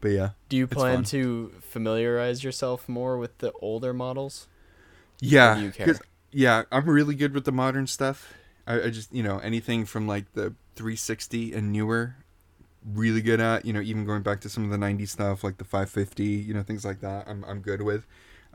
But 0.00 0.08
yeah, 0.08 0.30
Do 0.48 0.56
you 0.56 0.66
plan 0.66 1.04
to 1.04 1.52
familiarize 1.60 2.44
yourself 2.44 2.88
more 2.88 3.18
with 3.18 3.38
the 3.38 3.52
older 3.60 3.92
models? 3.94 4.48
Yeah, 5.20 5.54
do 5.54 5.60
you 5.62 5.70
care? 5.70 6.00
yeah, 6.32 6.64
I'm 6.72 6.88
really 6.88 7.14
good 7.14 7.34
with 7.34 7.44
the 7.44 7.52
modern 7.52 7.86
stuff. 7.86 8.34
I, 8.66 8.82
I 8.82 8.90
just 8.90 9.12
you 9.14 9.22
know 9.22 9.38
anything 9.38 9.84
from 9.84 10.06
like 10.06 10.32
the 10.34 10.54
360 10.76 11.52
and 11.52 11.72
newer, 11.72 12.16
really 12.84 13.22
good 13.22 13.40
at. 13.40 13.64
You 13.64 13.72
know, 13.72 13.80
even 13.80 14.04
going 14.04 14.22
back 14.22 14.40
to 14.40 14.48
some 14.48 14.64
of 14.64 14.70
the 14.70 14.76
90s 14.78 15.10
stuff 15.10 15.44
like 15.44 15.58
the 15.58 15.64
550, 15.64 16.24
you 16.24 16.54
know, 16.54 16.62
things 16.62 16.84
like 16.84 17.00
that. 17.00 17.28
I'm 17.28 17.44
I'm 17.44 17.60
good 17.60 17.82
with. 17.82 18.06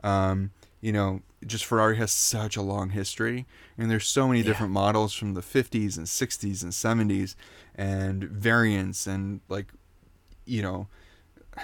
Um, 0.04 0.50
you 0.80 0.92
know, 0.92 1.22
just 1.46 1.64
Ferrari 1.64 1.96
has 1.96 2.10
such 2.12 2.56
a 2.56 2.62
long 2.62 2.90
history, 2.90 3.46
and 3.76 3.90
there's 3.90 4.06
so 4.06 4.26
many 4.28 4.40
Yeah. 4.40 4.46
different 4.46 4.72
models 4.72 5.12
from 5.14 5.34
the 5.34 5.42
50s 5.42 5.96
and 5.96 6.06
60s 6.06 6.62
and 6.62 6.72
70s, 6.72 7.34
and 7.74 8.24
variants 8.24 9.06
and 9.06 9.40
like, 9.48 9.72
you 10.44 10.62
know. 10.62 10.88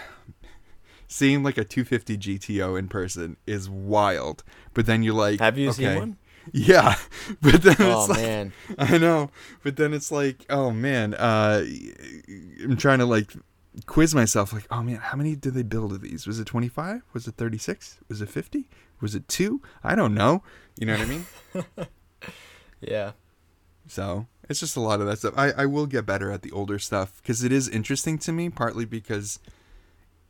Seeing 1.07 1.42
like 1.42 1.59
a 1.59 1.64
250 1.64 2.16
GTO 2.16 2.79
in 2.79 2.88
person 2.88 3.37
is 3.46 3.68
wild, 3.70 4.42
but 4.72 4.87
then 4.87 5.03
you're 5.03 5.14
like, 5.14 5.38
Have 5.38 5.57
you 5.59 5.68
okay. 5.70 5.85
seen 5.85 5.98
one? 5.98 6.16
Yeah, 6.53 6.96
but 7.40 7.62
then 7.62 7.77
Oh 7.79 8.00
it's 8.00 8.09
like, 8.11 8.18
man, 8.18 8.53
I 8.79 8.98
know, 8.98 9.31
but 9.62 9.77
then 9.77 9.94
it's 9.94 10.12
like, 10.12 10.44
oh 10.50 10.70
man, 10.70 11.14
uh, 11.14 11.64
I'm 12.62 12.77
trying 12.77 12.98
to 12.98 13.07
like 13.07 13.33
quiz 13.87 14.14
myself, 14.14 14.53
like, 14.53 14.66
oh 14.70 14.83
man, 14.83 14.96
how 14.96 15.16
many 15.16 15.37
did 15.37 15.55
they 15.55 15.62
build 15.62 15.92
of 15.92 16.03
these? 16.03 16.27
Was 16.27 16.38
it 16.38 16.44
25? 16.46 17.00
Was 17.14 17.27
it 17.27 17.37
36? 17.37 18.00
Was 18.09 18.20
it 18.20 18.29
50? 18.29 18.68
Was 19.00 19.14
it 19.14 19.28
two? 19.28 19.61
I 19.83 19.94
don't 19.94 20.14
know. 20.14 20.42
You 20.78 20.87
know 20.87 20.92
what 20.92 21.02
I 21.02 21.04
mean? 21.07 21.26
yeah. 22.80 23.12
So 23.87 24.26
it's 24.48 24.61
just 24.61 24.76
a 24.76 24.80
lot 24.80 25.00
of 25.00 25.07
that 25.07 25.18
stuff. 25.18 25.35
I, 25.37 25.50
I 25.52 25.66
will 25.66 25.87
get 25.87 26.07
better 26.07 26.30
at 26.30 26.42
the 26.42 26.50
older 26.52 26.78
stuff 26.78 27.20
because 27.22 27.44
it 27.44 27.52
is 27.52 27.68
interesting 27.68 28.18
to 28.18 28.33
me, 28.33 28.48
partly 28.48 28.85
because, 28.85 29.38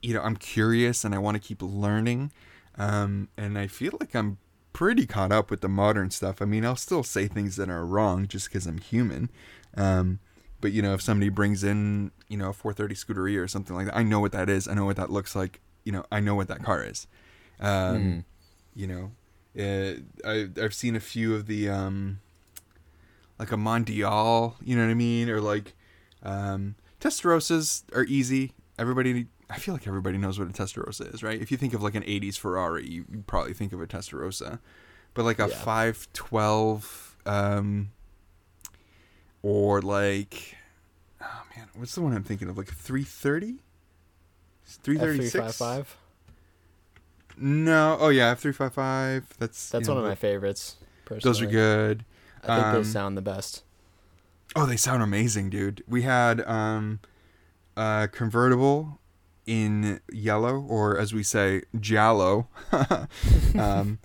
you 0.02 0.14
know, 0.14 0.20
I'm 0.22 0.36
curious 0.36 1.04
and 1.04 1.14
I 1.14 1.18
want 1.18 1.36
to 1.36 1.40
keep 1.40 1.62
learning. 1.62 2.32
Um, 2.76 3.28
and 3.36 3.56
I 3.58 3.66
feel 3.68 3.92
like 4.00 4.14
I'm 4.14 4.38
pretty 4.72 5.06
caught 5.06 5.30
up 5.30 5.50
with 5.50 5.60
the 5.60 5.68
modern 5.68 6.10
stuff. 6.10 6.42
I 6.42 6.44
mean, 6.46 6.64
I'll 6.64 6.74
still 6.76 7.04
say 7.04 7.28
things 7.28 7.56
that 7.56 7.70
are 7.70 7.86
wrong 7.86 8.26
just 8.26 8.48
because 8.48 8.66
I'm 8.66 8.78
human. 8.78 9.30
Um, 9.76 10.18
but, 10.60 10.72
you 10.72 10.82
know, 10.82 10.94
if 10.94 11.00
somebody 11.02 11.28
brings 11.28 11.62
in, 11.62 12.10
you 12.28 12.36
know, 12.36 12.48
a 12.50 12.52
430 12.52 12.94
Scuderia 12.94 13.40
or 13.42 13.48
something 13.48 13.76
like 13.76 13.86
that, 13.86 13.96
I 13.96 14.02
know 14.02 14.18
what 14.20 14.32
that 14.32 14.48
is. 14.50 14.66
I 14.66 14.74
know 14.74 14.84
what 14.84 14.96
that 14.96 15.10
looks 15.10 15.36
like. 15.36 15.60
You 15.84 15.92
know, 15.92 16.04
I 16.10 16.20
know 16.20 16.34
what 16.34 16.48
that 16.48 16.62
car 16.64 16.82
is. 16.82 17.06
Um, 17.60 17.70
Mhm. 17.70 18.24
You 18.74 18.86
know? 18.86 19.12
Uh, 19.56 20.00
I, 20.26 20.48
i've 20.60 20.74
seen 20.74 20.96
a 20.96 21.00
few 21.00 21.32
of 21.36 21.46
the 21.46 21.68
um 21.68 22.18
like 23.38 23.52
a 23.52 23.56
mondial 23.56 24.54
you 24.60 24.74
know 24.76 24.84
what 24.84 24.90
i 24.90 24.94
mean? 24.94 25.30
Or 25.30 25.40
like 25.40 25.74
um 26.24 26.74
testarossas 27.00 27.84
are 27.94 28.04
easy. 28.04 28.52
Everybody 28.78 29.26
i 29.50 29.58
feel 29.58 29.74
like 29.74 29.86
everybody 29.86 30.18
knows 30.18 30.38
what 30.40 30.48
a 30.48 30.52
testarossa 30.52 31.14
is 31.14 31.22
right? 31.22 31.40
If 31.40 31.52
you 31.52 31.56
think 31.56 31.72
of 31.72 31.82
like 31.82 31.94
an 31.94 32.02
80s 32.02 32.36
ferrari 32.36 32.88
you, 32.88 33.04
probably 33.26 33.52
think 33.52 33.72
of 33.72 33.80
a 33.80 33.86
testarossa. 33.86 34.58
But 35.14 35.24
like 35.24 35.38
a 35.38 35.48
Yeah. 35.48 35.54
512 35.54 37.16
um 37.26 37.92
or 39.42 39.80
like 39.82 40.56
oh 41.22 41.42
man 41.56 41.68
what's 41.76 41.94
the 41.94 42.00
one 42.00 42.12
i'm 42.12 42.24
thinking 42.24 42.48
of? 42.48 42.58
Like 42.58 42.70
a 42.70 42.74
330 42.74 43.60
F 44.66 44.78
336 44.82 45.30
three 45.32 45.40
five 45.40 45.54
five. 45.54 45.96
No. 47.36 47.96
Oh 48.00 48.08
yeah, 48.08 48.30
F 48.30 48.40
three 48.40 48.52
five 48.52 48.72
five. 48.72 49.26
That's 49.38 49.70
That's 49.70 49.88
one 49.88 49.96
know, 49.98 50.04
of 50.04 50.08
my 50.08 50.14
favorites. 50.14 50.76
Personally. 51.04 51.28
Those 51.30 51.42
are 51.42 51.50
good. 51.50 52.04
I 52.42 52.46
think 52.56 52.66
Um, 52.66 52.74
they 52.76 52.88
sound 52.88 53.16
the 53.16 53.22
best. 53.22 53.62
Oh, 54.56 54.66
they 54.66 54.76
sound 54.76 55.02
amazing, 55.02 55.50
dude. 55.50 55.82
We 55.88 56.02
had 56.02 56.40
um, 56.42 57.00
a 57.76 58.08
convertible 58.10 59.00
in 59.46 60.00
yellow, 60.12 60.60
or 60.60 60.98
as 60.98 61.12
we 61.12 61.22
say, 61.22 61.62
giallo. 61.78 62.48
um, 63.58 63.98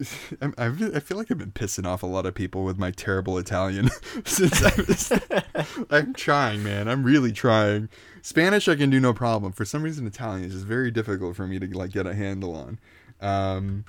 I'm, 0.40 0.54
I 0.56 0.70
feel- 0.70 0.96
I 0.96 1.00
feel 1.00 1.16
like 1.18 1.30
I've 1.30 1.38
been 1.38 1.52
pissing 1.52 1.86
off 1.86 2.02
a 2.02 2.06
lot 2.06 2.26
of 2.26 2.34
people 2.34 2.64
with 2.64 2.78
my 2.78 2.90
terrible 2.90 3.38
Italian 3.38 3.90
since 4.24 4.62
I 4.62 4.74
was. 4.86 5.12
I'm 5.90 6.14
trying, 6.14 6.62
man. 6.62 6.88
I'm 6.88 7.02
really 7.04 7.32
trying. 7.32 7.88
Spanish 8.22 8.68
I 8.68 8.76
can 8.76 8.90
do 8.90 9.00
no 9.00 9.12
problem. 9.12 9.52
For 9.52 9.64
some 9.64 9.82
reason, 9.82 10.06
Italian 10.06 10.44
is 10.44 10.52
just 10.54 10.64
very 10.66 10.90
difficult 10.90 11.36
for 11.36 11.46
me 11.46 11.58
to 11.58 11.66
like 11.76 11.90
get 11.92 12.06
a 12.06 12.14
handle 12.14 12.54
on. 12.54 12.78
Um, 13.20 13.84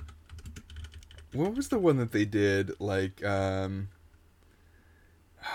what 1.32 1.54
was 1.54 1.68
the 1.68 1.78
one 1.78 1.96
that 1.96 2.12
they 2.12 2.24
did? 2.26 2.78
Like, 2.78 3.24
um, 3.24 3.88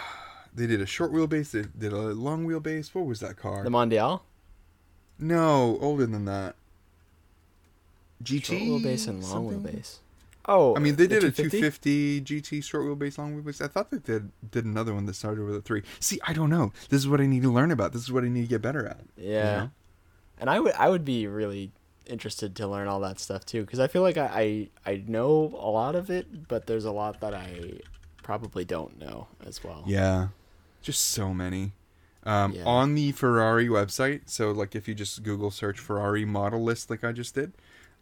they 0.54 0.66
did 0.68 0.82
a 0.82 0.86
short 0.86 1.12
wheelbase. 1.12 1.52
They 1.52 1.66
did 1.78 1.94
a 1.94 1.98
long 1.98 2.48
wheelbase. 2.48 2.94
What 2.96 3.06
was 3.06 3.20
that 3.20 3.38
car? 3.38 3.64
The 3.64 3.70
Mondial? 3.70 4.22
no, 5.20 5.78
older 5.82 6.06
than 6.06 6.26
that. 6.26 6.56
GT. 8.24 8.44
Short 8.46 8.62
wheelbase 8.62 9.08
and 9.08 9.22
long 9.24 9.52
something? 9.52 9.62
wheelbase. 9.74 9.98
Oh, 10.48 10.76
I 10.76 10.80
mean, 10.80 10.96
they 10.96 11.08
the 11.08 11.20
did 11.20 11.24
a 11.26 11.32
250? 11.32 11.60
250 11.60 12.22
GT 12.22 12.64
short 12.64 12.86
wheelbase, 12.86 13.18
long 13.18 13.42
wheelbase. 13.42 13.62
I 13.62 13.68
thought 13.68 13.92
they 13.92 13.98
did 13.98 14.32
did 14.50 14.66
another 14.66 14.94
one 14.94 15.06
that 15.06 15.16
started 15.16 15.44
with 15.46 15.56
a 15.56 15.62
three. 15.62 15.84
See, 16.00 16.20
I 16.26 16.34
don't 16.34 16.50
know. 16.50 16.72
This 16.90 17.00
is 17.02 17.08
what 17.08 17.20
I 17.20 17.26
need 17.26 17.42
to 17.44 17.52
learn 17.52 17.72
about. 17.72 17.92
This 17.94 18.04
is 18.04 18.12
what 18.12 18.24
I 18.24 18.30
need 18.30 18.44
to 18.44 18.48
get 18.48 18.62
better 18.62 18.86
at. 18.88 19.02
you 19.18 19.30
Yeah. 19.32 19.56
know? 19.58 19.72
And 20.40 20.50
I 20.50 20.60
would 20.60 20.74
I 20.74 20.90
would 20.90 21.04
be 21.04 21.28
really 21.28 21.72
interested 22.06 22.56
to 22.56 22.68
learn 22.68 22.88
all 22.88 23.02
that 23.02 23.20
stuff 23.20 23.46
too 23.46 23.62
because 23.62 23.80
I 23.80 23.88
feel 23.88 24.02
like 24.02 24.18
I, 24.18 24.70
I 24.86 24.92
I 24.92 25.04
know 25.08 25.52
a 25.60 25.70
lot 25.70 25.96
of 25.96 26.10
it, 26.10 26.48
but 26.48 26.66
there's 26.68 26.86
a 26.86 26.92
lot 26.92 27.20
that 27.20 27.34
I 27.34 27.80
probably 28.24 28.64
don't 28.64 28.98
know 29.00 29.28
as 29.46 29.64
well. 29.64 29.84
Yeah, 29.86 30.30
just 30.82 31.02
so 31.02 31.34
many. 31.34 31.74
Um, 32.24 32.54
Yeah. 32.54 32.64
On 32.66 32.96
the 32.96 33.12
Ferrari 33.14 33.68
website, 33.68 34.22
so 34.30 34.52
like 34.52 34.76
if 34.76 34.88
you 34.88 34.94
just 34.96 35.24
Google 35.24 35.52
search 35.52 35.80
Ferrari 35.80 36.24
model 36.24 36.64
list, 36.64 36.90
like 36.90 37.04
I 37.04 37.12
just 37.12 37.36
did, 37.36 37.54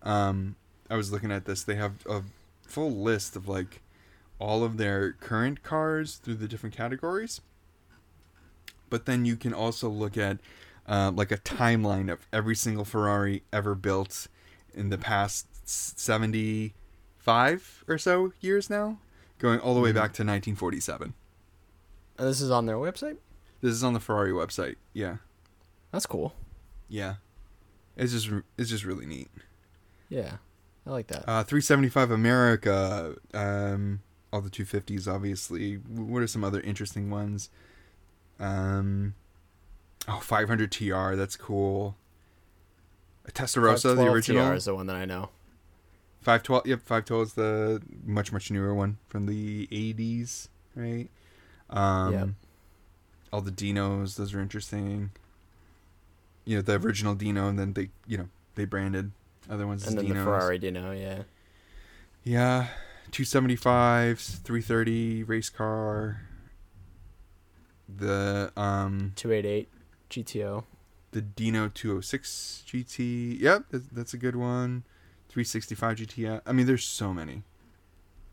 um, 0.04 0.56
I 0.90 0.96
was 0.96 1.12
looking 1.12 1.32
at 1.32 1.46
this. 1.46 1.64
They 1.64 1.76
have 1.76 2.06
a 2.08 2.22
full 2.64 2.92
list 2.92 3.36
of 3.36 3.48
like 3.48 3.82
all 4.40 4.64
of 4.64 4.78
their 4.78 5.14
current 5.14 5.64
cars 5.64 6.16
through 6.16 6.36
the 6.36 6.48
different 6.48 6.76
categories. 6.76 7.42
But 8.90 9.06
then 9.06 9.26
you 9.26 9.36
can 9.36 9.54
also 9.54 9.90
look 9.90 10.18
at 10.18 10.40
uh, 10.88 11.12
like 11.14 11.32
a 11.32 11.38
timeline 11.38 12.12
of 12.12 12.28
every 12.32 12.56
single 12.56 12.86
Ferrari 12.86 13.44
ever 13.52 13.76
built 13.76 14.28
in 14.74 14.90
the 14.90 14.98
past 14.98 15.48
seventy-five 15.68 17.84
or 17.88 17.98
so 17.98 18.34
years 18.42 18.70
now, 18.70 19.00
going 19.40 19.60
all 19.60 19.74
the 19.74 19.82
way 19.82 19.92
Mhm. 19.92 19.96
back 19.96 20.14
to 20.14 20.24
1947. 20.24 21.14
And 22.18 22.28
this 22.28 22.40
is 22.42 22.52
on 22.52 22.66
their 22.66 22.78
website. 22.78 23.18
This 23.62 23.72
is 23.74 23.84
on 23.84 23.94
the 23.94 24.00
Ferrari 24.00 24.32
website. 24.32 24.76
Yeah, 24.94 25.18
That's 25.92 26.06
cool. 26.06 26.34
yeah. 26.88 27.16
It's 27.98 28.12
just 28.12 28.30
it's 28.58 28.70
just 28.70 28.84
really 28.86 29.06
neat. 29.06 29.30
Yeah, 30.10 30.38
I 30.88 30.92
like 30.92 31.08
that. 31.08 31.24
Uh, 31.28 31.44
375 31.44 32.12
America. 32.12 33.16
Um, 33.34 34.02
all 34.32 34.42
the 34.42 34.50
250s, 34.50 35.08
obviously. 35.12 35.76
What 35.76 36.22
are 36.22 36.28
some 36.28 36.44
other 36.44 36.62
interesting 36.62 37.10
ones? 37.10 37.50
Um, 38.40 39.16
oh, 40.08 40.20
500 40.20 40.72
TR. 40.72 41.16
That's 41.16 41.36
cool. 41.36 41.96
A 43.28 43.32
Testarossa, 43.32 43.96
the 43.96 43.96
512 44.06 44.14
original. 44.14 44.50
TR 44.50 44.54
is 44.56 44.66
the 44.66 44.76
one 44.76 44.88
that 44.88 44.96
I 44.96 45.06
know. 45.06 45.30
512. 46.22 46.68
Yep, 46.68 46.80
512 46.82 47.22
is 47.28 47.34
the 47.34 47.82
much 48.06 48.32
much 48.32 48.52
newer 48.52 48.74
one 48.74 48.98
from 49.08 49.26
the 49.26 49.68
80s, 49.68 50.48
right? 50.76 51.10
Um, 51.70 52.14
Yep. 52.14 52.30
All 53.34 53.42
the 53.42 53.52
Dinos, 53.52 54.16
those 54.16 54.34
are 54.34 54.40
interesting. 54.40 55.12
You 56.46 56.58
know, 56.58 56.62
the 56.62 56.74
original 56.76 57.16
Dino, 57.16 57.48
and 57.50 57.58
then 57.60 57.74
they, 57.74 57.90
you 58.08 58.18
know, 58.18 58.30
they 58.54 58.66
branded 58.66 59.12
other 59.50 59.68
ones 59.68 59.86
And 59.88 59.98
then 59.98 60.08
the 60.08 60.16
Ferrari 60.16 60.58
Dino, 60.58 60.92
yeah. 60.92 61.24
Yeah, 62.24 62.68
275s, 63.12 64.42
330 64.42 65.24
race 65.24 65.50
car. 65.50 66.22
The 67.88 68.52
um 68.58 69.14
288 69.16 69.70
GTO. 70.10 70.64
the 71.12 71.22
Dino 71.22 71.70
206 71.70 72.64
GT. 72.68 73.40
Yep, 73.40 73.66
that's, 73.72 73.86
that's 73.92 74.14
a 74.14 74.18
good 74.18 74.36
one. 74.36 74.84
365 75.30 75.98
GT. 75.98 76.42
I 76.46 76.52
mean, 76.52 76.66
there's 76.66 76.84
so 76.86 77.14
many, 77.14 77.44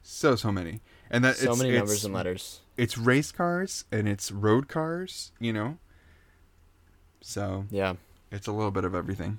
so 0.03 0.37
so 0.37 0.51
many, 0.53 0.81
and 1.11 1.23
that 1.25 1.37
So 1.37 1.51
it's, 1.53 1.59
many 1.61 1.71
it's, 1.75 1.79
numbers 1.79 2.05
and 2.05 2.15
letters. 2.15 2.61
It's 2.77 2.97
race 2.97 3.31
cars 3.33 3.85
and 3.93 4.09
it's 4.09 4.33
road 4.33 4.69
cars, 4.69 5.33
you 5.39 5.53
know. 5.53 5.77
So 7.21 7.67
Yeah, 7.71 7.95
it's 8.31 8.47
a 8.47 8.53
little 8.53 8.71
bit 8.71 8.85
of 8.85 8.95
everything, 8.95 9.39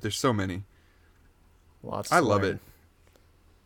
but 0.00 0.02
there's 0.04 0.16
so 0.18 0.32
many. 0.32 0.62
lots. 1.82 2.10
I 2.10 2.20
love 2.20 2.42
learn. 2.42 2.54
it. 2.54 2.60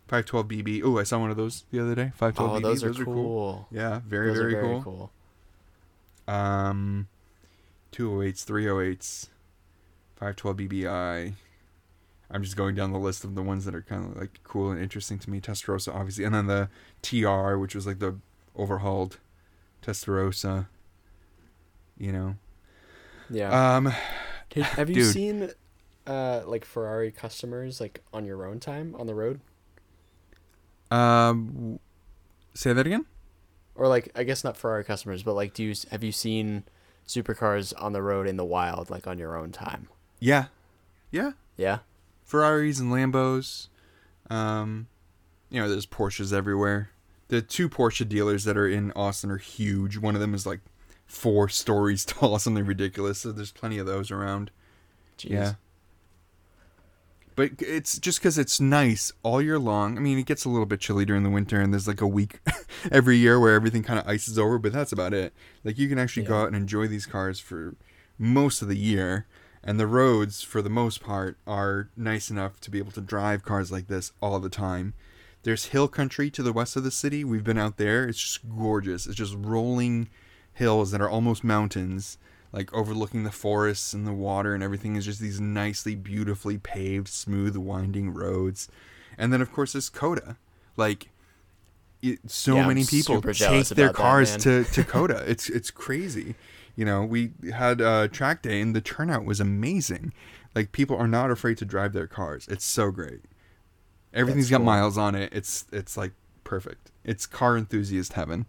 512 0.09 0.49
BB. 0.49 0.83
Oh, 0.85 0.99
I 0.99 1.05
saw 1.05 1.19
one 1.21 1.31
of 1.31 1.37
those 1.37 1.65
the 1.71 1.81
other 1.81 1.95
day. 1.95 2.13
512 2.17 2.51
Oh, 2.51 2.59
BB. 2.59 2.63
those 2.63 2.85
are, 3.01 3.05
cool. 3.05 3.69
Yeah, 3.71 4.01
very 4.07 4.29
Those 4.29 4.39
very, 4.39 4.53
very 4.55 4.63
cool. 4.83 5.11
cool. 6.27 6.35
Um, 6.35 7.09
208s, 7.93 8.45
308s, 8.45 9.29
512 10.17 10.57
BBI. 10.57 11.35
I'm 12.31 12.43
just 12.43 12.57
going 12.57 12.75
down 12.75 12.93
the 12.93 12.99
list 12.99 13.23
of 13.25 13.35
the 13.35 13.43
ones 13.43 13.65
that 13.65 13.75
are 13.75 13.83
kind 13.83 14.05
of 14.11 14.17
like 14.21 14.41
cool 14.43 14.71
and 14.71 14.81
interesting 14.83 15.19
to 15.21 15.31
me. 15.31 15.41
Testarossa, 15.41 15.95
obviously, 15.95 16.25
and 16.25 16.35
then 16.35 16.47
the 16.49 16.69
TR, 17.03 17.57
which 17.57 17.75
was 17.75 17.87
like 17.87 17.99
the 18.01 18.17
overhauled 18.57 19.19
Testarossa. 19.83 20.67
You 21.97 22.13
know. 22.13 22.35
Yeah. 23.31 23.77
Um, 23.77 23.93
have 24.57 24.89
you 24.91 24.97
dude. 24.97 25.13
seen 25.13 25.51
uh 26.07 26.43
like 26.47 26.65
Ferrari 26.65 27.11
customers 27.11 27.81
like 27.81 28.03
on 28.13 28.25
your 28.25 28.47
own 28.47 28.61
time 28.61 28.95
on 28.99 29.07
the 29.07 29.15
road? 29.15 29.41
um, 30.91 31.79
say 32.55 32.73
that 32.73 32.87
again. 32.87 33.07
Or 33.75 33.89
like 33.89 34.11
I 34.15 34.23
guess 34.23 34.45
not 34.45 34.57
Ferrari 34.57 34.85
customers, 34.85 35.23
but 35.23 35.35
like 35.35 35.55
do 35.55 35.65
you 35.65 35.75
have 35.91 36.05
you 36.05 36.13
seen 36.13 36.65
supercars 37.07 37.73
on 37.77 37.93
the 37.93 38.03
road 38.03 38.27
in 38.27 38.37
the 38.37 38.45
wild 38.45 38.91
like 38.91 39.07
on 39.07 39.19
your 39.19 39.37
own 39.37 39.51
time? 39.51 39.89
Yeah, 40.21 40.47
yeah. 41.11 41.33
Yeah. 41.57 41.79
Ferraris 42.25 42.79
and 42.81 42.93
Lambos. 42.93 43.69
Um, 44.31 44.87
you 45.51 45.61
know, 45.61 45.69
there's 45.69 45.87
Porsches 45.87 46.33
everywhere. 46.33 46.91
The 47.29 47.43
two 47.43 47.69
Porsche 47.69 48.09
dealers 48.09 48.45
that 48.45 48.57
are 48.57 48.69
in 48.69 48.93
Austin 48.93 49.31
are 49.31 49.39
huge. 49.39 49.99
One 49.99 50.15
of 50.15 50.21
them 50.21 50.35
is 50.35 50.47
like 50.47 50.61
four 51.07 51.49
stories 51.49 52.05
tall, 52.07 52.39
something 52.39 52.65
ridiculous. 52.65 53.21
So 53.21 53.33
there's 53.33 53.53
plenty 53.53 53.79
of 53.79 53.87
those 53.87 54.11
around. 54.11 54.51
Jeez. 55.19 55.31
Yeah. 55.31 55.53
But 57.37 57.51
it's 57.59 57.99
just 57.99 58.21
because 58.21 58.39
it's 58.39 58.61
nice 58.61 59.13
all 59.23 59.43
year 59.43 59.59
long. 59.59 59.97
I 59.97 60.01
mean, 60.01 60.19
it 60.19 60.27
gets 60.27 60.45
a 60.45 60.49
little 60.49 60.67
bit 60.67 60.81
chilly 60.81 61.05
during 61.05 61.25
the 61.25 61.31
winter, 61.31 61.61
and 61.61 61.73
there's 61.73 61.89
like 61.89 62.01
a 62.01 62.07
week 62.07 62.39
every 62.93 63.17
year 63.17 63.41
where 63.41 63.55
everything 63.55 63.83
kind 63.83 63.99
of 63.99 64.07
ices 64.07 64.39
over, 64.39 64.59
but 64.59 64.73
that's 64.73 64.93
about 64.93 65.13
it. 65.13 65.33
Like, 65.65 65.79
you 65.79 65.89
can 65.89 65.99
actually 65.99 66.27
go 66.27 66.43
out 66.43 66.47
and 66.49 66.57
enjoy 66.57 66.87
these 66.87 67.07
cars 67.07 67.41
for 67.41 67.75
most 68.19 68.63
of 68.63 68.69
the 68.69 68.77
year, 68.77 69.27
and 69.65 69.81
the 69.81 69.87
roads, 69.87 70.43
for 70.43 70.63
the 70.63 70.71
most 70.71 71.03
part, 71.03 71.37
are 71.47 71.89
nice 71.97 72.31
enough 72.31 72.61
to 72.61 72.71
be 72.71 72.79
able 72.79 72.93
to 72.93 73.01
drive 73.01 73.45
cars 73.45 73.73
like 73.73 73.89
this 73.89 74.13
all 74.23 74.39
the 74.39 74.49
time. 74.49 74.95
There's 75.43 75.67
hill 75.67 75.89
country 75.89 76.31
to 76.31 76.43
the 76.43 76.53
west 76.53 76.77
of 76.77 76.85
the 76.85 76.91
city. 76.91 77.25
We've 77.25 77.45
been 77.45 77.59
out 77.59 77.77
there. 77.77 78.09
It's 78.09 78.21
just 78.21 78.49
gorgeous. 78.49 79.07
It's 79.07 79.17
just 79.17 79.35
rolling 79.37 80.09
hills 80.53 80.93
that 80.93 81.01
are 81.01 81.11
almost 81.11 81.43
mountains 81.43 82.17
like 82.55 82.73
overlooking 82.73 83.25
the 83.25 83.33
forests 83.33 83.93
and 83.93 84.07
the 84.07 84.13
water 84.13 84.55
and 84.55 84.63
everything 84.63 84.95
is 84.95 85.05
just 85.05 85.19
these 85.19 85.41
nicely 85.41 85.97
beautifully 85.97 86.57
paved 86.57 87.09
smooth 87.09 87.57
winding 87.57 88.15
roads. 88.15 88.69
And 89.19 89.33
then 89.33 89.43
of 89.43 89.53
course 89.53 89.73
there's 89.73 89.91
COTA. 89.91 90.37
Like 90.77 91.09
it, 92.01 92.21
so 92.29 92.55
Yeah, 92.55 92.63
I'm 92.63 92.69
many 92.69 92.85
people 92.85 93.21
take 93.21 93.37
their 93.69 93.87
about 93.87 93.97
that, 93.97 94.03
cars 94.03 94.37
to, 94.37 94.63
to 94.63 94.85
COTA. 94.95 95.25
It's 95.29 95.51
it's 95.51 95.73
crazy. 95.73 96.37
You 96.77 96.85
know 96.85 97.03
we 97.03 97.33
had 97.53 97.83
uh, 97.83 98.07
track 98.07 98.43
day 98.43 98.61
and 98.61 98.75
the 98.75 98.81
turnout 98.81 99.25
was 99.25 99.41
amazing. 99.41 100.13
Like 100.55 100.71
people 100.71 100.97
are 100.97 101.09
not 101.09 101.33
afraid 101.33 101.59
to 101.59 101.65
drive 101.65 101.93
their 101.93 102.07
cars. 102.07 102.47
It's 102.49 102.65
so 102.65 102.93
great. 102.93 103.23
Everything's 104.13 104.47
That's 104.47 104.53
got 104.53 104.59
cool. 104.59 104.67
miles 104.67 104.97
on 104.97 105.17
it. 105.17 105.33
It's 105.35 105.65
it's 105.73 105.97
like 105.97 106.13
perfect. 106.45 106.93
It's 107.03 107.27
car 107.27 107.57
enthusiast 107.57 108.13
heaven. 108.13 108.47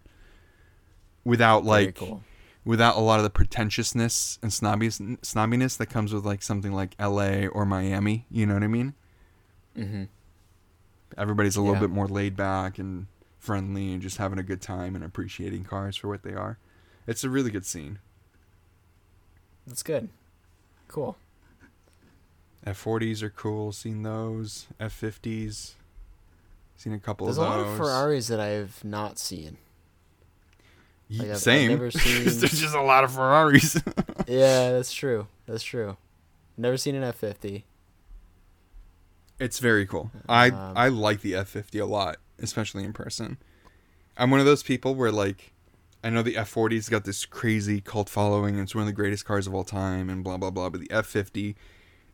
Without 1.24 1.64
Very 1.64 1.86
like 1.86 1.96
cool. 1.96 2.22
Without 2.66 2.96
a 2.96 3.00
lot 3.00 3.18
of 3.18 3.22
the 3.22 3.30
pretentiousness 3.30 4.38
and 4.42 4.50
snobbiness, 4.50 5.00
snobbiness 5.20 5.78
that 5.78 5.86
comes 5.86 6.12
with 6.12 6.26
like 6.26 6.42
something 6.42 6.72
like 6.72 6.94
LA 7.00 7.46
or 7.46 7.64
Miami. 7.64 8.26
You 8.30 8.44
know 8.44 8.54
what 8.54 8.62
I 8.64 8.66
mean? 8.66 8.92
Mm-hmm. 9.78 10.04
Everybody's 11.16 11.56
a 11.56 11.60
little 11.60 11.76
Yeah. 11.76 11.80
bit 11.82 11.90
more 11.90 12.08
laid 12.08 12.36
back 12.36 12.78
and 12.78 13.06
friendly 13.38 13.92
and 13.92 14.02
just 14.02 14.16
having 14.18 14.38
a 14.38 14.42
good 14.42 14.60
time 14.60 14.94
and 14.96 15.04
appreciating 15.04 15.64
cars 15.64 15.96
for 15.96 16.08
what 16.08 16.22
they 16.24 16.34
are. 16.34 16.58
It's 17.06 17.22
a 17.22 17.30
really 17.30 17.50
good 17.52 17.64
scene. 17.64 18.00
That's 19.66 19.84
good. 19.84 20.08
Cool. 20.88 21.16
F40s 22.66 23.22
are 23.22 23.30
cool. 23.30 23.70
Seen 23.70 24.02
those. 24.02 24.66
F50s. 24.80 25.72
Seen 26.76 26.92
a 26.92 26.98
couple 26.98 27.26
There's 27.26 27.38
of 27.38 27.46
a 27.46 27.48
lot 27.48 27.60
of 27.60 27.76
Ferraris 27.76 28.26
that 28.26 28.40
I've 28.40 28.82
not 28.84 29.18
seen. 29.20 29.56
Like, 31.10 31.20
I've- 31.22 31.30
I've 31.32 31.38
Same. 31.38 31.68
never 31.70 31.90
seen- 31.92 32.24
There's 32.24 32.40
just 32.40 32.74
a 32.74 32.82
lot 32.82 33.04
of 33.04 33.12
Ferraris. 33.12 33.74
yeah, 34.26 34.72
that's 34.72 34.92
true. 34.92 35.26
That's 35.46 35.62
true. 35.62 35.96
Never 36.56 36.76
seen 36.76 36.94
an 36.94 37.02
F 37.04 37.16
fifty. 37.16 37.64
It's 39.38 39.58
very 39.58 39.86
cool. 39.86 40.10
I 40.28 40.48
Um, 40.48 40.72
I 40.76 40.88
like 40.88 41.20
the 41.20 41.32
F50 41.32 41.80
a 41.80 41.84
lot, 41.84 42.16
especially 42.38 42.84
in 42.84 42.92
person. 42.94 43.36
I'm 44.16 44.30
one 44.30 44.40
of 44.40 44.46
those 44.46 44.62
people 44.62 44.94
where 44.94 45.12
like 45.12 45.52
I 46.02 46.10
know 46.10 46.22
the 46.22 46.34
F40's 46.34 46.88
got 46.88 47.04
this 47.04 47.26
crazy 47.26 47.80
cult 47.80 48.08
following 48.08 48.54
and 48.54 48.62
it's 48.64 48.74
one 48.74 48.82
of 48.82 48.86
the 48.86 48.92
greatest 48.94 49.24
cars 49.26 49.46
of 49.46 49.54
all 49.54 49.64
time 49.64 50.08
and 50.08 50.24
blah 50.24 50.36
blah 50.38 50.50
blah, 50.50 50.70
but 50.70 50.80
the 50.80 50.88
F50 50.88 51.54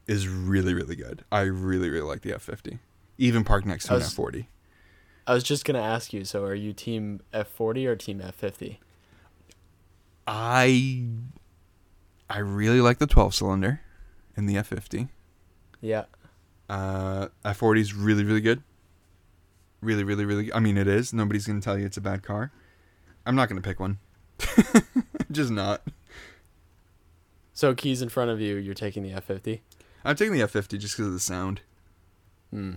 is 0.09 0.27
really 0.29 0.75
really 0.75 0.97
good. 0.97 1.25
I 1.31 1.43
really 1.43 1.89
really 1.91 2.07
like 2.09 2.23
the 2.23 2.33
F50. 2.33 2.79
Even 3.19 3.45
parked 3.45 3.67
next 3.67 3.87
to 3.87 3.93
I 3.93 3.97
an 3.97 4.03
F40. 4.03 4.47
I 5.27 5.35
was 5.35 5.45
just 5.45 5.65
gonna 5.65 5.81
ask 5.81 6.13
you. 6.13 6.25
So, 6.25 6.45
are 6.45 6.55
you 6.55 6.73
team 6.73 7.21
F 7.33 7.49
forty 7.49 7.87
or 7.87 7.97
team 7.97 8.21
F 8.21 8.35
fifty? 8.35 8.81
I 10.27 11.05
I 12.33 12.39
really 12.39 12.81
like 12.81 12.99
the 12.99 13.07
12 13.07 13.35
cylinder 13.35 13.81
in 14.37 14.47
the 14.47 14.55
F50. 14.55 15.11
Yeah. 15.83 16.05
Uh, 16.69 17.29
F40 17.45 17.81
is 17.81 17.95
really, 17.95 18.25
really 18.25 18.41
good. 18.41 18.63
Really, 19.83 20.03
really, 20.03 20.25
really. 20.25 20.51
I 20.53 20.59
mean, 20.59 20.79
it 20.79 20.89
is. 20.89 21.13
Nobody's 21.13 21.47
gonna 21.47 21.61
tell 21.61 21.79
you 21.79 21.85
it's 21.85 21.99
a 21.99 22.03
bad 22.03 22.23
car. 22.23 22.51
I'm 23.27 23.35
not 23.35 23.49
gonna 23.49 23.61
pick 23.61 23.81
one. 23.81 23.99
Just 25.31 25.51
not. 25.51 25.83
So 27.53 27.75
keys 27.75 28.01
in 28.01 28.09
front 28.09 28.31
of 28.31 28.41
you. 28.41 28.57
You're 28.57 28.75
taking 28.75 29.03
the 29.03 29.13
F 29.13 29.25
fifty. 29.25 29.63
I'm 30.05 30.17
taking 30.17 30.33
the 30.33 30.41
F50 30.41 30.79
just 30.79 30.97
because 30.97 31.09
of 31.09 31.13
the 31.13 31.21
sound. 31.21 31.61
Hmm. 32.51 32.75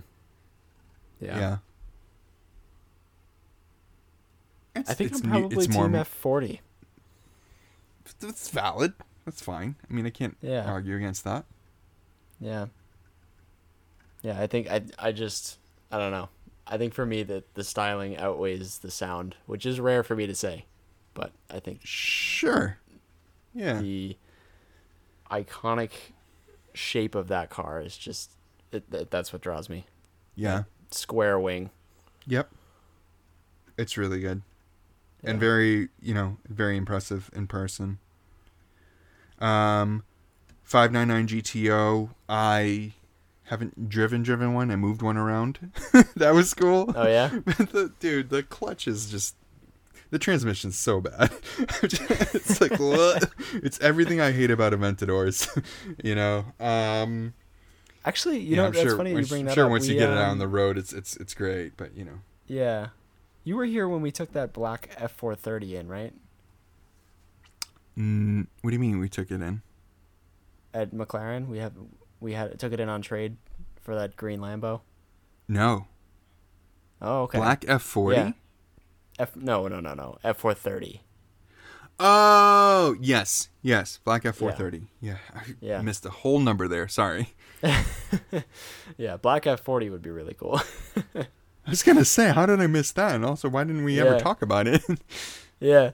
Yeah. 1.18 1.38
Yeah. 1.38 1.56
It's, 4.80 4.90
I 4.90 4.94
think 4.94 5.10
it's 5.12 5.20
I'm 5.22 5.30
ne- 5.30 5.40
probably 5.40 5.56
it's 5.64 5.74
Team 5.74 5.94
F 5.94 6.08
forty. 6.08 6.60
That's 8.20 8.48
valid. 8.50 8.92
That's 9.24 9.42
fine. 9.42 9.74
I 9.88 9.92
mean, 9.92 10.06
I 10.06 10.10
can't 10.10 10.36
Yeah. 10.40 10.64
argue 10.70 10.96
against 10.96 11.24
that. 11.24 11.44
Yeah. 12.40 12.66
Yeah, 14.22 14.40
I 14.40 14.46
think 14.46 14.70
I 14.70 14.82
I 14.98 15.12
just 15.12 15.58
I 15.90 15.98
don't 15.98 16.12
know. 16.12 16.28
I 16.66 16.78
think 16.78 16.94
for 16.94 17.06
me 17.06 17.22
that 17.24 17.54
the 17.54 17.62
styling 17.64 18.16
outweighs 18.16 18.78
the 18.78 18.90
sound, 18.90 19.36
which 19.46 19.64
is 19.66 19.78
rare 19.80 20.02
for 20.02 20.16
me 20.16 20.26
to 20.26 20.34
say, 20.34 20.66
but 21.14 21.32
I 21.50 21.60
think 21.60 21.80
Sure. 21.84 22.78
Yeah. 23.54 23.80
the 23.80 24.16
iconic 25.30 25.90
shape 26.74 27.14
of 27.14 27.28
that 27.28 27.50
car 27.50 27.80
is 27.80 27.96
just 27.96 28.30
it, 28.72 28.90
that, 28.90 29.10
that's 29.10 29.32
what 29.32 29.42
draws 29.42 29.68
me. 29.68 29.86
Yeah. 30.34 30.64
Square 30.90 31.40
wing. 31.40 31.70
Yep. 32.26 32.50
It's 33.78 33.96
really 33.96 34.20
good. 34.20 34.42
And 35.26 35.40
very 35.40 35.88
you 36.00 36.14
know 36.14 36.38
very 36.48 36.76
impressive 36.76 37.30
in 37.34 37.46
person. 37.46 37.98
Um 39.40 40.04
599 40.62 41.28
gto 41.42 42.10
i 42.28 42.92
haven't 43.44 43.88
driven 43.88 44.22
driven 44.24 44.54
one. 44.54 44.70
I 44.72 44.76
moved 44.76 45.02
one 45.02 45.16
around. 45.16 45.72
That 46.16 46.34
was 46.34 46.52
cool. 46.54 46.92
Oh 46.96 47.06
yeah. 47.06 47.30
but 47.44 47.70
the 47.70 47.92
dude 48.00 48.30
the 48.30 48.42
clutch 48.42 48.88
is 48.88 49.10
just 49.10 49.36
the 50.10 50.18
transmission's 50.18 50.76
so 50.78 51.00
bad. 51.00 51.30
It's 51.82 52.60
like 52.60 52.78
what? 52.78 53.30
It's 53.54 53.78
everything 53.80 54.20
i 54.20 54.32
hate 54.32 54.50
about 54.50 54.72
aventadors 54.72 55.46
you 56.02 56.14
know? 56.14 56.44
Um 56.58 57.34
Actually, 58.04 58.38
you 58.38 58.50
yeah, 58.50 58.56
know 58.56 58.66
I'm 58.66 58.72
that's 58.72 58.82
sure, 58.86 58.96
funny 58.96 59.10
you 59.14 59.26
bring 59.26 59.44
that 59.46 59.54
sure 59.54 59.64
up. 59.66 59.70
once 59.70 59.86
you 59.88 59.94
We, 59.94 59.98
get 60.00 60.10
it 60.10 60.16
out 60.16 60.24
on 60.26 60.30
um, 60.32 60.38
the 60.38 60.48
road 60.48 60.78
it's 60.78 60.92
it's 60.92 61.16
it's 61.16 61.34
great 61.34 61.76
but 61.76 61.94
you 61.96 62.04
know. 62.04 62.20
Yeah. 62.46 62.88
You 63.46 63.56
were 63.56 63.64
here 63.64 63.88
when 63.88 64.02
we 64.02 64.10
took 64.10 64.32
that 64.32 64.52
black 64.52 64.90
F 64.98 65.12
four 65.12 65.36
thirty 65.36 65.76
in, 65.76 65.86
right? 65.86 66.12
mm, 67.96 68.44
what 68.60 68.70
do 68.70 68.74
you 68.74 68.80
mean 68.80 68.98
we 68.98 69.08
took 69.08 69.30
it 69.30 69.40
in 69.40 69.62
At 70.74 70.90
McLaren, 70.90 71.46
we 71.46 71.58
have 71.58 71.72
we 72.18 72.32
had 72.32 72.58
took 72.58 72.72
it 72.72 72.80
in 72.80 72.88
on 72.88 73.02
trade 73.02 73.36
for 73.80 73.94
that 73.94 74.16
green 74.16 74.40
Lambo. 74.40 74.80
no 75.46 75.86
Oh, 77.00 77.22
okay. 77.22 77.38
black 77.38 77.60
f40 77.60 78.14
Yeah. 78.16 78.32
F 79.20 79.36
no 79.36 79.68
no 79.68 79.78
no 79.78 79.94
no 79.94 80.18
F 80.24 80.38
four 80.38 80.52
thirty. 80.52 81.02
Oh 82.00 82.96
yes, 83.00 83.48
yes, 83.62 84.00
Black 84.04 84.26
F 84.26 84.34
four 84.36 84.50
thirty. 84.52 84.88
Yeah, 85.00 85.18
I 85.32 85.42
Yeah. 85.60 85.82
missed 85.82 86.04
a 86.04 86.10
whole 86.10 86.40
number 86.40 86.66
there. 86.66 86.88
Sorry. 86.88 87.28
Yeah, 88.98 89.16
black 89.16 89.46
F 89.46 89.60
forty 89.60 89.88
would 89.88 90.02
be 90.02 90.10
really 90.10 90.34
cool. 90.34 90.60
I 91.66 91.70
was 91.70 91.82
gonna 91.82 92.04
say, 92.04 92.32
how 92.32 92.46
did 92.46 92.60
I 92.60 92.68
miss 92.68 92.92
that? 92.92 93.14
And 93.14 93.24
also, 93.24 93.48
why 93.48 93.64
didn't 93.64 93.84
we 93.84 94.00
ever 94.00 94.20
talk 94.20 94.40
about 94.40 94.68
it? 94.68 94.82
yeah. 95.60 95.90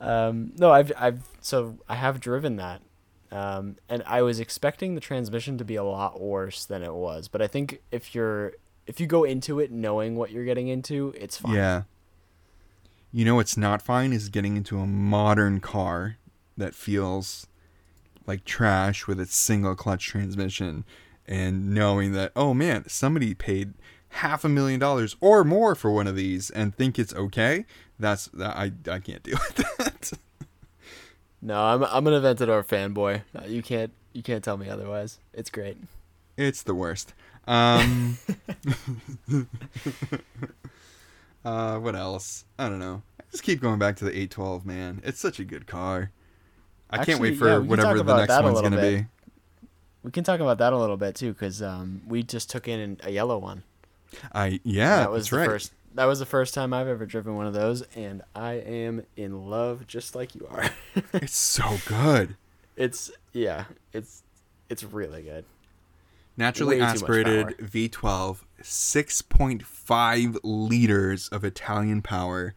Um, 0.00 0.52
no, 0.56 0.72
I've 0.72 0.92
I've 0.98 1.22
so 1.40 1.78
I 1.88 1.94
have 1.94 2.18
driven 2.20 2.56
that, 2.56 2.82
um, 3.30 3.76
and 3.88 4.02
I 4.04 4.22
was 4.22 4.40
expecting 4.40 4.96
the 4.96 5.00
transmission 5.00 5.58
to 5.58 5.64
be 5.64 5.76
a 5.76 5.84
lot 5.84 6.20
worse 6.20 6.64
than 6.64 6.82
it 6.82 6.92
was. 6.92 7.28
But 7.28 7.40
I 7.40 7.46
think 7.46 7.80
if 7.92 8.14
you're 8.14 8.54
if 8.86 8.98
you 8.98 9.06
go 9.06 9.22
into 9.22 9.60
it 9.60 9.70
knowing 9.70 10.16
what 10.16 10.32
you're 10.32 10.44
getting 10.44 10.66
into, 10.66 11.14
it's 11.16 11.36
fine. 11.38 11.54
yeah. 11.54 11.82
You 13.12 13.24
know 13.24 13.36
what's 13.36 13.56
not 13.56 13.82
fine 13.82 14.12
is 14.12 14.28
getting 14.28 14.56
into 14.56 14.78
a 14.78 14.86
modern 14.86 15.60
car 15.60 16.16
that 16.56 16.74
feels 16.74 17.46
like 18.26 18.44
trash 18.44 19.06
with 19.06 19.20
its 19.20 19.36
single 19.36 19.76
clutch 19.76 20.06
transmission, 20.06 20.84
and 21.28 21.72
knowing 21.72 22.12
that 22.12 22.32
oh 22.34 22.54
man, 22.54 22.88
somebody 22.88 23.34
paid 23.34 23.74
half 24.12 24.44
a 24.44 24.48
million 24.48 24.78
dollars 24.78 25.16
or 25.20 25.44
more 25.44 25.74
for 25.74 25.90
one 25.90 26.06
of 26.06 26.16
these 26.16 26.50
and 26.50 26.74
think 26.74 26.98
it's 26.98 27.14
okay. 27.14 27.64
That's 27.98 28.26
that 28.28 28.56
I 28.56 28.72
I 28.90 28.98
can't 28.98 29.22
deal 29.22 29.38
with 29.48 29.56
that. 29.78 30.12
No, 31.40 31.60
I'm 31.60 31.84
I'm 31.84 32.06
an 32.06 32.14
Aventador 32.14 32.64
fanboy. 32.64 33.22
Uh, 33.36 33.46
you 33.46 33.62
can't 33.62 33.92
you 34.12 34.22
can't 34.22 34.44
tell 34.44 34.56
me 34.56 34.68
otherwise. 34.68 35.18
It's 35.32 35.50
great. 35.50 35.76
It's 36.36 36.62
the 36.62 36.74
worst. 36.74 37.14
Um, 37.46 38.18
uh, 41.44 41.78
what 41.78 41.96
else? 41.96 42.44
I 42.58 42.68
don't 42.68 42.78
know. 42.78 43.02
I 43.20 43.24
just 43.30 43.42
keep 43.42 43.60
going 43.60 43.78
back 43.78 43.96
to 43.96 44.04
the 44.04 44.10
812, 44.10 44.64
man. 44.64 45.02
It's 45.04 45.18
such 45.18 45.40
a 45.40 45.44
good 45.44 45.66
car. 45.66 46.12
I 46.88 47.04
can't 47.04 47.20
wait 47.20 47.36
for 47.36 47.48
yeah, 47.48 47.58
whatever 47.58 48.02
the 48.02 48.16
next 48.16 48.42
one's 48.42 48.60
gonna 48.60 48.76
bit. 48.76 49.00
be. 49.00 49.06
We 50.02 50.10
can 50.10 50.24
talk 50.24 50.40
about 50.40 50.58
that 50.58 50.72
a 50.72 50.78
little 50.78 50.96
bit 50.96 51.14
too, 51.14 51.32
because 51.32 51.62
um, 51.62 52.02
we 52.06 52.22
just 52.22 52.50
took 52.50 52.68
in 52.68 52.98
a 53.02 53.10
yellow 53.10 53.38
one. 53.38 53.62
I 54.32 54.60
yeah, 54.64 54.98
that 54.98 55.10
was 55.10 55.30
the 55.30 55.36
right. 55.36 55.46
first. 55.46 55.72
That 55.94 56.06
was 56.06 56.20
the 56.20 56.26
first 56.26 56.54
time 56.54 56.72
I've 56.72 56.88
ever 56.88 57.04
driven 57.04 57.36
one 57.36 57.46
of 57.46 57.52
those, 57.52 57.82
and 57.94 58.22
I 58.34 58.54
am 58.54 59.04
in 59.16 59.50
love, 59.50 59.86
just 59.86 60.14
like 60.14 60.34
you 60.34 60.46
are. 60.50 60.70
It's 61.12 61.36
so 61.36 61.78
good. 61.86 62.36
it's 62.76 63.10
yeah, 63.32 63.64
it's 63.92 64.22
it's 64.68 64.82
really 64.84 65.22
good. 65.22 65.44
Naturally 66.36 66.78
Way 66.80 66.82
aspirated. 66.82 67.58
V12, 67.58 68.38
6.5 68.62 70.38
liters 70.42 71.28
of 71.28 71.44
Italian 71.44 72.00
power, 72.00 72.54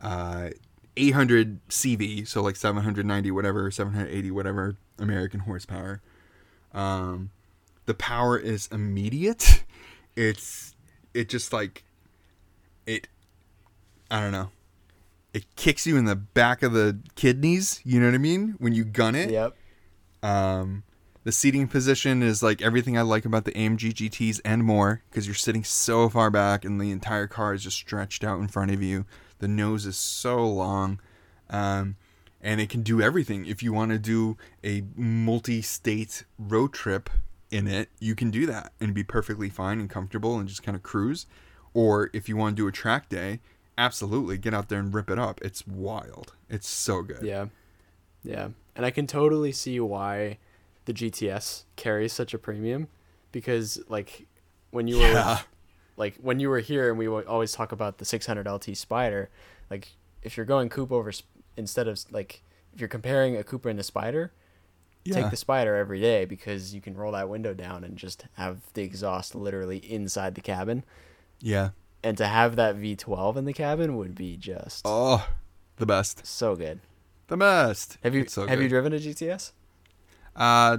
uh, 0.00 0.50
800 0.96 1.66
CV, 1.68 2.26
so 2.26 2.42
like 2.42 2.54
790 2.54 3.30
whatever, 3.32 3.70
780 3.70 4.30
whatever 4.30 4.76
American 4.98 5.40
horsepower. 5.40 6.00
Um, 6.72 7.30
the 7.86 7.94
power 7.94 8.38
is 8.38 8.68
immediate. 8.70 9.64
It's 10.14 10.74
it 11.14 11.28
just 11.28 11.52
like 11.52 11.84
it. 12.86 13.08
I 14.10 14.20
don't 14.20 14.32
know. 14.32 14.50
It 15.34 15.44
kicks 15.56 15.86
you 15.86 15.96
in 15.96 16.06
the 16.06 16.16
back 16.16 16.62
of 16.62 16.72
the 16.72 16.98
kidneys. 17.14 17.80
You 17.84 18.00
know 18.00 18.06
what 18.06 18.14
I 18.14 18.18
mean 18.18 18.54
when 18.58 18.72
you 18.72 18.84
gun 18.84 19.14
it. 19.14 19.30
Yep. 19.30 19.54
Um, 20.22 20.84
the 21.24 21.32
seating 21.32 21.68
position 21.68 22.22
is 22.22 22.42
like 22.42 22.62
everything 22.62 22.96
I 22.96 23.02
like 23.02 23.24
about 23.24 23.44
the 23.44 23.52
AMG 23.52 23.92
GTs 23.92 24.40
and 24.44 24.64
more 24.64 25.02
because 25.10 25.26
you're 25.26 25.34
sitting 25.34 25.62
so 25.62 26.08
far 26.08 26.30
back 26.30 26.64
and 26.64 26.80
the 26.80 26.90
entire 26.90 27.26
car 27.26 27.52
is 27.52 27.62
just 27.62 27.76
stretched 27.76 28.24
out 28.24 28.40
in 28.40 28.48
front 28.48 28.70
of 28.70 28.82
you. 28.82 29.04
The 29.38 29.48
nose 29.48 29.84
is 29.84 29.96
so 29.96 30.46
long. 30.46 31.00
Um, 31.50 31.96
and 32.40 32.60
it 32.60 32.68
can 32.68 32.82
do 32.82 33.02
everything. 33.02 33.46
If 33.46 33.62
you 33.62 33.72
want 33.72 33.90
to 33.90 33.98
do 33.98 34.36
a 34.64 34.84
multi 34.96 35.60
state 35.60 36.24
road 36.38 36.72
trip 36.72 37.10
in 37.50 37.66
it, 37.66 37.88
you 37.98 38.14
can 38.14 38.30
do 38.30 38.46
that 38.46 38.72
and 38.80 38.94
be 38.94 39.02
perfectly 39.04 39.48
fine 39.48 39.80
and 39.80 39.88
comfortable 39.88 40.38
and 40.38 40.48
just 40.48 40.62
kind 40.62 40.76
of 40.76 40.82
cruise. 40.82 41.26
Or 41.74 42.10
if 42.12 42.28
you 42.28 42.36
want 42.36 42.56
to 42.56 42.62
do 42.62 42.68
a 42.68 42.72
track 42.72 43.08
day, 43.08 43.40
absolutely 43.76 44.38
get 44.38 44.52
out 44.54 44.68
there 44.68 44.78
and 44.80 44.92
rip 44.92 45.10
it 45.10 45.18
up. 45.18 45.40
It's 45.42 45.66
wild. 45.66 46.34
It's 46.48 46.68
so 46.68 47.02
good. 47.02 47.22
Yeah. 47.22 47.46
Yeah. 48.22 48.48
And 48.74 48.84
I 48.84 48.90
can 48.90 49.06
totally 49.06 49.52
see 49.52 49.78
why 49.80 50.38
the 50.84 50.92
GTS 50.92 51.64
carries 51.76 52.12
such 52.12 52.34
a 52.34 52.38
premium 52.38 52.88
because 53.32 53.80
like 53.88 54.26
when 54.70 54.88
you 54.88 54.96
were 54.98 55.12
Yeah. 55.12 55.40
like 55.96 56.16
when 56.16 56.40
you 56.40 56.48
were 56.48 56.60
here 56.60 56.88
and 56.90 56.98
we 56.98 57.08
would 57.08 57.26
always 57.26 57.52
talk 57.52 57.72
about 57.72 57.98
the 57.98 58.04
600 58.04 58.46
LT 58.46 58.76
Spider, 58.76 59.30
like 59.70 59.88
if 60.22 60.36
you're 60.36 60.46
going 60.46 60.68
coupe 60.68 60.92
over 60.92 61.12
sp- 61.12 61.28
instead 61.56 61.86
of 61.88 62.00
like 62.10 62.42
if 62.74 62.80
you're 62.80 62.88
comparing 62.88 63.36
a 63.36 63.44
Cooper 63.44 63.68
and 63.68 63.78
a 63.78 63.82
Spider, 63.82 64.32
take 65.14 65.30
the 65.30 65.36
spider 65.36 65.74
every 65.76 66.00
day 66.00 66.24
because 66.24 66.74
you 66.74 66.80
can 66.80 66.96
roll 66.96 67.12
that 67.12 67.28
window 67.28 67.54
down 67.54 67.84
and 67.84 67.96
just 67.96 68.24
have 68.34 68.58
the 68.74 68.82
exhaust 68.82 69.34
literally 69.34 69.78
inside 69.78 70.34
the 70.34 70.40
cabin. 70.40 70.84
Yeah. 71.40 71.70
And 72.02 72.16
to 72.18 72.26
have 72.26 72.56
that 72.56 72.76
V12 72.76 73.36
in 73.36 73.44
the 73.44 73.52
cabin 73.52 73.96
would 73.96 74.14
be 74.14 74.36
just 74.36 74.82
Oh, 74.84 75.28
the 75.76 75.86
best. 75.86 76.26
so 76.26 76.54
good. 76.56 76.80
The 77.28 77.36
best. 77.36 77.98
Have 78.02 78.14
you 78.14 78.26
so 78.26 78.46
have 78.46 78.62
you 78.62 78.68
driven 78.68 78.92
a 78.92 78.96
GTS? 78.98 79.52
Uh, 80.36 80.78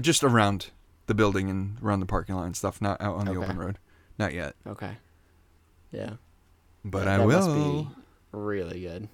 just 0.00 0.22
around 0.22 0.70
the 1.06 1.14
building 1.14 1.48
and 1.50 1.76
around 1.82 2.00
the 2.00 2.06
parking 2.06 2.34
lot 2.36 2.44
and 2.44 2.56
stuff. 2.56 2.80
Not 2.80 3.00
out 3.00 3.16
on 3.16 3.24
the 3.26 3.32
Okay. 3.32 3.44
open 3.44 3.58
road. 3.58 3.78
Not 4.18 4.32
yet. 4.34 4.54
Okay. 4.66 4.96
Yeah. 5.90 6.14
But 6.84 7.04
That- 7.06 7.20
I 7.20 7.24
will. 7.24 7.92
Really 8.32 8.80
good. 8.80 9.08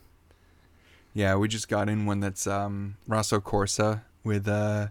Yeah, 1.15 1.37
we 1.37 1.49
just 1.49 1.69
got 1.69 1.89
in 1.89 2.07
one 2.07 2.21
that's 2.21 2.47
um 2.47 2.97
Rosso 3.07 3.41
Corsa 3.41 4.03
with 4.29 4.47
uh 4.47 4.89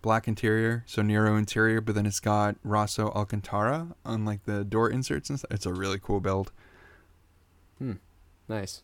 black 0.00 0.26
interior, 0.28 0.84
so 0.86 1.02
Nero 1.02 1.36
interior, 1.36 1.80
but 1.80 1.94
then 1.94 2.04
it's 2.06 2.20
got 2.20 2.56
Rosso 2.62 3.08
Alcantara 3.12 3.88
on 4.04 4.24
like 4.24 4.44
the 4.44 4.62
door 4.64 4.88
inserts 4.90 5.28
and 5.30 5.38
stuff. 5.38 5.50
It's 5.50 5.66
a 5.66 5.72
really 5.72 5.98
cool 5.98 6.20
build. 6.20 6.52
Hmm. 7.78 7.92
Nice. 8.48 8.82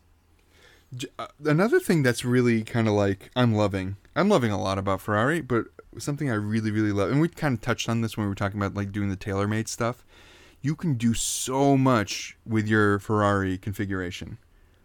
Uh, 1.17 1.27
Another 1.45 1.79
thing 1.79 2.03
that's 2.03 2.25
really 2.25 2.63
kind 2.63 2.87
of 2.87 2.93
like 2.93 3.29
I'm 3.35 3.53
loving. 3.53 3.95
I'm 4.15 4.29
loving 4.29 4.51
a 4.51 4.61
lot 4.61 4.77
about 4.77 4.99
Ferrari, 5.01 5.41
but 5.41 5.65
something 5.97 6.29
I 6.29 6.33
really 6.35 6.71
really 6.71 6.91
love, 6.91 7.11
and 7.11 7.21
we 7.21 7.29
kind 7.29 7.53
of 7.55 7.61
touched 7.61 7.87
on 7.87 8.01
this 8.01 8.17
when 8.17 8.25
we 8.25 8.29
were 8.29 8.35
talking 8.35 8.59
about 8.59 8.73
like 8.75 8.91
doing 8.91 9.09
the 9.09 9.15
tailor-made 9.15 9.67
stuff. 9.69 10.03
You 10.61 10.75
can 10.75 10.95
do 10.95 11.13
so 11.13 11.77
much 11.77 12.37
with 12.45 12.67
your 12.67 12.99
Ferrari 12.99 13.57
configuration 13.57 14.37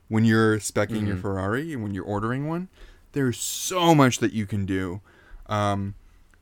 when 0.08 0.24
you're 0.24 0.58
specing 0.58 1.06
your 1.06 1.16
Mhm. 1.16 1.22
Ferrari 1.22 1.72
and 1.72 1.82
when 1.82 1.92
you're 1.92 2.04
ordering 2.04 2.46
one. 2.46 2.68
There's 3.16 3.38
so 3.38 3.94
much 3.94 4.18
that 4.18 4.34
you 4.34 4.44
can 4.44 4.66
do. 4.66 5.00
Um, 5.46 5.94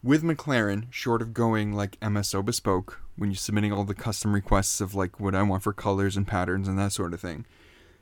with 0.03 0.25
McLaren, 0.25 0.87
short 0.91 1.22
of 1.22 1.33
going 1.33 1.72
like 1.72 2.01
MSO 2.01 2.45
bespoke, 2.45 3.01
when 3.14 3.31
you're 3.31 3.37
submitting 3.37 3.72
all 3.72 3.85
the 3.85 3.95
custom 3.95 4.35
requests 4.35 4.81
of 4.81 4.93
like 4.93 5.20
what 5.20 5.37
I 5.37 5.45
want 5.45 5.62
for 5.62 5.72
colors 5.72 6.16
and 6.16 6.27
patterns 6.27 6.66
and 6.66 6.77
that 6.81 6.91
sort 6.91 7.14
of 7.14 7.20
thing, 7.20 7.47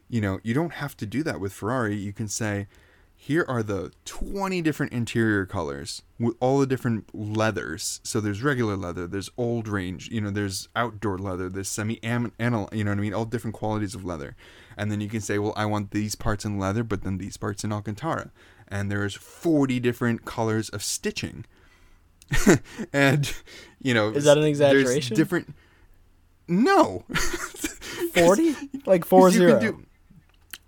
you 0.09 0.23
know, 0.23 0.41
you 0.43 0.55
don't 0.55 0.73
have 0.73 0.97
to 0.97 1.07
do 1.07 1.23
that 1.23 1.39
with 1.39 1.53
Ferrari. 1.53 1.97
You 1.97 2.15
can 2.15 2.29
say, 2.29 2.67
here 3.15 3.45
are 3.47 3.63
the 3.63 3.93
20 4.07 4.63
different 4.63 4.93
interior 4.93 5.45
colors 5.45 6.03
with 6.19 6.35
all 6.41 6.59
the 6.59 6.67
different 6.67 7.15
leathers. 7.15 8.01
So 8.03 8.21
there's 8.21 8.43
regular 8.43 8.77
leather, 8.77 9.07
there's 9.07 9.31
old 9.37 9.69
range, 9.69 10.09
you 10.11 10.23
know, 10.23 10.31
there's 10.31 10.69
outdoor 10.75 11.19
leather, 11.19 11.49
there's 11.49 11.69
semi-aniline, 11.69 12.33
you 12.73 12.85
know 12.85 12.91
what 12.91 12.99
I 12.99 13.01
mean? 13.01 13.15
All 13.15 13.27
different 13.27 13.55
qualities 13.55 13.95
of 13.95 14.05
leather. 14.05 14.35
And 14.77 14.91
then 14.91 15.03
you 15.03 15.09
can 15.09 15.21
say, 15.21 15.39
well, 15.39 15.53
I 15.57 15.67
want 15.67 15.91
these 15.91 16.15
parts 16.15 16.47
in 16.47 16.59
leather, 16.59 16.83
but 16.83 17.03
then 17.03 17.19
these 17.19 17.37
parts 17.37 17.65
in 17.65 17.73
Alcantara. 17.73 18.33
And 18.73 18.91
there's 18.91 19.15
40 19.15 19.81
different 19.81 20.25
colors 20.25 20.71
of 20.71 20.83
stitching. 20.83 21.45
and, 22.93 23.31
you 23.83 23.93
know, 23.93 24.09
Is 24.09 24.25
that 24.25 24.39
an 24.39 24.43
there's 24.43 24.59
exaggeration? 24.61 25.15
different. 25.15 25.55
No. 26.49 27.05
40? 28.15 28.55
Like 28.87 29.05
four 29.05 29.31
zero. 29.31 29.83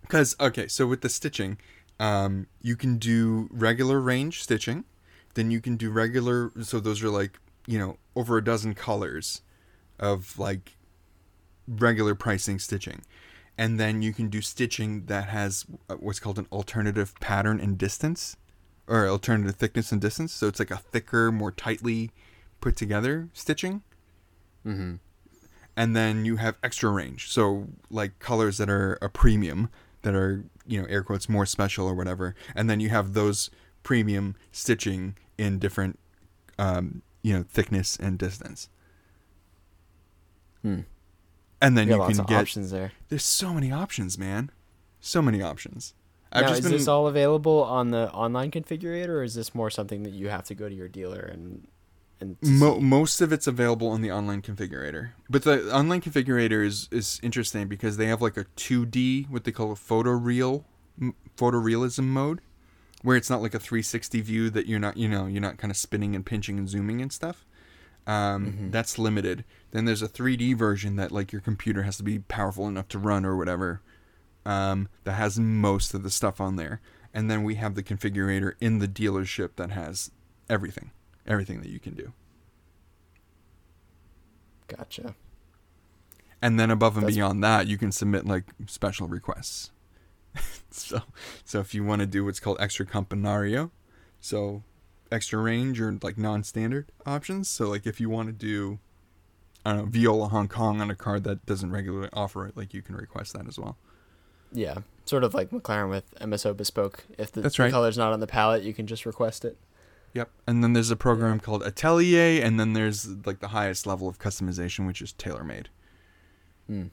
Because 0.03 0.37
okay, 0.39 0.69
so 0.69 0.87
with 0.87 1.01
the 1.01 1.09
stitching, 1.09 1.57
um, 1.99 2.47
you 2.61 2.77
can 2.77 2.99
do 2.99 3.49
regular 3.51 4.01
range 4.01 4.43
stitching, 4.43 4.85
then 5.33 5.51
you 5.51 5.61
can 5.61 5.77
do 5.77 5.91
regular. 5.91 6.53
So 6.63 6.81
those 6.81 7.03
are 7.03 7.09
like 7.09 7.39
you 7.67 7.79
know 7.79 7.97
over 8.15 8.37
a 8.37 8.45
dozen 8.45 8.75
colors 8.75 9.41
of 9.99 10.39
like 10.39 10.77
regular 11.67 12.15
pricing 12.15 12.59
stitching, 12.59 13.03
and 13.57 13.79
then 13.79 14.03
you 14.03 14.13
can 14.13 14.29
do 14.29 14.41
stitching 14.41 15.07
that 15.07 15.29
has 15.29 15.65
uh, 15.89 15.95
what's 15.95 16.21
called 16.21 16.39
an 16.39 16.47
alternative 16.51 17.15
pattern 17.21 17.61
and 17.61 17.79
distance, 17.79 18.37
or 18.87 19.07
alternative 19.09 19.57
thickness 19.57 19.93
and 19.93 20.01
distance. 20.01 20.33
So 20.33 20.49
it's 20.49 20.59
like 20.59 20.71
a 20.71 20.77
thicker, 20.79 21.31
more 21.33 21.51
tightly 21.53 22.11
put 22.61 22.77
together 22.77 23.29
stitching 23.33 23.83
Mm-hmm. 24.67 24.95
and 25.77 25.95
then 25.95 26.25
you 26.25 26.37
have 26.37 26.57
extra 26.63 26.89
range 26.89 27.31
so 27.31 27.67
like 27.91 28.19
colors 28.19 28.57
that 28.57 28.71
are 28.71 28.95
a 29.03 29.11
premium 29.11 29.69
that 30.01 30.15
are 30.15 30.43
you 30.67 30.81
know 30.81 30.89
air 30.89 31.03
quotes 31.03 31.29
more 31.29 31.45
special 31.45 31.87
or 31.87 31.95
whatever 31.95 32.35
and 32.55 32.71
then 32.71 32.81
you 32.81 32.89
have 32.89 33.13
those 33.13 33.51
premium 33.83 34.37
stitching 34.53 35.17
in 35.37 35.59
different 35.59 35.99
um, 36.59 37.03
you 37.23 37.35
know 37.35 37.45
thickness 37.47 37.99
and 37.99 38.19
distance 38.19 38.71
Hmm. 40.63 40.81
And 41.65 41.77
then 41.77 41.89
You 41.89 41.95
you, 41.97 42.15
can 42.15 42.25
get 42.25 42.41
options 42.43 42.71
there. 42.71 42.93
there's 43.09 43.25
so 43.25 43.53
many 43.55 43.71
options 43.73 44.17
man 44.19 44.51
so 45.01 45.21
many 45.23 45.41
options 45.43 45.95
Now, 46.35 46.53
is 46.53 46.65
this 46.65 46.89
all 46.89 47.07
available 47.07 47.63
on 47.63 47.91
the 47.91 48.11
online 48.13 48.51
configurator, 48.51 49.09
or 49.19 49.23
is 49.23 49.35
this 49.35 49.55
more 49.55 49.71
something 49.71 50.03
that 50.05 50.13
you 50.21 50.29
have 50.29 50.45
to 50.51 50.55
go 50.55 50.69
to 50.69 50.75
your 50.75 50.89
dealer 50.89 51.21
and 51.35 51.67
and 52.21 52.37
Mo- 52.43 52.81
most 52.81 53.21
of 53.21 53.33
it's 53.33 53.47
available 53.47 53.89
on 53.89 54.01
the 54.01 54.11
online 54.19 54.41
configurator, 54.41 55.11
but 55.29 55.43
the 55.43 55.57
online 55.81 56.01
configurator 56.01 56.65
is 56.65 56.89
is 56.93 57.21
interesting 57.23 57.67
because 57.69 57.97
they 57.99 58.07
have 58.07 58.23
like 58.23 58.37
a 58.37 58.45
2D, 58.57 59.29
what 59.29 59.43
they 59.45 59.53
call 59.53 59.73
a 59.73 59.75
photoreal, 59.89 60.65
photorealism 61.37 62.05
mode, 62.05 62.41
where 63.03 63.17
it's 63.17 63.29
not 63.31 63.43
like 63.43 63.55
a 63.55 63.59
360 63.59 64.21
view 64.21 64.51
that 64.51 64.67
you're 64.67 64.79
not, 64.81 64.97
you 64.97 65.09
know, 65.09 65.27
you're 65.27 65.43
not 65.43 65.59
kind 65.59 65.71
of 65.71 65.77
spinning 65.77 66.15
and 66.15 66.25
pinching 66.25 66.59
and 66.59 66.69
zooming 66.69 67.01
and 67.03 67.13
stuff. 67.13 67.45
Um, 68.07 68.53
Mhm. 68.53 68.71
That's 68.73 68.99
limited. 68.99 69.45
Then 69.75 69.87
there's 69.87 70.03
a 70.03 70.09
3D 70.09 70.55
version 70.57 70.95
that 70.97 71.11
like 71.11 71.33
your 71.33 71.41
computer 71.41 71.83
has 71.83 71.97
to 71.97 72.05
be 72.05 72.21
powerful 72.21 72.69
enough 72.69 72.87
to 72.91 72.99
run 72.99 73.25
or 73.25 73.35
whatever. 73.37 73.81
Um, 74.47 74.89
that 75.03 75.15
has 75.15 75.37
most 75.37 75.95
of 75.95 76.05
the 76.05 76.11
stuff 76.11 76.41
on 76.41 76.55
there, 76.55 76.81
and 77.13 77.29
then 77.29 77.43
we 77.43 77.57
have 77.57 77.75
the 77.75 77.83
configurator 77.83 78.53
in 78.61 78.79
the 78.79 78.87
dealership 78.87 79.57
that 79.57 79.71
has 79.73 80.13
everything, 80.49 80.93
everything 81.27 81.61
that 81.63 81.71
you 81.71 81.81
can 81.81 81.95
do. 81.95 82.13
Gotcha. 84.69 85.15
and 86.41 86.59
then 86.61 86.71
above 86.71 86.97
and 86.97 87.05
That's- 87.05 87.17
beyond 87.17 87.43
that 87.45 87.67
you 87.67 87.77
can 87.79 87.93
submit 87.93 88.27
like 88.27 88.45
special 88.67 89.09
requests 89.09 89.71
so 90.71 91.03
so 91.45 91.61
if 91.61 91.75
you 91.75 91.85
want 91.85 92.01
to 92.01 92.07
do 92.07 92.25
what's 92.25 92.41
called 92.41 92.57
extra 92.61 92.87
campionario 92.87 93.71
so 94.21 94.63
extra 95.13 95.39
range 95.39 95.81
or 95.81 95.99
like 96.03 96.17
non-standard 96.17 96.91
options 97.07 97.49
so 97.49 97.69
like 97.69 97.87
if 97.87 98.01
you 98.01 98.09
want 98.09 98.29
to 98.29 98.33
do 98.33 98.79
i 99.65 99.73
don't 99.73 99.85
know 99.85 99.91
viola 99.91 100.29
hong 100.29 100.49
kong 100.49 100.81
on 100.81 100.91
a 100.91 100.95
card 100.95 101.25
that 101.25 101.45
doesn't 101.47 101.71
regularly 101.71 102.09
offer 102.13 102.47
it 102.47 102.57
like 102.57 102.73
you 102.75 102.83
can 102.83 102.95
request 102.97 103.33
that 103.33 103.47
as 103.49 103.59
well 103.59 103.77
Yeah, 104.53 104.79
sort 105.05 105.25
of 105.25 105.35
like 105.35 105.51
McLaren 105.51 105.91
with 105.91 106.15
MSO 106.21 106.57
Bespoke. 106.57 107.05
If 107.19 107.33
the, 107.33 107.41
That's 107.41 107.57
the 107.57 107.65
right. 107.65 107.73
color's 107.73 107.99
not 107.99 108.13
on 108.13 108.21
the 108.21 108.27
palette, 108.29 108.63
you 108.63 108.73
can 108.73 108.87
just 108.87 109.05
request 109.05 109.45
it. 109.45 109.57
yep 110.13 110.31
and 110.47 110.63
then 110.63 110.73
there's 110.75 110.91
a 110.93 110.97
program 110.97 111.41
called 111.41 111.63
atelier 111.65 112.41
and 112.45 112.59
then 112.61 112.73
there's 112.73 113.09
like 113.27 113.41
the 113.41 113.49
highest 113.49 113.85
level 113.87 114.07
of 114.09 114.19
customization 114.19 114.87
which 114.87 115.03
is 115.03 115.13
tailor-made 115.13 115.69
Hmm. 116.69 116.87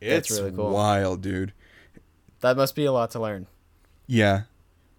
it's 0.00 0.28
That's 0.28 0.40
really 0.40 0.56
cool. 0.56 0.70
wild 0.70 1.20
dude 1.22 1.52
That 2.40 2.56
must 2.56 2.74
be 2.74 2.84
a 2.84 2.92
lot 2.92 3.10
to 3.12 3.20
learn. 3.20 3.46
Yeah. 4.06 4.42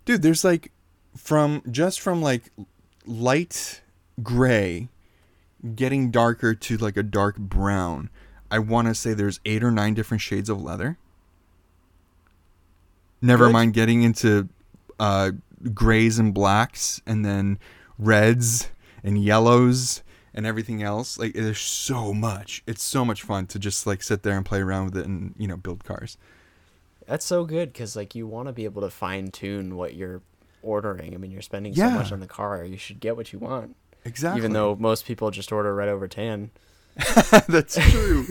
Dude, 0.06 0.22
there's 0.22 0.44
like 0.44 0.72
from 1.18 1.62
just 1.70 2.00
from 2.00 2.22
like 2.22 2.52
light 3.06 3.82
gray 4.24 4.90
getting 5.74 6.12
darker 6.12 6.54
to 6.54 6.78
like 6.78 6.98
a 6.98 7.04
dark 7.04 7.38
brown. 7.38 8.10
I 8.52 8.60
want 8.60 8.88
to 8.88 8.96
say 8.96 9.14
there's 9.14 9.40
8 9.46 9.64
or 9.64 9.72
9 9.72 9.94
different 9.94 10.22
shades 10.22 10.50
of 10.50 10.62
leather. 10.62 10.98
Never 13.22 13.46
Good. 13.48 13.54
mind 13.54 13.74
getting 13.74 14.04
into 14.04 14.50
uh 15.00 15.32
grays 15.74 16.20
and 16.20 16.34
blacks 16.34 17.02
and 17.06 17.26
then 17.26 17.58
reds 17.98 18.70
and 19.04 19.18
yellows 19.22 20.04
and 20.34 20.46
everything 20.46 20.84
else. 20.84 21.18
Like 21.18 21.34
there's 21.34 21.60
so 21.60 22.14
much. 22.14 22.62
It's 22.68 22.84
so 22.84 23.04
much 23.04 23.24
fun 23.24 23.48
to 23.48 23.60
just 23.60 23.88
like 23.88 24.04
sit 24.04 24.24
there 24.24 24.36
and 24.38 24.46
play 24.46 24.60
around 24.60 24.86
with 24.86 24.98
it 24.98 25.06
and, 25.06 25.34
you 25.38 25.48
know, 25.48 25.58
build 25.58 25.84
cars. 25.84 26.18
That's 27.08 27.26
so 27.26 27.46
good 27.46 27.72
because 27.74 27.96
like 27.96 28.16
you 28.16 28.28
want 28.28 28.48
to 28.48 28.54
be 28.54 28.66
able 28.66 28.82
to 28.82 28.90
fine 28.90 29.32
tune 29.32 29.76
what 29.76 29.96
you're 29.96 30.22
ordering. 30.62 31.14
I 31.14 31.18
mean, 31.18 31.32
you're 31.32 31.42
spending 31.42 31.74
Yeah. 31.74 31.90
so 31.90 31.96
much 31.96 32.12
on 32.12 32.20
the 32.20 32.28
car. 32.28 32.64
You 32.64 32.78
should 32.78 33.00
get 33.00 33.16
what 33.16 33.32
you 33.34 33.40
want. 33.40 33.76
Exactly. 34.06 34.40
Even 34.40 34.54
though 34.54 34.76
most 34.76 35.06
people 35.06 35.32
just 35.32 35.52
order 35.52 35.74
red 35.74 35.90
over 35.90 36.08
tan. 36.08 36.52
That's 37.50 37.76
true. 37.92 38.26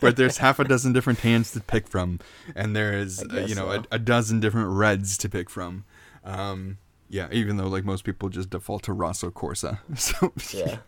but 0.00 0.16
there's 0.16 0.38
half 0.38 0.58
a 0.58 0.64
dozen 0.64 0.92
different 0.92 1.20
tans 1.20 1.52
to 1.52 1.60
pick 1.60 1.86
from, 1.86 2.18
and 2.56 2.74
there 2.74 2.94
is, 2.94 3.22
uh, 3.22 3.44
you 3.46 3.54
know, 3.54 3.70
so. 3.70 3.82
a, 3.92 3.96
a 3.96 3.98
dozen 3.98 4.40
different 4.40 4.70
reds 4.70 5.16
to 5.18 5.28
pick 5.28 5.48
from. 5.48 5.84
Um, 6.24 6.78
yeah, 7.08 7.28
even 7.30 7.56
though 7.58 7.68
like 7.68 7.84
most 7.84 8.04
people 8.04 8.28
just 8.28 8.50
default 8.50 8.82
to 8.84 8.92
Rosso 8.92 9.30
Corsa. 9.30 9.78
So 9.96 10.32
Yeah. 10.56 10.78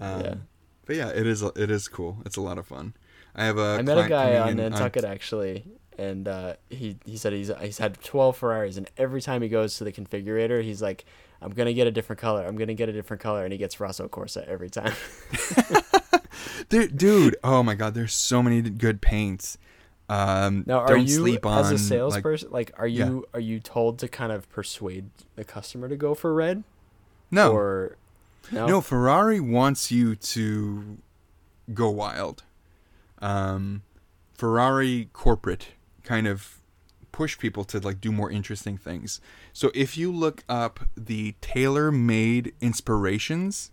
um, 0.00 0.20
yeah. 0.22 0.34
But 0.86 0.96
yeah, 0.96 1.08
it 1.08 1.26
is 1.26 1.42
it 1.42 1.70
is 1.70 1.86
cool. 1.88 2.18
It's 2.24 2.36
a 2.36 2.40
lot 2.40 2.58
of 2.58 2.66
fun. 2.66 2.94
I 3.34 3.44
have 3.44 3.58
a 3.58 3.76
I 3.78 3.82
met 3.82 3.98
a 3.98 4.08
guy 4.08 4.38
on 4.38 4.56
Nantucket 4.56 5.04
actually, 5.04 5.64
and 5.98 6.26
uh, 6.26 6.54
he 6.70 6.96
he 7.04 7.16
said 7.16 7.32
he's 7.32 7.50
he's 7.60 7.78
had 7.78 8.00
twelve 8.02 8.36
Ferraris, 8.38 8.76
and 8.76 8.88
every 8.96 9.20
time 9.20 9.42
he 9.42 9.48
goes 9.48 9.76
to 9.78 9.84
the 9.84 9.92
configurator, 9.92 10.62
he's 10.62 10.80
like, 10.82 11.04
"I'm 11.42 11.52
gonna 11.52 11.72
get 11.72 11.86
a 11.86 11.90
different 11.90 12.20
color. 12.20 12.44
I'm 12.46 12.56
gonna 12.56 12.74
get 12.74 12.88
a 12.88 12.92
different 12.92 13.22
color," 13.22 13.44
and 13.44 13.52
he 13.52 13.58
gets 13.58 13.78
Rosso 13.80 14.08
Corsa 14.08 14.46
every 14.46 14.70
time. 14.70 14.92
Dude, 16.68 17.36
oh 17.44 17.62
my 17.62 17.74
god, 17.74 17.94
there's 17.94 18.14
so 18.14 18.42
many 18.42 18.62
good 18.62 19.00
paints. 19.00 19.58
Um, 20.08 20.64
Now, 20.66 20.80
are 20.80 20.88
don't 20.88 21.02
you 21.08 21.14
sleep 21.16 21.46
on 21.46 21.58
as 21.64 21.70
a 21.72 21.78
salesperson? 21.78 22.50
Like, 22.50 22.72
are 22.78 22.86
Yeah. 22.86 23.06
you 23.08 23.26
are 23.34 23.40
you 23.40 23.60
told 23.60 23.98
to 24.00 24.08
kind 24.08 24.32
of 24.32 24.48
persuade 24.50 25.10
the 25.36 25.44
customer 25.44 25.88
to 25.88 25.96
go 25.96 26.14
for 26.14 26.32
red? 26.34 26.62
no, 27.30 27.52
Or 27.52 27.96
no? 28.52 28.66
no. 28.66 28.80
Ferrari 28.80 29.40
wants 29.40 29.90
you 29.90 30.14
to 30.14 30.98
go 31.74 31.90
wild. 31.90 32.44
Um, 33.20 33.82
Ferrari 34.34 35.08
corporate 35.12 35.68
kind 36.04 36.26
of 36.28 36.60
push 37.16 37.38
people 37.38 37.64
to 37.64 37.80
like 37.80 37.98
do 37.98 38.12
more 38.12 38.30
interesting 38.30 38.76
things. 38.76 39.22
So 39.54 39.70
if 39.74 39.96
you 39.96 40.12
look 40.12 40.44
up 40.50 40.80
the 40.94 41.34
tailor-made 41.40 42.52
inspirations, 42.60 43.70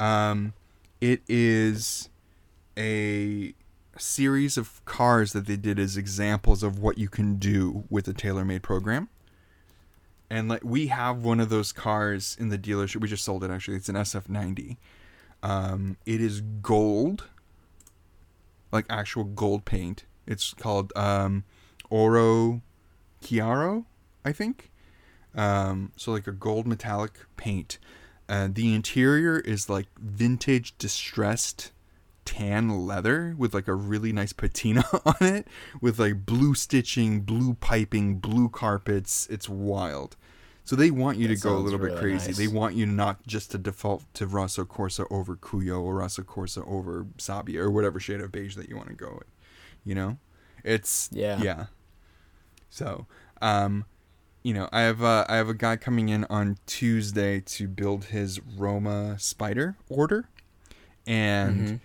um, 0.00 0.52
it 1.00 1.22
is 1.28 2.08
a 2.76 3.54
series 3.96 4.58
of 4.58 4.84
cars 4.84 5.32
that 5.32 5.46
they 5.46 5.56
did 5.56 5.78
as 5.78 5.96
examples 5.96 6.64
of 6.64 6.80
what 6.80 6.98
you 6.98 7.08
can 7.08 7.36
do 7.36 7.84
with 7.88 8.08
a 8.08 8.12
tailor-made 8.12 8.64
program. 8.64 9.10
And 10.28 10.48
like 10.48 10.64
we 10.64 10.88
have 10.88 11.22
one 11.22 11.38
of 11.38 11.48
those 11.48 11.70
cars 11.70 12.36
in 12.40 12.48
the 12.48 12.58
dealership. 12.58 13.00
We 13.00 13.06
just 13.06 13.24
sold 13.24 13.44
it 13.44 13.50
actually. 13.52 13.76
It's 13.76 13.88
an 13.88 13.94
SF90. 13.94 14.76
Um, 15.44 15.98
it 16.04 16.20
is 16.20 16.40
gold, 16.40 17.28
like 18.72 18.86
actual 18.90 19.22
gold 19.22 19.64
paint. 19.64 20.04
It's 20.26 20.52
called 20.52 20.92
um, 20.96 21.44
Oro 21.90 22.62
Chiaro, 23.22 23.84
I 24.24 24.32
think. 24.32 24.70
Um, 25.34 25.92
so 25.96 26.12
like 26.12 26.26
a 26.26 26.32
gold 26.32 26.66
metallic 26.66 27.18
paint. 27.36 27.78
Uh, 28.28 28.48
the 28.50 28.74
interior 28.74 29.38
is 29.38 29.68
like 29.70 29.86
vintage 29.98 30.76
distressed 30.78 31.72
tan 32.24 32.86
leather 32.86 33.34
with 33.38 33.54
like 33.54 33.68
a 33.68 33.74
really 33.74 34.12
nice 34.12 34.32
patina 34.32 34.84
on 35.04 35.14
it 35.20 35.46
with 35.80 35.98
like 35.98 36.26
blue 36.26 36.54
stitching, 36.54 37.20
blue 37.20 37.54
piping, 37.54 38.16
blue 38.16 38.48
carpets. 38.48 39.26
It's 39.30 39.48
wild. 39.48 40.16
So 40.64 40.74
they 40.74 40.90
want 40.90 41.18
you 41.18 41.28
That 41.28 41.36
to 41.36 41.40
go 41.40 41.56
a 41.56 41.58
little 41.58 41.78
bit 41.78 41.96
crazy. 41.96 42.28
nice. 42.28 42.36
They 42.36 42.48
want 42.48 42.74
you 42.74 42.86
not 42.86 43.24
just 43.24 43.52
to 43.52 43.58
default 43.58 44.02
to 44.14 44.26
Rosso 44.26 44.64
Corsa 44.64 45.06
over 45.12 45.36
Cuoio 45.36 45.80
or 45.80 45.96
Rosso 45.98 46.22
Corsa 46.22 46.66
over 46.66 47.06
Sabbia 47.18 47.58
or 47.58 47.70
whatever 47.70 48.00
shade 48.00 48.20
of 48.20 48.32
beige 48.32 48.56
that 48.56 48.68
you 48.68 48.76
want 48.76 48.88
to 48.88 48.94
go 48.94 49.14
with. 49.16 49.28
You 49.84 49.94
know? 49.94 50.18
It's 50.64 51.08
Yeah. 51.12 51.40
Yeah. 51.40 51.66
So, 52.76 53.06
um 53.40 53.86
you 54.42 54.54
know, 54.54 54.68
I 54.70 54.82
have 54.82 55.02
uh, 55.02 55.24
I 55.28 55.34
have 55.36 55.48
a 55.48 55.54
guy 55.54 55.74
coming 55.76 56.08
in 56.08 56.24
on 56.30 56.56
Tuesday 56.66 57.40
to 57.40 57.66
build 57.66 58.04
his 58.06 58.38
Roma 58.56 59.18
Spider 59.18 59.74
order, 59.88 60.28
and 61.04 61.80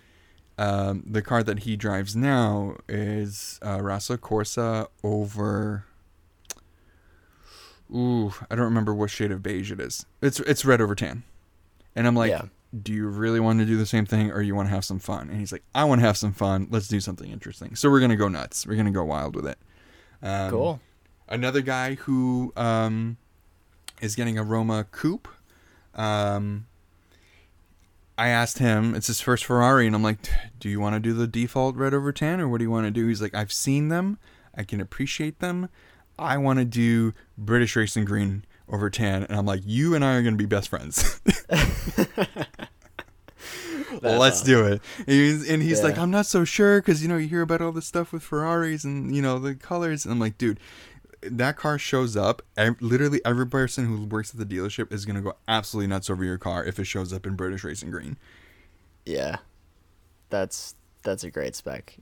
Mhm. 0.59 0.63
um, 0.63 1.03
the 1.09 1.23
car 1.23 1.41
that 1.41 1.59
he 1.59 1.75
drives 1.75 2.15
now 2.15 2.75
is 2.87 3.57
uh, 3.65 3.81
Rosso 3.81 4.15
Corsa 4.15 4.89
over. 5.03 5.85
Ooh, 7.91 8.31
I 8.51 8.55
don't 8.55 8.65
remember 8.65 8.93
what 8.93 9.09
shade 9.09 9.31
of 9.31 9.41
beige 9.41 9.71
it 9.71 9.79
is. 9.79 10.05
It's 10.21 10.39
it's 10.41 10.63
red 10.63 10.81
over 10.81 10.93
tan, 10.93 11.23
and 11.95 12.05
I'm 12.05 12.15
like, 12.15 12.29
Yeah. 12.29 12.43
do 12.83 12.93
you 12.93 13.07
really 13.07 13.39
want 13.39 13.57
to 13.59 13.65
do 13.65 13.75
the 13.75 13.87
same 13.87 14.05
thing, 14.05 14.29
or 14.31 14.41
you 14.41 14.53
want 14.53 14.69
to 14.69 14.73
have 14.75 14.85
some 14.85 14.99
fun? 14.99 15.29
And 15.29 15.39
he's 15.39 15.51
like, 15.51 15.63
I 15.73 15.83
want 15.83 15.99
to 16.01 16.05
have 16.05 16.15
some 16.17 16.31
fun. 16.31 16.67
Let's 16.69 16.87
do 16.87 16.99
something 16.99 17.31
interesting. 17.31 17.75
So 17.75 17.89
we're 17.89 18.01
gonna 18.01 18.15
go 18.15 18.27
nuts. 18.27 18.67
We're 18.67 18.75
gonna 18.77 18.91
go 18.91 19.03
wild 19.03 19.35
with 19.35 19.47
it. 19.47 19.57
Um, 20.23 20.49
cool. 20.49 20.79
another 21.27 21.61
guy 21.61 21.95
who 21.95 22.53
um, 22.55 23.17
is 24.01 24.15
getting 24.15 24.37
a 24.37 24.43
Roma 24.43 24.85
coupe. 24.91 25.27
Um, 25.95 26.67
I 28.17 28.27
asked 28.27 28.59
him, 28.59 28.93
it's 28.93 29.07
his 29.07 29.21
first 29.21 29.45
Ferrari, 29.45 29.87
and 29.87 29.95
I'm 29.95 30.03
like, 30.03 30.19
do 30.59 30.69
you 30.69 30.79
want 30.79 30.95
to 30.95 30.99
do 30.99 31.13
the 31.13 31.27
default 31.27 31.75
red 31.75 31.93
over 31.93 32.11
tan, 32.11 32.39
or 32.39 32.47
what 32.47 32.59
do 32.59 32.63
you 32.63 32.71
want 32.71 32.85
to 32.85 32.91
do? 32.91 33.07
He's 33.07 33.21
like, 33.21 33.33
I've 33.33 33.51
seen 33.51 33.87
them, 33.87 34.19
I 34.55 34.63
can 34.63 34.79
appreciate 34.79 35.39
them. 35.39 35.69
I 36.19 36.37
want 36.37 36.59
to 36.59 36.65
do 36.65 37.13
British 37.37 37.75
racing 37.75 38.05
green 38.05 38.45
over 38.69 38.89
tan, 38.89 39.23
and 39.23 39.35
I'm 39.37 39.45
like, 39.45 39.61
you 39.65 39.95
and 39.95 40.05
I 40.05 40.15
are 40.15 40.21
gonna 40.21 40.35
be 40.35 40.45
best 40.45 40.69
friends. 40.69 41.19
That's 43.91 44.03
Let's 44.03 44.41
awesome. 44.41 44.47
do 44.47 44.65
it. 44.65 44.81
And 44.99 45.07
he's, 45.07 45.49
and 45.49 45.63
he's 45.63 45.83
like, 45.83 45.97
I'm 45.97 46.11
not 46.11 46.25
so 46.25 46.43
sure 46.43 46.81
because 46.81 47.01
you 47.01 47.09
know 47.09 47.17
you 47.17 47.27
hear 47.27 47.41
about 47.41 47.61
all 47.61 47.71
this 47.71 47.87
stuff 47.87 48.11
with 48.13 48.23
Ferraris 48.23 48.83
and 48.83 49.15
you 49.15 49.21
know 49.21 49.39
the 49.39 49.55
colors. 49.55 50.05
And 50.05 50.11
I'm 50.13 50.19
like, 50.19 50.37
dude, 50.37 50.59
that 51.21 51.57
car 51.57 51.77
shows 51.77 52.15
up. 52.17 52.41
Literally 52.79 53.21
every 53.25 53.47
person 53.47 53.85
who 53.85 54.05
works 54.05 54.33
at 54.33 54.39
the 54.39 54.45
dealership 54.45 54.91
is 54.91 55.05
gonna 55.05 55.21
go 55.21 55.35
absolutely 55.47 55.87
nuts 55.87 56.09
over 56.09 56.23
your 56.23 56.37
car 56.37 56.63
if 56.63 56.79
it 56.79 56.85
shows 56.85 57.13
up 57.13 57.25
in 57.25 57.35
British 57.35 57.63
Racing 57.63 57.91
Green. 57.91 58.17
Yeah. 59.05 59.37
That's 60.29 60.75
that's 61.03 61.23
a 61.23 61.31
great 61.31 61.55
spec. 61.55 61.97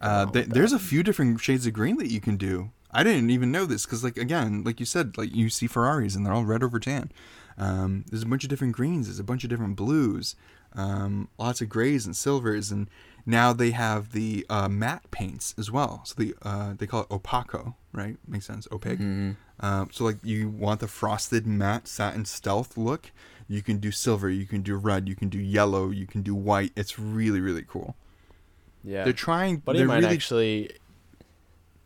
Uh, 0.00 0.26
th- 0.26 0.46
there's 0.48 0.72
a 0.74 0.78
few 0.78 1.02
different 1.02 1.40
shades 1.40 1.66
of 1.66 1.72
green 1.72 1.96
that 1.96 2.10
you 2.10 2.20
can 2.20 2.36
do. 2.36 2.70
I 2.90 3.02
didn't 3.02 3.30
even 3.30 3.50
know 3.52 3.64
this 3.64 3.86
because, 3.86 4.02
like, 4.04 4.16
again, 4.16 4.62
like 4.64 4.80
you 4.80 4.86
said, 4.86 5.16
like 5.16 5.34
you 5.34 5.48
see 5.50 5.66
Ferraris 5.66 6.14
and 6.14 6.24
they're 6.24 6.32
all 6.32 6.44
red 6.44 6.62
over 6.62 6.78
tan. 6.78 7.10
Um, 7.58 8.04
there's 8.08 8.22
a 8.22 8.26
bunch 8.26 8.44
of 8.44 8.50
different 8.50 8.74
greens. 8.74 9.06
There's 9.06 9.18
a 9.18 9.24
bunch 9.24 9.44
of 9.44 9.50
different 9.50 9.76
blues. 9.76 10.36
Um, 10.74 11.28
lots 11.38 11.60
of 11.60 11.68
grays 11.68 12.06
and 12.06 12.16
silvers, 12.16 12.70
and 12.70 12.88
now 13.26 13.52
they 13.52 13.72
have 13.72 14.12
the 14.12 14.46
uh, 14.48 14.68
matte 14.68 15.10
paints 15.10 15.54
as 15.58 15.70
well. 15.70 16.02
So 16.04 16.14
the 16.16 16.34
uh, 16.42 16.74
they 16.78 16.86
call 16.86 17.02
it 17.02 17.08
opaco, 17.08 17.74
right? 17.92 18.16
Makes 18.26 18.46
sense. 18.46 18.68
Opaque. 18.70 19.00
Mhm. 19.00 19.36
Um, 19.60 19.88
so 19.90 20.04
like 20.04 20.18
you 20.22 20.48
want 20.48 20.80
the 20.80 20.88
frosted 20.88 21.46
matte 21.46 21.88
satin 21.88 22.24
stealth 22.24 22.76
look. 22.76 23.10
You 23.48 23.62
can 23.62 23.78
do 23.78 23.90
silver. 23.90 24.28
You 24.30 24.46
can 24.46 24.60
do 24.62 24.76
red. 24.76 25.08
You 25.08 25.16
can 25.16 25.28
do 25.30 25.38
yellow. 25.38 25.90
You 25.90 26.06
can 26.06 26.22
do 26.22 26.34
white. 26.34 26.72
It's 26.76 26.98
really 26.98 27.40
really 27.40 27.64
cool. 27.66 27.96
Yeah. 28.84 29.04
They're 29.04 29.12
trying. 29.12 29.56
buddy 29.56 29.78
they're 29.80 29.88
of 29.88 30.02
really 30.02 30.14
actually 30.14 30.70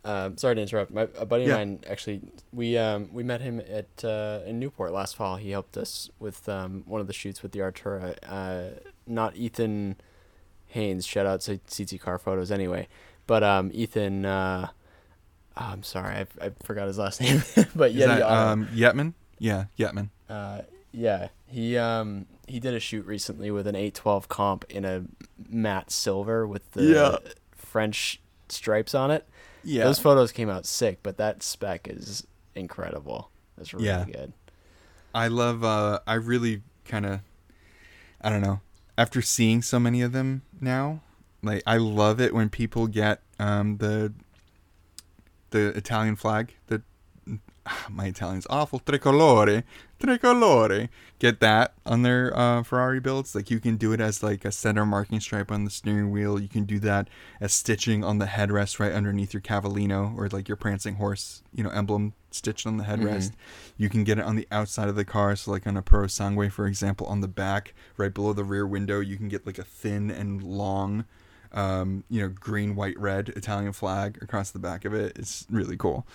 um, 0.05 0.37
sorry 0.37 0.55
to 0.57 0.61
interrupt 0.63 0.91
my 0.93 1.09
a 1.19 1.25
buddy 1.25 1.45
Yeah. 1.45 1.51
of 1.53 1.59
mine 1.59 1.81
actually 1.89 2.21
we 2.53 2.77
um, 2.77 3.09
we 3.13 3.23
met 3.23 3.41
him 3.41 3.61
at 3.61 4.05
uh, 4.05 4.41
in 4.47 4.59
Newport 4.59 4.93
last 4.93 5.17
fall 5.17 5.37
he 5.37 5.51
helped 5.51 5.77
us 5.77 6.11
with 6.19 6.49
um, 6.49 6.83
one 6.87 7.01
of 7.01 7.07
the 7.07 7.13
shoots 7.13 7.43
with 7.43 7.53
the 7.53 7.61
Artura 7.61 8.17
uh, 8.27 8.79
not 9.07 9.37
Ethan 9.37 9.97
Haynes 10.69 11.07
shout 11.07 11.27
out 11.27 11.41
to 11.43 11.59
CT 11.75 12.01
car 12.01 12.19
photos 12.19 12.51
anyway 12.51 12.89
but 13.27 13.43
um, 13.45 13.71
Ethan 13.73 14.25
uh, 14.25 14.69
oh, 15.57 15.65
I'm 15.65 15.83
sorry 15.83 16.17
I, 16.17 16.47
I 16.47 16.51
forgot 16.65 16.87
his 16.89 16.99
last 16.99 17.21
name 17.25 17.43
but 17.77 17.93
yeah 17.93 18.17
um, 18.21 18.67
Yetman? 18.69 19.15
Yeah, 19.39 19.65
Yetman. 19.79 20.11
uh, 20.29 20.61
yeah, 20.93 21.29
he 21.47 21.77
um 21.79 22.27
he 22.47 22.61
did 22.61 22.75
a 22.75 22.81
shoot 22.81 23.05
recently 23.07 23.51
with 23.51 23.67
an 23.67 23.75
812 23.75 24.29
comp 24.29 24.65
in 24.69 24.85
a 24.85 25.05
matte 25.49 25.91
silver 25.91 26.47
with 26.47 26.71
the 26.73 26.83
Yeah. 26.85 27.17
French 27.57 28.21
stripes 28.49 28.95
on 28.95 29.11
it. 29.11 29.27
Yeah. 29.65 29.85
Those 29.85 29.99
photos 29.99 30.33
came 30.33 30.49
out 30.51 30.67
sick, 30.67 30.99
but 31.03 31.17
that 31.19 31.43
spec 31.43 31.89
is 31.89 32.27
incredible. 32.55 33.31
That's 33.57 33.73
really 33.73 33.87
Yeah. 33.87 34.05
good. 34.05 34.33
I 35.15 35.29
love. 35.29 35.63
Uh, 35.65 36.01
I 36.07 36.15
really 36.15 36.63
kind 36.85 37.07
of. 37.07 37.21
I 38.21 38.31
don't 38.31 38.41
know. 38.41 38.61
After 38.97 39.21
seeing 39.23 39.63
so 39.63 39.79
many 39.79 40.01
of 40.03 40.13
them 40.13 40.43
now, 40.61 41.01
like 41.43 41.63
I 41.67 41.77
love 41.77 42.21
it 42.21 42.35
when 42.35 42.49
people 42.49 42.87
get 42.87 43.21
um 43.39 43.77
the. 43.79 44.13
The 45.51 45.69
Italian 45.77 46.17
flag. 46.17 46.55
The 46.69 46.83
my 47.91 48.07
Italian's 48.07 48.47
awful. 48.49 48.81
Tricolore, 48.81 49.63
tricolore. 50.03 50.89
Get 51.19 51.41
that 51.41 51.75
on 51.87 52.03
their 52.03 52.37
uh, 52.37 52.63
Ferrari 52.63 53.01
builds. 53.01 53.35
Like 53.35 53.51
you 53.51 53.61
can 53.61 53.77
do 53.77 53.93
it 53.93 54.01
as 54.01 54.23
like 54.23 54.45
a 54.45 54.53
center 54.53 54.85
marking 54.85 55.21
stripe 55.21 55.53
on 55.53 55.65
the 55.65 55.71
steering 55.71 56.11
wheel. 56.11 56.41
You 56.41 56.49
can 56.49 56.65
do 56.65 56.79
that 56.81 57.09
as 57.41 57.53
stitching 57.55 58.03
on 58.03 58.19
the 58.19 58.27
headrest 58.27 58.81
right 58.81 58.93
underneath 58.93 59.33
your 59.33 59.41
Cavallino 59.41 60.17
or 60.17 60.29
like 60.29 60.49
your 60.49 60.57
prancing 60.57 60.97
horse, 60.97 61.43
you 61.55 61.63
know, 61.63 61.71
emblem 61.71 62.15
stitched 62.31 62.67
on 62.67 62.77
the 62.77 62.85
headrest. 62.85 63.33
You 63.77 63.89
can 63.89 64.05
get 64.05 64.19
it 64.19 64.25
on 64.25 64.37
the 64.37 64.49
outside 64.51 64.89
of 64.89 64.97
the 64.97 65.05
car, 65.05 65.37
so 65.37 65.51
like 65.51 65.67
on 65.67 65.77
a 65.77 65.83
Purosangue, 65.83 66.51
for 66.51 66.67
example, 66.67 67.07
on 67.07 67.21
the 67.21 67.29
back, 67.29 67.75
right 67.97 68.13
below 68.13 68.33
the 68.33 68.45
rear 68.45 68.67
window, 68.67 69.01
you 69.01 69.17
can 69.17 69.29
get 69.29 69.47
like 69.47 69.59
a 69.59 69.65
thin 69.65 70.11
and 70.11 70.43
long, 70.43 71.05
um, 71.53 72.05
you 72.09 72.21
know, 72.21 72.29
green, 72.29 72.75
white, 72.75 72.99
red 72.99 73.29
Italian 73.31 73.73
flag 73.73 74.19
across 74.23 74.51
the 74.51 74.59
back 74.59 74.85
of 74.85 74.95
it. 74.95 75.17
It's 75.19 75.47
really 75.51 75.77
cool. 75.77 76.07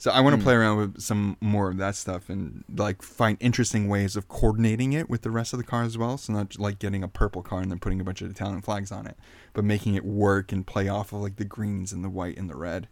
So 0.00 0.10
I 0.10 0.20
want 0.20 0.32
to 0.32 0.38
Hmm. 0.38 0.42
play 0.44 0.54
around 0.54 0.78
with 0.78 1.00
some 1.02 1.36
more 1.42 1.68
of 1.70 1.76
that 1.76 1.94
stuff 1.94 2.30
and 2.30 2.64
like 2.74 3.02
find 3.02 3.36
interesting 3.38 3.86
ways 3.86 4.16
of 4.16 4.28
coordinating 4.28 4.94
it 4.94 5.10
with 5.10 5.20
the 5.20 5.30
rest 5.30 5.52
of 5.52 5.58
the 5.58 5.64
car 5.64 5.82
as 5.82 5.98
well. 5.98 6.16
So 6.16 6.32
not 6.32 6.58
like 6.58 6.78
getting 6.78 7.04
a 7.04 7.08
purple 7.08 7.42
car 7.42 7.60
and 7.60 7.70
then 7.70 7.78
putting 7.78 8.00
a 8.00 8.04
bunch 8.04 8.22
of 8.22 8.30
Italian 8.30 8.62
flags 8.62 8.90
on 8.90 9.06
it, 9.06 9.16
but 9.52 9.62
making 9.62 9.94
it 9.96 10.04
work 10.04 10.52
and 10.52 10.66
play 10.66 10.88
off 10.88 11.12
of 11.12 11.20
like 11.20 11.36
the 11.36 11.44
greens 11.44 11.92
and 11.92 12.02
the 12.02 12.08
white 12.08 12.38
and 12.38 12.48
the 12.48 12.56
red. 12.56 12.88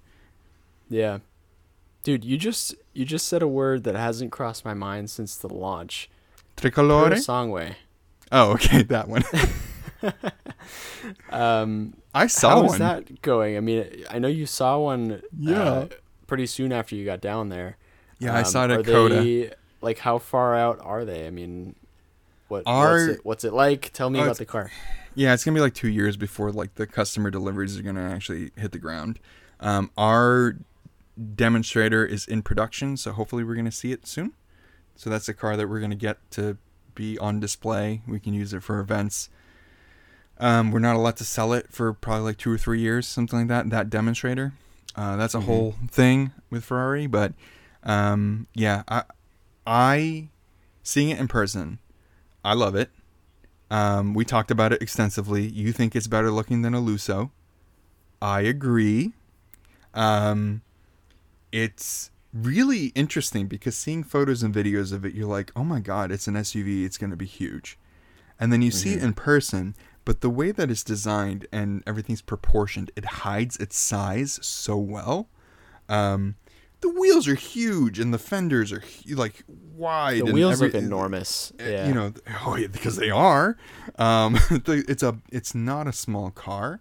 Yeah. 0.90 1.20
Dude, 2.02 2.24
you 2.26 2.36
just 2.36 2.74
you 2.92 3.04
just 3.06 3.26
said 3.26 3.40
a 3.42 3.48
word 3.48 3.84
that 3.84 3.96
hasn't 3.96 4.30
crossed 4.30 4.64
my 4.66 4.74
mind 4.74 5.08
since 5.08 5.34
the 5.34 5.48
launch. 5.48 6.10
Tricolore. 6.58 7.10
Songway. 7.14 7.74
Oh, 8.30 8.52
okay, 8.56 8.82
that 8.82 9.08
one. 9.08 9.24
Um 11.30 11.94
I 12.14 12.26
saw 12.26 12.50
how 12.50 12.56
one. 12.64 12.66
is 12.66 12.78
that 12.78 13.22
going? 13.22 13.56
I 13.56 13.60
mean, 13.60 14.04
I 14.10 14.18
know 14.18 14.28
you 14.28 14.44
saw 14.46 14.78
one 14.78 15.22
Yeah. 15.36 15.62
uh, 15.62 15.88
pretty 16.28 16.46
soon 16.46 16.70
after 16.72 16.94
you 16.94 17.04
got 17.04 17.20
down 17.20 17.48
there. 17.48 17.76
Yeah, 18.20 18.34
I 18.34 18.40
Um, 18.40 18.44
saw 18.44 18.64
it 18.66 18.70
are 18.70 18.78
at 18.80 18.84
COTA. 18.86 19.14
They, 19.16 19.52
like, 19.80 19.98
how 19.98 20.18
far 20.18 20.54
out 20.54 20.78
are 20.82 21.04
they? 21.04 21.26
I 21.26 21.30
mean, 21.30 21.74
what 22.46 22.62
Are- 22.66 22.92
what's, 22.92 23.08
it, 23.18 23.24
what's 23.24 23.44
it 23.44 23.52
like? 23.52 23.92
Tell 23.92 24.10
me 24.10 24.20
Oh, 24.20 24.24
about 24.24 24.38
the 24.38 24.44
car. 24.46 24.70
Yeah, 25.14 25.34
it's 25.34 25.44
gonna 25.44 25.56
be 25.56 25.60
like 25.60 25.74
two 25.74 25.88
years 25.88 26.16
before 26.16 26.52
like 26.52 26.76
the 26.76 26.86
customer 26.86 27.30
deliveries 27.30 27.76
are 27.76 27.82
gonna 27.82 28.08
actually 28.08 28.52
hit 28.56 28.70
the 28.70 28.78
ground. 28.78 29.18
Um, 29.58 29.90
our 29.98 30.56
demonstrator 31.34 32.04
is 32.06 32.26
in 32.26 32.42
production, 32.42 32.96
so 32.96 33.12
hopefully 33.12 33.42
we're 33.42 33.56
gonna 33.56 33.72
see 33.72 33.90
it 33.92 34.06
soon. 34.06 34.32
So 34.94 35.10
that's 35.10 35.28
a 35.28 35.34
car 35.34 35.56
that 35.56 35.68
we're 35.68 35.80
gonna 35.80 35.96
get 35.96 36.18
to 36.32 36.56
be 36.94 37.18
on 37.18 37.40
display. 37.40 38.02
We 38.06 38.20
can 38.20 38.32
use 38.34 38.52
it 38.52 38.62
for 38.62 38.78
events. 38.80 39.28
Um, 40.38 40.70
we're 40.70 40.78
not 40.78 40.94
allowed 40.94 41.16
to 41.16 41.24
sell 41.24 41.52
it 41.52 41.66
for 41.72 41.92
probably 41.92 42.22
like 42.24 42.36
two 42.38 42.52
or 42.52 42.58
three 42.58 42.80
years, 42.80 43.06
something 43.08 43.40
like 43.40 43.48
that. 43.48 43.70
That 43.70 43.90
demonstrator. 43.90 44.52
Uh, 44.94 45.16
that's 45.16 45.34
a 45.34 45.38
Mhm. 45.40 45.44
whole 45.44 45.74
thing 45.90 46.32
with 46.50 46.64
Ferrari, 46.64 47.06
but 47.06 47.32
um, 47.84 48.46
yeah, 48.54 48.82
I, 48.88 49.04
I 49.66 50.28
seeing 50.82 51.10
it 51.10 51.18
in 51.18 51.28
person, 51.28 51.78
I 52.44 52.54
love 52.54 52.74
it. 52.74 52.90
Um, 53.70 54.14
we 54.14 54.24
talked 54.24 54.50
about 54.50 54.72
it 54.72 54.82
extensively. 54.82 55.46
You 55.46 55.72
think 55.72 55.94
it's 55.94 56.06
better 56.06 56.30
looking 56.30 56.62
than 56.62 56.74
a 56.74 56.80
Lusso. 56.80 57.30
I 58.20 58.40
agree. 58.40 59.12
Um, 59.94 60.62
it's 61.52 62.10
really 62.32 62.86
interesting 62.88 63.46
because 63.46 63.76
seeing 63.76 64.02
photos 64.02 64.42
and 64.42 64.54
videos 64.54 64.92
of 64.92 65.04
it, 65.04 65.14
you're 65.14 65.28
like, 65.28 65.52
oh 65.54 65.64
my 65.64 65.80
god, 65.80 66.10
it's 66.10 66.26
an 66.26 66.34
SUV. 66.34 66.84
It's 66.84 66.98
going 66.98 67.10
to 67.10 67.16
be 67.16 67.26
huge. 67.26 67.78
And 68.40 68.52
then 68.52 68.62
you 68.62 68.70
see 68.70 68.94
it 68.94 69.00
Mhm. 69.00 69.04
in 69.04 69.12
person, 69.14 69.74
but 70.08 70.22
the 70.22 70.30
way 70.30 70.52
that 70.52 70.70
it's 70.70 70.82
designed 70.82 71.46
and 71.52 71.82
everything's 71.86 72.22
proportioned, 72.22 72.90
it 72.96 73.04
hides 73.04 73.58
its 73.58 73.76
size 73.76 74.38
so 74.40 74.74
well. 74.74 75.28
Um, 75.86 76.36
the 76.80 76.88
wheels 76.88 77.28
are 77.28 77.34
huge 77.34 77.98
and 77.98 78.14
the 78.14 78.18
fenders 78.18 78.72
are 78.72 78.82
like 79.10 79.44
wide. 79.76 80.22
The 80.24 80.32
wheels 80.32 80.54
every- 80.62 80.68
look 80.72 80.82
enormous. 80.82 81.52
uh, 81.60 81.64
Yeah. 81.64 81.88
you 81.88 81.92
know 81.92 82.14
oh 82.46 82.56
yeah, 82.56 82.68
because 82.68 82.96
they 82.96 83.10
are 83.10 83.58
um 83.98 84.38
it's 84.66 85.02
a 85.02 85.18
it's 85.30 85.54
not 85.54 85.86
a 85.86 85.92
small 85.92 86.30
car 86.30 86.80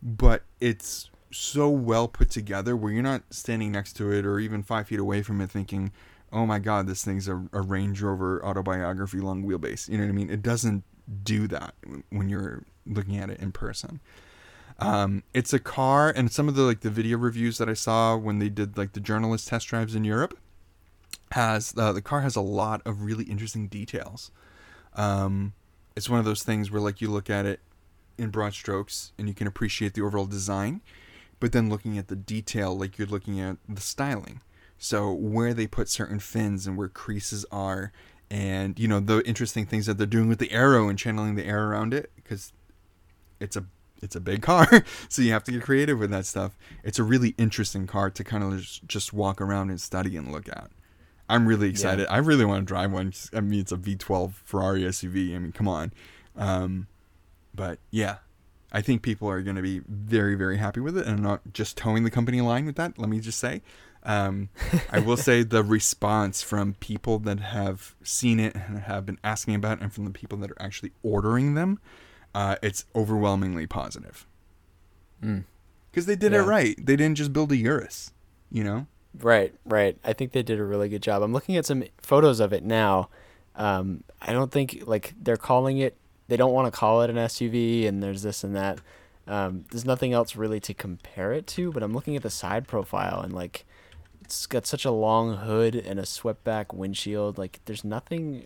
but 0.00 0.44
it's 0.60 1.10
so 1.32 1.68
well 1.68 2.06
put 2.06 2.30
together 2.30 2.76
where 2.76 2.92
you're 2.92 3.02
not 3.02 3.22
standing 3.30 3.72
next 3.72 3.94
to 3.94 4.12
it 4.12 4.24
or 4.24 4.38
even 4.38 4.62
five 4.62 4.86
feet 4.86 5.00
away 5.00 5.22
from 5.22 5.40
it 5.40 5.50
thinking 5.50 5.90
oh 6.32 6.46
my 6.46 6.60
god 6.60 6.86
this 6.86 7.04
thing's 7.04 7.26
a, 7.26 7.36
a 7.52 7.60
range 7.60 8.02
rover 8.02 8.44
autobiography 8.44 9.18
long 9.18 9.42
wheelbase 9.44 9.88
you 9.88 9.98
know 9.98 10.04
what 10.04 10.10
i 10.10 10.12
mean 10.12 10.30
it 10.30 10.42
doesn't 10.42 10.84
do 11.22 11.46
that 11.46 11.74
when 12.10 12.28
you're 12.28 12.64
looking 12.86 13.16
at 13.16 13.30
it 13.30 13.40
in 13.40 13.52
person 13.52 14.00
um, 14.80 15.24
it's 15.34 15.52
a 15.52 15.58
car 15.58 16.12
and 16.14 16.30
some 16.30 16.48
of 16.48 16.54
the 16.54 16.62
like 16.62 16.80
the 16.80 16.90
video 16.90 17.18
reviews 17.18 17.58
that 17.58 17.68
i 17.68 17.74
saw 17.74 18.16
when 18.16 18.38
they 18.38 18.48
did 18.48 18.76
like 18.76 18.92
the 18.92 19.00
journalist 19.00 19.48
test 19.48 19.68
drives 19.68 19.94
in 19.94 20.04
europe 20.04 20.38
has 21.32 21.74
uh, 21.76 21.92
the 21.92 22.02
car 22.02 22.22
has 22.22 22.36
a 22.36 22.40
lot 22.40 22.82
of 22.84 23.02
really 23.02 23.24
interesting 23.24 23.68
details. 23.68 24.30
Um, 24.94 25.52
it's 25.96 26.08
one 26.08 26.18
of 26.18 26.24
those 26.24 26.42
things 26.42 26.70
where 26.70 26.80
like 26.80 27.00
you 27.00 27.10
look 27.10 27.28
at 27.28 27.46
it 27.46 27.60
in 28.16 28.30
broad 28.30 28.54
strokes 28.54 29.12
and 29.18 29.28
you 29.28 29.34
can 29.34 29.46
appreciate 29.46 29.94
the 29.94 30.02
overall 30.02 30.26
design, 30.26 30.80
but 31.40 31.52
then 31.52 31.68
looking 31.68 31.98
at 31.98 32.08
the 32.08 32.16
detail, 32.16 32.76
like 32.76 32.98
you're 32.98 33.08
looking 33.08 33.40
at 33.40 33.56
the 33.68 33.80
styling. 33.80 34.40
So 34.78 35.12
where 35.12 35.54
they 35.54 35.66
put 35.66 35.88
certain 35.88 36.20
fins 36.20 36.66
and 36.66 36.76
where 36.76 36.88
creases 36.88 37.44
are, 37.50 37.92
and 38.30 38.78
you 38.78 38.88
know 38.88 39.00
the 39.00 39.26
interesting 39.26 39.66
things 39.66 39.86
that 39.86 39.98
they're 39.98 40.06
doing 40.06 40.28
with 40.28 40.38
the 40.38 40.52
aero 40.52 40.88
and 40.88 40.98
channeling 40.98 41.34
the 41.34 41.46
air 41.46 41.68
around 41.68 41.94
it, 41.94 42.10
because 42.16 42.52
it's 43.40 43.56
a 43.56 43.64
it's 44.02 44.16
a 44.16 44.20
big 44.20 44.42
car, 44.42 44.84
so 45.08 45.22
you 45.22 45.32
have 45.32 45.44
to 45.44 45.52
get 45.52 45.62
creative 45.62 45.98
with 45.98 46.10
that 46.10 46.26
stuff. 46.26 46.56
It's 46.84 46.98
a 46.98 47.04
really 47.04 47.34
interesting 47.38 47.86
car 47.86 48.10
to 48.10 48.24
kind 48.24 48.44
of 48.44 48.64
just, 48.86 49.12
walk 49.12 49.40
around 49.40 49.70
and 49.70 49.80
study 49.80 50.16
and 50.16 50.30
look 50.30 50.48
at. 50.48 50.70
I'm 51.28 51.46
really 51.46 51.68
excited. 51.68 52.06
I 52.08 52.18
really 52.18 52.44
want 52.44 52.62
to 52.62 52.64
drive 52.66 52.90
one. 52.90 53.12
I 53.34 53.40
mean, 53.40 53.60
it's 53.60 53.72
a 53.72 53.76
V12 53.76 54.32
Ferrari 54.32 54.82
SUV. 54.82 55.34
I 55.34 55.38
mean, 55.38 55.52
come 55.52 55.68
on. 55.68 55.92
Um, 56.36 56.86
but 57.54 57.80
yeah, 57.90 58.18
I 58.72 58.80
think 58.80 59.02
people 59.02 59.28
are 59.28 59.42
going 59.42 59.56
to 59.56 59.62
be 59.62 59.82
very, 59.86 60.34
very 60.36 60.56
happy 60.56 60.80
with 60.80 60.96
it, 60.96 61.06
and 61.06 61.16
I'm 61.16 61.22
not 61.22 61.40
just 61.52 61.76
toeing 61.76 62.04
the 62.04 62.10
company 62.10 62.40
line 62.40 62.64
with 62.64 62.76
that. 62.76 62.98
Let 62.98 63.10
me 63.10 63.20
just 63.20 63.38
say, 63.38 63.62
um, 64.04 64.48
I 64.90 65.00
will 65.00 65.16
say 65.16 65.42
the 65.42 65.62
response 65.62 66.42
from 66.42 66.74
people 66.80 67.18
that 67.20 67.40
have 67.40 67.94
seen 68.02 68.40
it 68.40 68.54
and 68.54 68.78
have 68.80 69.04
been 69.06 69.18
asking 69.24 69.54
about 69.54 69.78
it, 69.78 69.82
and 69.84 69.92
from 69.92 70.04
the 70.04 70.10
people 70.10 70.38
that 70.38 70.50
are 70.50 70.60
actually 70.62 70.92
ordering 71.02 71.54
them, 71.54 71.78
uh, 72.34 72.56
it's 72.62 72.84
overwhelmingly 72.94 73.66
positive 73.66 74.26
Mm. 75.22 75.44
because 75.90 76.06
they 76.06 76.14
did 76.16 76.32
Yeah. 76.32 76.42
it 76.42 76.46
right. 76.46 76.76
They 76.86 76.94
didn't 76.96 77.16
just 77.16 77.32
build 77.32 77.50
a 77.52 77.56
Urus, 77.56 78.12
you 78.50 78.62
know. 78.62 78.86
Right, 79.18 79.52
right. 79.64 79.98
I 80.04 80.12
think 80.12 80.32
they 80.32 80.42
did 80.44 80.60
a 80.60 80.64
really 80.64 80.88
good 80.88 81.02
job. 81.02 81.22
I'm 81.22 81.32
looking 81.32 81.56
at 81.56 81.66
some 81.66 81.82
photos 82.00 82.38
of 82.40 82.52
it 82.52 82.62
now. 82.62 83.08
Um, 83.56 84.04
I 84.22 84.32
don't 84.32 84.52
think 84.52 84.84
like 84.86 85.14
they're 85.20 85.36
calling 85.36 85.78
it. 85.78 85.96
They 86.28 86.36
don't 86.36 86.52
want 86.52 86.72
to 86.72 86.78
call 86.78 87.02
it 87.02 87.10
an 87.10 87.16
SUV, 87.16 87.86
and 87.88 88.00
there's 88.02 88.22
this 88.22 88.44
and 88.44 88.54
that. 88.54 88.80
Um, 89.26 89.64
there's 89.70 89.84
nothing 89.84 90.12
else 90.12 90.36
really 90.36 90.60
to 90.60 90.72
compare 90.74 91.32
it 91.32 91.46
to. 91.48 91.72
But 91.72 91.82
I'm 91.82 91.92
looking 91.94 92.14
at 92.16 92.22
the 92.22 92.30
side 92.30 92.68
profile, 92.68 93.20
and 93.20 93.32
like, 93.32 93.66
it's 94.28 94.44
got 94.44 94.66
such 94.66 94.84
a 94.84 94.90
long 94.90 95.38
hood 95.38 95.74
and 95.74 95.98
a 95.98 96.04
swept 96.04 96.44
back 96.44 96.74
windshield. 96.74 97.38
Like, 97.38 97.60
there's 97.64 97.82
nothing. 97.82 98.44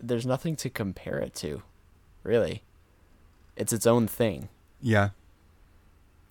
There's 0.00 0.24
nothing 0.24 0.56
to 0.56 0.70
compare 0.70 1.18
it 1.18 1.34
to, 1.36 1.62
really. 2.22 2.62
It's 3.56 3.74
its 3.74 3.86
own 3.86 4.06
thing. 4.06 4.48
Yeah. 4.80 5.10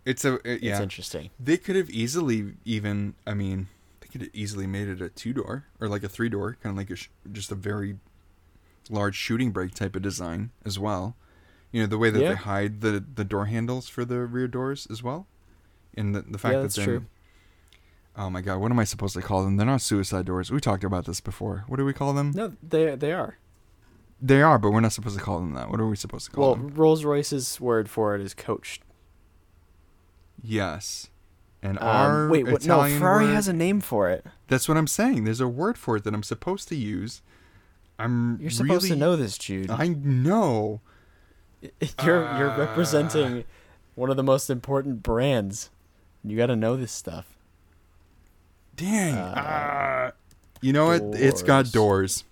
It's 0.04 0.26
a 0.26 0.36
it- 0.43 0.64
It's 0.64 0.80
interesting. 0.80 1.30
They 1.39 1.58
could 1.58 1.76
have 1.76 1.91
easily 1.91 2.56
even. 2.66 3.14
I 3.28 3.36
mean, 3.36 3.68
they 4.02 4.08
could 4.08 4.22
have 4.22 4.32
easily 4.34 4.66
made 4.66 4.88
it 4.88 5.00
a 5.00 5.10
two 5.10 5.32
door 5.34 5.66
or 5.80 5.88
like 5.88 6.02
a 6.04 6.10
three 6.10 6.30
door, 6.30 6.58
kind 6.64 6.74
of 6.74 6.78
like 6.78 6.89
a 6.89 6.95
sh- 6.95 7.10
just 7.32 7.52
a 7.52 7.56
very 7.56 8.00
large 8.89 9.16
shooting 9.16 9.52
brake 9.52 9.76
type 9.76 9.95
of 9.95 10.02
design 10.02 10.50
as 10.66 10.80
well. 10.80 11.16
You 11.72 11.82
know 11.82 11.88
the 11.88 12.00
way 12.00 12.10
that 12.10 12.20
Yeah. 12.20 12.30
they 12.30 12.36
hide 12.36 12.82
the 12.82 13.06
the 13.14 13.24
door 13.24 13.45
handles 13.45 13.88
for 13.88 14.04
the 14.06 14.22
rear 14.26 14.47
doors 14.47 14.88
as 14.89 15.04
well, 15.04 15.28
and 15.95 16.16
the 16.16 16.24
the 16.24 16.39
fact 16.39 16.54
Yeah, 16.54 16.58
that 16.58 16.64
that's 16.64 16.76
they're. 16.78 16.86
true. 16.86 17.06
Oh 18.16 18.30
my 18.30 18.41
god, 18.41 18.60
what 18.60 18.72
am 18.72 18.80
I 18.80 18.84
supposed 18.84 19.14
to 19.16 19.22
call 19.22 19.43
them? 19.43 19.55
They're 19.57 19.66
not 19.66 19.82
suicide 19.82 20.26
doors. 20.26 20.51
We 20.51 20.60
talked 20.60 20.84
about 20.84 21.05
this 21.05 21.22
before. 21.22 21.64
What 21.68 21.78
do 21.78 21.86
we 21.86 21.93
call 21.93 22.14
them? 22.14 22.32
No, 22.36 22.53
they 22.62 22.95
they 22.95 23.14
are. 23.14 23.38
They 24.22 24.41
are, 24.41 24.60
but 24.60 24.72
we're 24.72 24.82
not 24.82 24.91
supposed 24.91 25.18
to 25.18 25.24
call 25.24 25.39
them 25.39 25.53
that. 25.53 25.70
What 25.70 25.80
are 25.80 25.88
we 25.88 25.95
supposed 25.95 26.26
to 26.26 26.32
call 26.32 26.43
Well, 26.43 26.55
them? 26.55 26.68
Well, 26.68 26.76
Rolls 26.76 27.05
Royce's 27.05 27.62
word 27.62 27.89
for 27.89 28.16
it 28.16 28.22
is 28.22 28.34
coach. 28.34 28.82
Yes. 30.43 31.10
And 31.62 31.78
Um, 31.80 31.88
our 31.88 32.30
wait, 32.30 32.47
what? 32.47 32.66
No, 32.66 32.84
Ferrari 32.88 33.26
word- 33.26 33.34
has 33.34 33.47
a 33.47 33.53
name 33.53 33.82
for 33.82 34.10
it. 34.10 34.26
That's 34.47 34.68
what 34.68 34.78
I'm 34.78 34.88
saying. 34.88 35.24
There's 35.26 35.41
a 35.41 35.47
word 35.47 35.78
for 35.78 35.97
it 35.97 36.03
that 36.03 36.14
I'm 36.14 36.24
supposed 36.24 36.68
to 36.70 36.76
use. 36.76 37.22
I'm 37.97 38.39
You're 38.41 38.49
supposed 38.49 38.84
really, 38.86 38.89
to 38.89 38.95
know 38.95 39.16
this, 39.16 39.38
Jude. 39.38 39.70
I 39.70 39.88
know. 39.89 40.80
You're 41.62 42.22
you're 42.38 42.51
Uh. 42.51 42.57
representing 42.57 43.43
one 43.95 44.10
of 44.10 44.16
the 44.18 44.24
most 44.24 44.49
important 44.49 45.03
brands. 45.03 45.70
You 46.24 46.38
got 46.38 46.47
to 46.47 46.55
know 46.55 46.76
this 46.78 46.91
stuff. 46.93 47.38
Dang. 48.80 49.13
Uh, 49.13 49.34
ah. 49.36 50.11
you 50.61 50.71
know 50.71 50.86
what? 50.86 51.01
It's 51.19 51.43
got 51.43 51.71
doors. 51.71 52.23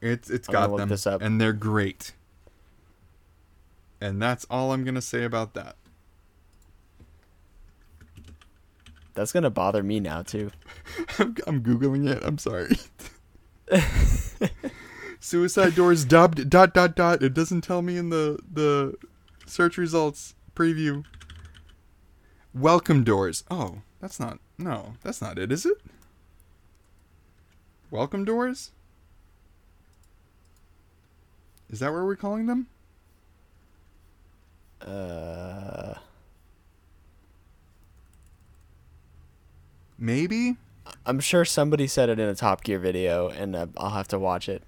It's 0.00 0.28
it's 0.28 0.48
got 0.48 0.76
them, 0.76 1.22
and 1.22 1.40
they're 1.40 1.52
great. 1.52 2.12
And 4.00 4.20
that's 4.20 4.44
all 4.50 4.72
I'm 4.72 4.82
gonna 4.82 5.00
say 5.00 5.22
about 5.22 5.54
that. 5.54 5.76
That's 9.14 9.30
gonna 9.30 9.50
bother 9.50 9.84
me 9.84 10.00
now 10.00 10.22
too. 10.22 10.50
I'm, 11.18 11.36
I'm 11.46 11.62
googling 11.62 12.10
it. 12.10 12.24
I'm 12.24 12.38
sorry. 12.38 12.76
Suicide 15.20 15.76
doors 15.76 16.04
dubbed 16.04 16.50
dot 16.50 16.74
dot 16.74 16.96
dot. 16.96 17.22
It 17.22 17.34
doesn't 17.34 17.60
tell 17.60 17.82
me 17.82 17.96
in 17.96 18.10
the 18.10 18.40
the 18.52 18.96
search 19.46 19.78
results 19.78 20.34
preview. 20.56 21.04
Welcome 22.52 23.04
doors. 23.04 23.44
Oh, 23.48 23.82
that's 24.00 24.18
not. 24.18 24.40
No, 24.56 24.94
that's 25.02 25.20
not 25.20 25.38
it, 25.38 25.50
is 25.50 25.66
it? 25.66 25.78
Welcome 27.90 28.24
doors. 28.24 28.70
Is 31.70 31.80
that 31.80 31.92
what 31.92 32.04
we're 32.04 32.16
calling 32.16 32.46
them? 32.46 32.68
Uh, 34.80 35.94
Maybe. 39.98 40.56
I'm 41.06 41.18
sure 41.20 41.44
somebody 41.44 41.86
said 41.86 42.08
it 42.10 42.18
in 42.18 42.28
a 42.28 42.34
Top 42.34 42.62
Gear 42.62 42.78
video, 42.78 43.28
and 43.30 43.56
uh, 43.56 43.66
I'll 43.76 43.90
have 43.90 44.08
to 44.08 44.18
watch 44.18 44.48
it. 44.48 44.62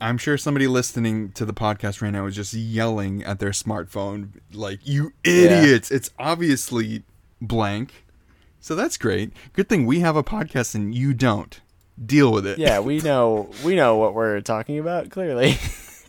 I'm 0.00 0.18
sure 0.18 0.38
somebody 0.38 0.68
listening 0.68 1.32
to 1.32 1.44
the 1.44 1.52
podcast 1.52 2.00
right 2.00 2.12
now 2.12 2.26
is 2.26 2.36
just 2.36 2.54
yelling 2.54 3.24
at 3.24 3.40
their 3.40 3.50
smartphone, 3.50 4.28
like, 4.52 4.78
you 4.84 5.12
idiots. 5.24 5.90
It's 5.90 6.10
obviously 6.18 7.02
blank. 7.40 8.04
So 8.60 8.74
that's 8.74 8.96
great. 8.96 9.32
Good 9.52 9.68
thing 9.68 9.86
we 9.86 10.00
have 10.00 10.16
a 10.16 10.22
podcast 10.24 10.74
and 10.74 10.94
you 10.94 11.14
don't. 11.14 11.60
Deal 12.04 12.32
with 12.32 12.46
it. 12.46 12.58
Yeah, 12.58 12.80
we 12.80 12.98
know 13.02 13.50
we 13.64 13.74
know 13.74 13.96
what 13.96 14.14
we're 14.14 14.40
talking 14.40 14.78
about 14.78 15.10
clearly. 15.10 15.56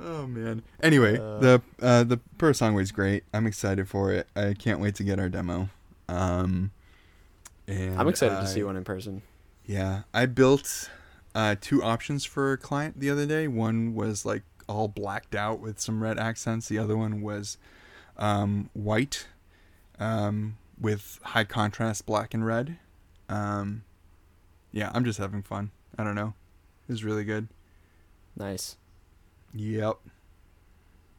oh, 0.00 0.26
man. 0.26 0.62
Anyway, 0.82 1.18
Uh. 1.18 1.38
the 1.38 1.62
uh, 1.80 2.04
the 2.04 2.18
Purosangue's 2.38 2.92
great. 2.92 3.24
I'm 3.32 3.46
excited 3.46 3.88
for 3.88 4.12
it. 4.12 4.28
I 4.36 4.54
can't 4.54 4.80
wait 4.80 4.94
to 4.96 5.04
get 5.04 5.18
our 5.18 5.28
demo. 5.28 5.68
Um, 6.08 6.70
and 7.68 7.98
I'm 7.98 8.08
excited 8.08 8.36
I- 8.38 8.40
to 8.42 8.46
see 8.46 8.62
one 8.62 8.76
in 8.76 8.84
person. 8.84 9.22
Yeah, 9.64 10.02
I 10.14 10.26
built 10.26 10.90
uh, 11.34 11.56
two 11.60 11.82
options 11.82 12.24
for 12.24 12.52
a 12.52 12.56
client 12.58 13.00
the 13.00 13.10
other 13.10 13.26
day. 13.26 13.48
One 13.48 13.94
was 13.94 14.24
like 14.24 14.42
all 14.68 14.86
blacked 14.88 15.34
out 15.34 15.58
with 15.60 15.80
some 15.80 16.02
red 16.02 16.18
accents. 16.20 16.68
The 16.68 16.78
other 16.78 16.96
one 16.96 17.20
was 17.20 17.58
um, 18.16 18.70
white 18.74 19.26
um, 19.98 20.56
with 20.80 21.18
high 21.22 21.44
contrast 21.44 22.06
black 22.06 22.34
and 22.34 22.44
red. 22.46 22.78
Um, 23.28 23.84
yeah, 24.72 24.90
I'm 24.94 25.04
just 25.04 25.18
having 25.18 25.42
fun. 25.42 25.70
I 25.98 26.04
don't 26.04 26.14
know. 26.14 26.34
It 26.88 26.92
was 26.92 27.04
really 27.04 27.24
good. 27.24 27.48
Nice. 28.36 28.76
Yep. 29.54 29.96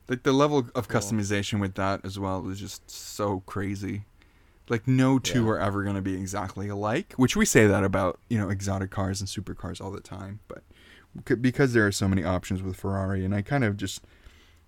Like 0.07 0.23
the 0.23 0.31
level 0.31 0.59
of 0.73 0.87
Cool. 0.87 1.01
customization 1.01 1.59
with 1.59 1.75
that 1.75 2.05
as 2.05 2.17
well 2.17 2.47
is 2.49 2.59
just 2.59 2.89
so 2.89 3.41
crazy. 3.45 4.05
Like 4.69 4.87
no 4.87 5.17
two 5.19 5.43
Yeah. 5.45 5.51
are 5.51 5.59
ever 5.59 5.83
going 5.83 5.95
to 5.95 6.01
be 6.01 6.13
exactly 6.13 6.67
alike, 6.69 7.13
which 7.17 7.35
we 7.35 7.45
say 7.45 7.67
that 7.67 7.83
about, 7.83 8.19
you 8.29 8.37
know, 8.37 8.49
exotic 8.49 8.91
cars 8.91 9.19
and 9.19 9.29
supercars 9.29 9.81
all 9.81 9.91
the 9.91 9.99
time, 10.01 10.39
but 10.47 10.63
because 11.41 11.73
there 11.73 11.87
are 11.87 11.91
so 11.91 12.07
many 12.07 12.23
options 12.23 12.61
with 12.61 12.75
Ferrari 12.77 13.25
and 13.25 13.33
I 13.33 13.41
kind 13.41 13.63
of 13.63 13.75
just 13.75 14.01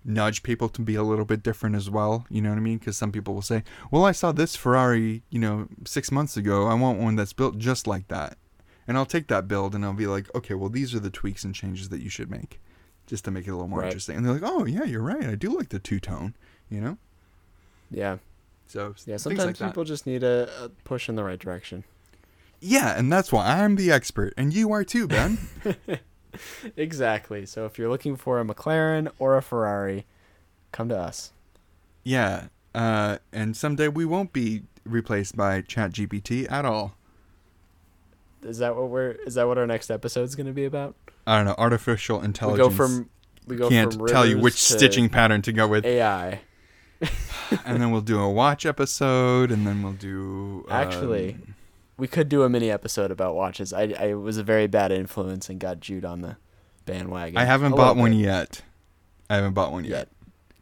nudge 0.04 0.42
people 0.42 0.68
to 0.70 0.80
be 0.80 0.94
a 0.94 1.02
little 1.02 1.24
bit 1.24 1.42
different 1.42 1.76
as 1.76 1.90
well, 1.90 2.24
you 2.30 2.40
know 2.40 2.48
what 2.50 2.56
I 2.56 2.60
mean? 2.60 2.78
Cuz 2.78 2.96
some 2.96 3.12
people 3.12 3.34
will 3.34 3.42
say, 3.42 3.62
"Well, 3.90 4.04
I 4.04 4.12
saw 4.12 4.32
this 4.32 4.56
Ferrari, 4.56 5.22
you 5.30 5.38
know, 5.38 5.68
6 5.84 6.10
months 6.10 6.36
ago. 6.36 6.66
I 6.66 6.74
want 6.74 6.98
one 6.98 7.16
that's 7.16 7.32
built 7.34 7.58
just 7.58 7.86
like 7.86 8.08
that." 8.08 8.38
And 8.88 8.96
I'll 8.96 9.06
take 9.06 9.28
that 9.28 9.46
build 9.46 9.74
and 9.74 9.84
I'll 9.84 9.92
be 9.92 10.06
like, 10.06 10.34
"Okay, 10.34 10.54
well 10.54 10.68
these 10.70 10.94
are 10.94 11.00
the 11.00 11.10
tweaks 11.10 11.44
and 11.44 11.54
changes 11.54 11.90
that 11.90 12.00
you 12.02 12.08
should 12.10 12.30
make." 12.30 12.60
Just 13.06 13.24
to 13.24 13.30
make 13.30 13.46
it 13.46 13.50
a 13.50 13.54
little 13.54 13.68
more 13.68 13.80
Right. 13.80 13.86
interesting. 13.86 14.16
And 14.16 14.24
they're 14.24 14.34
like, 14.34 14.42
"Oh, 14.44 14.64
yeah, 14.66 14.84
you're 14.84 15.02
right. 15.02 15.24
I 15.26 15.34
do 15.34 15.50
like 15.56 15.68
the 15.70 15.78
two-tone," 15.80 16.34
you 16.70 16.80
know? 16.80 16.96
Yeah. 17.90 18.18
So 18.66 18.94
Yeah. 19.04 19.16
Sometimes 19.16 19.46
like 19.46 19.56
that. 19.58 19.66
people 19.66 19.84
just 19.84 20.06
need 20.06 20.22
a, 20.22 20.48
a 20.64 20.68
push 20.84 21.08
in 21.08 21.16
the 21.16 21.24
right 21.24 21.38
direction. 21.38 21.84
Yeah, 22.60 22.96
and 22.98 23.10
that's 23.12 23.32
why 23.32 23.46
I'm 23.62 23.76
the 23.76 23.90
expert, 23.90 24.32
and 24.36 24.52
you 24.54 24.70
are 24.72 24.84
too, 24.84 25.08
Ben. 25.08 25.38
exactly. 26.76 27.46
So 27.46 27.66
if 27.66 27.78
you're 27.78 27.88
looking 27.88 28.16
for 28.16 28.40
a 28.40 28.44
McLaren 28.44 29.10
or 29.18 29.36
a 29.36 29.42
Ferrari, 29.42 30.06
come 30.72 30.88
to 30.88 30.98
us. 30.98 31.32
yeah, 32.04 32.48
uh, 32.74 33.18
and 33.32 33.56
someday 33.56 33.88
we 33.88 34.04
won't 34.04 34.32
be 34.32 34.62
replaced 34.84 35.36
by 35.36 35.62
ChatGPT 35.62 36.50
at 36.50 36.64
all. 36.64 36.94
Is 38.42 38.58
that 38.58 38.74
what 38.76 38.88
we're? 38.88 39.10
Is 39.26 39.34
that 39.34 39.46
what 39.46 39.58
our 39.58 39.66
next 39.66 39.90
episode's 39.90 40.34
going 40.34 40.46
to 40.46 40.52
be 40.52 40.64
about? 40.64 40.94
I 41.26 41.36
don't 41.38 41.46
know. 41.46 41.54
Artificial 41.58 42.22
intelligence. 42.22 42.70
We 42.70 42.70
go 42.70 42.74
from 42.74 43.10
we 43.46 43.56
go 43.56 43.68
can't 43.68 43.92
from 43.92 44.06
tell 44.06 44.24
you 44.24 44.38
which 44.38 44.54
stitching 44.54 45.08
pattern 45.08 45.42
to 45.42 45.52
go 45.52 45.66
with, 45.68 45.84
AI. 45.84 46.40
and 47.64 47.82
then 47.82 47.90
we'll 47.90 48.00
do 48.00 48.20
a 48.20 48.30
watch 48.30 48.64
episode, 48.64 49.50
and 49.50 49.66
then 49.66 49.82
we'll 49.82 49.92
do 49.92 50.64
um, 50.70 50.76
Actually, 50.76 51.36
we 52.00 52.08
could 52.08 52.28
do 52.30 52.42
a 52.42 52.48
mini 52.48 52.70
episode 52.70 53.10
about 53.10 53.34
watches. 53.34 53.72
I 53.72 53.94
I 53.98 54.14
was 54.14 54.38
a 54.38 54.42
very 54.42 54.66
bad 54.66 54.90
influence 54.90 55.48
and 55.50 55.60
got 55.60 55.80
Jude 55.80 56.04
on 56.04 56.22
the 56.22 56.36
bandwagon. 56.86 57.36
I 57.36 57.44
haven't 57.44 57.72
bought 57.72 57.96
one 57.96 58.12
bit. 58.12 58.20
yet. 58.20 58.62
I 59.28 59.36
haven't 59.36 59.52
bought 59.52 59.70
one 59.70 59.84
yet. 59.84 59.90
Yet. 59.90 60.08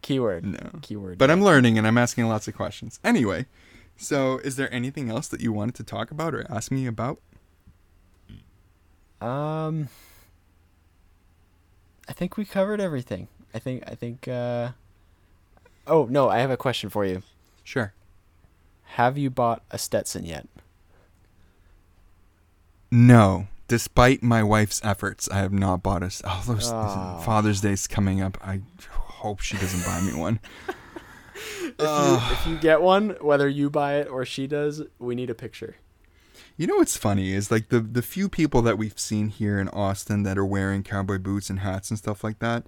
Keyword. 0.03 0.45
No. 0.45 0.81
Keyword. 0.83 1.17
But 1.17 1.29
yet. 1.31 1.35
I'm 1.35 1.43
learning 1.43 1.79
and 1.79 1.87
I'm 1.87 1.97
asking 1.97 2.27
lots 2.29 2.49
of 2.49 2.57
questions. 2.57 2.99
Anyway, 3.05 3.47
so 3.97 4.39
is 4.39 4.57
there 4.57 4.73
anything 4.75 5.11
else 5.11 5.29
that 5.29 5.41
you 5.41 5.53
wanted 5.53 5.77
to 5.77 5.85
talk 5.85 6.11
about 6.11 6.35
or 6.35 6.45
ask 6.51 6.71
me 6.73 6.87
about? 6.87 7.21
Um, 9.21 9.89
I 12.09 12.13
think 12.13 12.37
we 12.37 12.45
covered 12.45 12.81
everything. 12.81 13.29
I 13.55 13.59
think 13.61 13.85
I 13.87 13.95
think. 13.95 14.27
uh 14.29 14.71
Oh 15.87 16.07
no, 16.11 16.29
I 16.29 16.39
have 16.41 16.51
a 16.51 16.57
question 16.57 16.91
for 16.91 17.05
you. 17.05 17.23
Sure. 17.63 17.93
Have 18.95 19.17
you 19.17 19.31
bought 19.31 19.63
a 19.71 19.79
Stetson 19.79 20.25
yet? 20.25 20.49
No. 22.91 23.49
Despite 23.67 24.23
my 24.23 24.43
wife's 24.43 24.81
efforts, 24.83 25.29
I 25.31 25.39
have 25.39 25.53
not 25.53 25.83
bought 25.83 26.03
us. 26.03 26.23
Oh, 26.25 26.43
those, 26.47 26.71
Oh. 26.73 27.21
Father's 27.25 27.61
Day's 27.61 27.87
coming 27.87 28.23
up. 28.23 28.39
I 28.43 28.63
hope 28.91 29.41
she 29.41 29.59
doesn't 29.59 29.85
buy 29.85 30.01
me 30.01 30.19
one. 30.19 30.41
If 31.41 31.75
you 31.79 32.19
if 32.33 32.47
you 32.49 32.57
get 32.59 32.83
one, 32.83 33.11
whether 33.21 33.49
you 33.49 33.71
buy 33.71 33.97
it 34.01 34.09
or 34.09 34.25
she 34.25 34.49
does, 34.49 34.83
we 34.99 35.15
need 35.15 35.31
a 35.31 35.35
picture. 35.35 35.77
You 36.57 36.67
know 36.67 36.77
what's 36.77 36.97
funny 36.97 37.33
is 37.33 37.53
like 37.53 37.69
the 37.69 37.79
the 37.79 38.03
few 38.03 38.29
people 38.29 38.61
that 38.63 38.77
we've 38.77 38.99
seen 38.99 39.29
here 39.29 39.61
in 39.61 39.69
Austin 39.69 40.25
that 40.25 40.37
are 40.37 40.45
wearing 40.45 40.83
cowboy 40.83 41.19
boots 41.19 41.49
and 41.49 41.61
hats 41.61 41.91
and 41.91 41.99
stuff 41.99 42.25
like 42.25 42.41
that. 42.41 42.65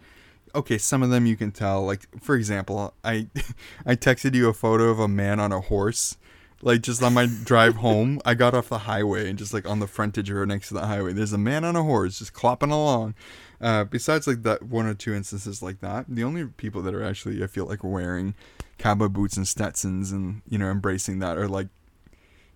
Okay, 0.54 0.78
some 0.78 1.02
of 1.02 1.10
them 1.10 1.26
you 1.26 1.36
can 1.36 1.50
tell. 1.50 1.84
Like 1.84 2.06
for 2.20 2.36
example, 2.36 2.94
I 3.02 3.26
I 3.86 3.96
texted 3.96 4.34
you 4.34 4.48
a 4.48 4.54
photo 4.54 4.84
of 4.90 5.00
a 5.00 5.08
man 5.08 5.40
on 5.40 5.50
a 5.50 5.60
horse. 5.60 6.16
Like 6.62 6.82
just 6.82 7.02
on 7.02 7.14
my 7.14 7.26
drive 7.26 7.76
home, 7.76 8.20
I 8.24 8.34
got 8.34 8.54
off 8.54 8.68
the 8.68 8.78
highway 8.80 9.30
and 9.30 9.38
just 9.38 9.54
like 9.54 9.66
on 9.66 9.78
the 9.80 9.86
frontage 9.86 10.30
road 10.30 10.48
next 10.48 10.68
to 10.68 10.74
the 10.74 10.86
highway, 10.86 11.14
there's 11.14 11.32
a 11.32 11.38
man 11.38 11.64
on 11.64 11.74
a 11.74 11.82
horse 11.82 12.18
just 12.18 12.34
clopping 12.34 12.70
along. 12.70 13.14
Uh, 13.62 13.84
besides 13.84 14.26
like 14.26 14.42
that 14.42 14.62
one 14.62 14.86
or 14.86 14.92
two 14.94 15.14
instances 15.14 15.62
like 15.62 15.80
that, 15.80 16.04
the 16.08 16.22
only 16.24 16.44
people 16.46 16.82
that 16.82 16.94
are 16.94 17.02
actually 17.02 17.42
I 17.42 17.46
feel 17.46 17.64
like 17.66 17.82
wearing 17.82 18.34
cowboy 18.78 19.08
boots 19.08 19.36
and 19.38 19.48
Stetsons 19.48 20.12
and 20.12 20.42
you 20.48 20.58
know 20.58 20.70
embracing 20.70 21.18
that 21.20 21.38
are 21.38 21.48
like 21.48 21.68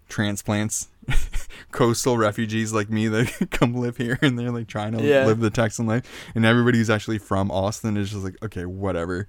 transplants, 0.07 0.89
coastal 1.73 2.19
refugees 2.19 2.75
like 2.75 2.91
me 2.91 3.09
that 3.09 3.49
come 3.51 3.75
live 3.75 3.97
here 3.97 4.19
and 4.21 4.39
they're 4.39 4.51
like 4.51 4.67
trying 4.69 4.93
to 4.93 5.03
Yeah. 5.03 5.25
live 5.25 5.41
the 5.41 5.49
Texan 5.51 5.87
life. 5.87 6.05
And 6.35 6.45
everybody 6.45 6.77
who's 6.77 6.91
actually 6.91 7.19
from 7.19 7.51
Austin 7.51 7.97
is 7.97 8.11
just 8.11 8.23
like, 8.23 8.37
okay, 8.43 8.67
whatever. 8.67 9.29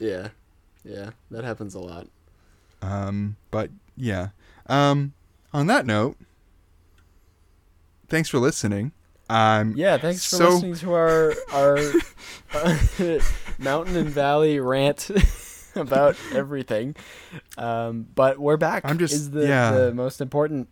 Yeah, 0.00 0.28
yeah, 0.84 1.10
that 1.30 1.44
happens 1.44 1.74
a 1.74 1.80
lot. 1.80 2.08
Um, 2.82 3.36
but 3.50 3.70
yeah. 3.96 4.28
Um, 4.66 5.12
on 5.52 5.66
that 5.68 5.86
note, 5.86 6.16
thanks 8.08 8.28
for 8.28 8.38
listening. 8.38 8.92
Um, 9.28 9.74
Yeah, 9.76 9.96
thanks 9.98 10.28
for 10.30 10.36
So- 10.36 10.48
listening 10.50 10.74
to 10.76 10.92
our 10.92 11.34
our 11.52 11.78
uh, 12.54 12.78
mountain 13.58 13.96
and 13.96 14.08
valley 14.08 14.60
rant 14.60 15.10
about 15.74 16.16
everything. 16.32 16.94
Um, 17.58 18.06
but 18.14 18.38
we're 18.38 18.56
back. 18.56 18.84
I'm 18.84 18.98
just- 18.98 19.14
is 19.14 19.30
the, 19.32 19.46
yeah. 19.46 19.72
the 19.72 19.94
most 19.94 20.20
important 20.20 20.68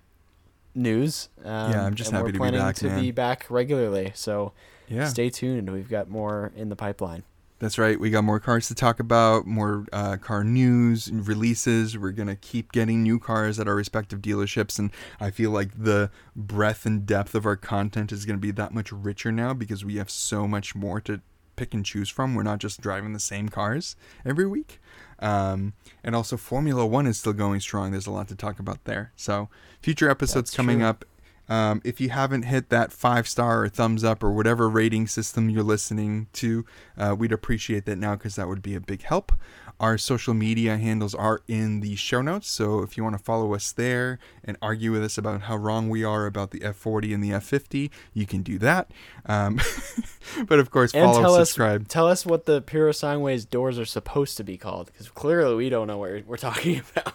news. 0.74 1.28
Um, 1.44 1.72
Yeah, 1.72 1.84
I'm 1.84 1.94
just 1.94 2.10
happy 2.10 2.22
we're 2.22 2.28
to 2.28 2.32
be 2.34 2.38
planning 2.38 2.60
back, 2.60 2.76
to 2.76 2.86
man. 2.86 3.00
be 3.00 3.10
back 3.10 3.46
regularly. 3.50 4.12
So 4.14 4.52
yeah. 4.88 5.08
stay 5.08 5.30
tuned. 5.30 5.72
We've 5.72 5.88
got 5.88 6.08
more 6.08 6.52
in 6.54 6.68
the 6.68 6.76
pipeline. 6.76 7.24
That's 7.60 7.78
right. 7.78 7.98
We 7.98 8.10
got 8.10 8.24
more 8.24 8.40
cars 8.40 8.68
to 8.68 8.74
talk 8.74 8.98
about, 8.98 9.46
more 9.46 9.86
uh, 9.92 10.16
car 10.16 10.42
news 10.42 11.06
and 11.06 11.26
releases. 11.26 11.96
We're 11.96 12.10
going 12.10 12.28
to 12.28 12.36
keep 12.36 12.72
getting 12.72 13.02
new 13.02 13.18
cars 13.18 13.58
at 13.60 13.68
our 13.68 13.76
respective 13.76 14.20
dealerships. 14.20 14.78
And 14.78 14.90
I 15.20 15.30
feel 15.30 15.50
like 15.50 15.70
the 15.84 16.10
breadth 16.34 16.84
and 16.84 17.06
depth 17.06 17.34
of 17.34 17.46
our 17.46 17.56
content 17.56 18.10
is 18.10 18.26
going 18.26 18.36
to 18.36 18.40
be 18.40 18.50
that 18.50 18.74
much 18.74 18.90
richer 18.90 19.30
now 19.30 19.54
because 19.54 19.84
we 19.84 19.96
have 19.96 20.10
so 20.10 20.48
much 20.48 20.74
more 20.74 21.00
to 21.02 21.20
pick 21.56 21.72
and 21.72 21.84
choose 21.84 22.08
from. 22.08 22.34
We're 22.34 22.42
not 22.42 22.58
just 22.58 22.80
driving 22.80 23.12
the 23.12 23.20
same 23.20 23.48
cars 23.48 23.94
every 24.24 24.46
week. 24.46 24.80
Um, 25.20 25.74
and 26.02 26.14
also, 26.16 26.36
Formula 26.36 26.84
One 26.84 27.06
is 27.06 27.18
still 27.18 27.32
going 27.32 27.60
strong. 27.60 27.92
There's 27.92 28.08
a 28.08 28.10
lot 28.10 28.28
to 28.28 28.34
talk 28.34 28.58
about 28.58 28.84
there. 28.84 29.12
So, 29.16 29.48
future 29.80 30.10
episodes 30.10 30.50
That's 30.50 30.56
coming 30.56 30.78
true. 30.78 30.88
up. 30.88 31.04
Um, 31.48 31.82
if 31.84 32.00
you 32.00 32.08
haven't 32.10 32.42
hit 32.42 32.70
that 32.70 32.92
five 32.92 33.28
star 33.28 33.64
or 33.64 33.68
thumbs 33.68 34.02
up 34.04 34.22
or 34.22 34.30
whatever 34.32 34.68
rating 34.68 35.06
system 35.06 35.50
you're 35.50 35.62
listening 35.62 36.28
to, 36.34 36.64
uh, 36.96 37.14
we'd 37.18 37.32
appreciate 37.32 37.84
that 37.86 37.96
now 37.96 38.14
because 38.14 38.36
that 38.36 38.48
would 38.48 38.62
be 38.62 38.74
a 38.74 38.80
big 38.80 39.02
help. 39.02 39.32
Our 39.80 39.98
social 39.98 40.34
media 40.34 40.76
handles 40.76 41.16
are 41.16 41.42
in 41.48 41.80
the 41.80 41.96
show 41.96 42.22
notes, 42.22 42.48
so 42.48 42.80
if 42.82 42.96
you 42.96 43.02
want 43.02 43.18
to 43.18 43.22
follow 43.22 43.54
us 43.54 43.72
there 43.72 44.20
and 44.44 44.56
argue 44.62 44.92
with 44.92 45.02
us 45.02 45.18
about 45.18 45.42
how 45.42 45.56
wrong 45.56 45.88
we 45.88 46.04
are 46.04 46.26
about 46.26 46.52
the 46.52 46.60
F40 46.60 47.12
and 47.12 47.24
the 47.24 47.30
F50, 47.30 47.90
you 48.14 48.24
can 48.24 48.42
do 48.42 48.56
that. 48.60 48.92
Um, 49.26 49.60
but 50.46 50.60
of 50.60 50.70
course, 50.70 50.94
And 50.94 51.02
follow, 51.04 51.20
tell 51.20 51.34
us 51.34 51.48
subscribe. 51.48 51.88
tell 51.88 52.06
us 52.06 52.24
what 52.24 52.46
the 52.46 52.62
Purosangue's 52.62 53.44
doors 53.44 53.76
are 53.78 53.84
supposed 53.84 54.36
to 54.36 54.44
be 54.44 54.56
called, 54.56 54.86
because 54.92 55.08
clearly 55.10 55.56
we 55.56 55.68
don't 55.68 55.88
know 55.88 55.98
what 55.98 56.10
we're, 56.10 56.22
we're 56.24 56.36
talking 56.36 56.80
about. 56.96 57.12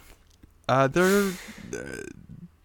Uh, 0.68 0.88
they're 0.88 1.32
uh, 1.74 1.80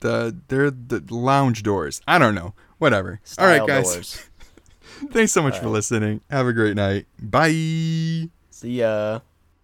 the 0.04 0.36
they're 0.48 0.70
the 0.70 1.02
lounge 1.08 1.62
doors. 1.62 2.00
I 2.06 2.18
don't 2.18 2.34
know. 2.34 2.54
Whatever. 2.78 3.20
All 3.38 3.46
right, 3.46 3.66
guys. 3.66 3.92
doors. 3.92 4.28
Thanks 5.10 5.32
so 5.32 5.42
much 5.42 5.54
All 5.54 5.62
for 5.62 5.68
listening. 5.68 6.20
Have 6.30 6.46
a 6.46 6.52
great 6.52 6.76
night. 6.76 7.06
Bye. 7.18 8.28
See 8.50 8.80
ya. 8.80 9.20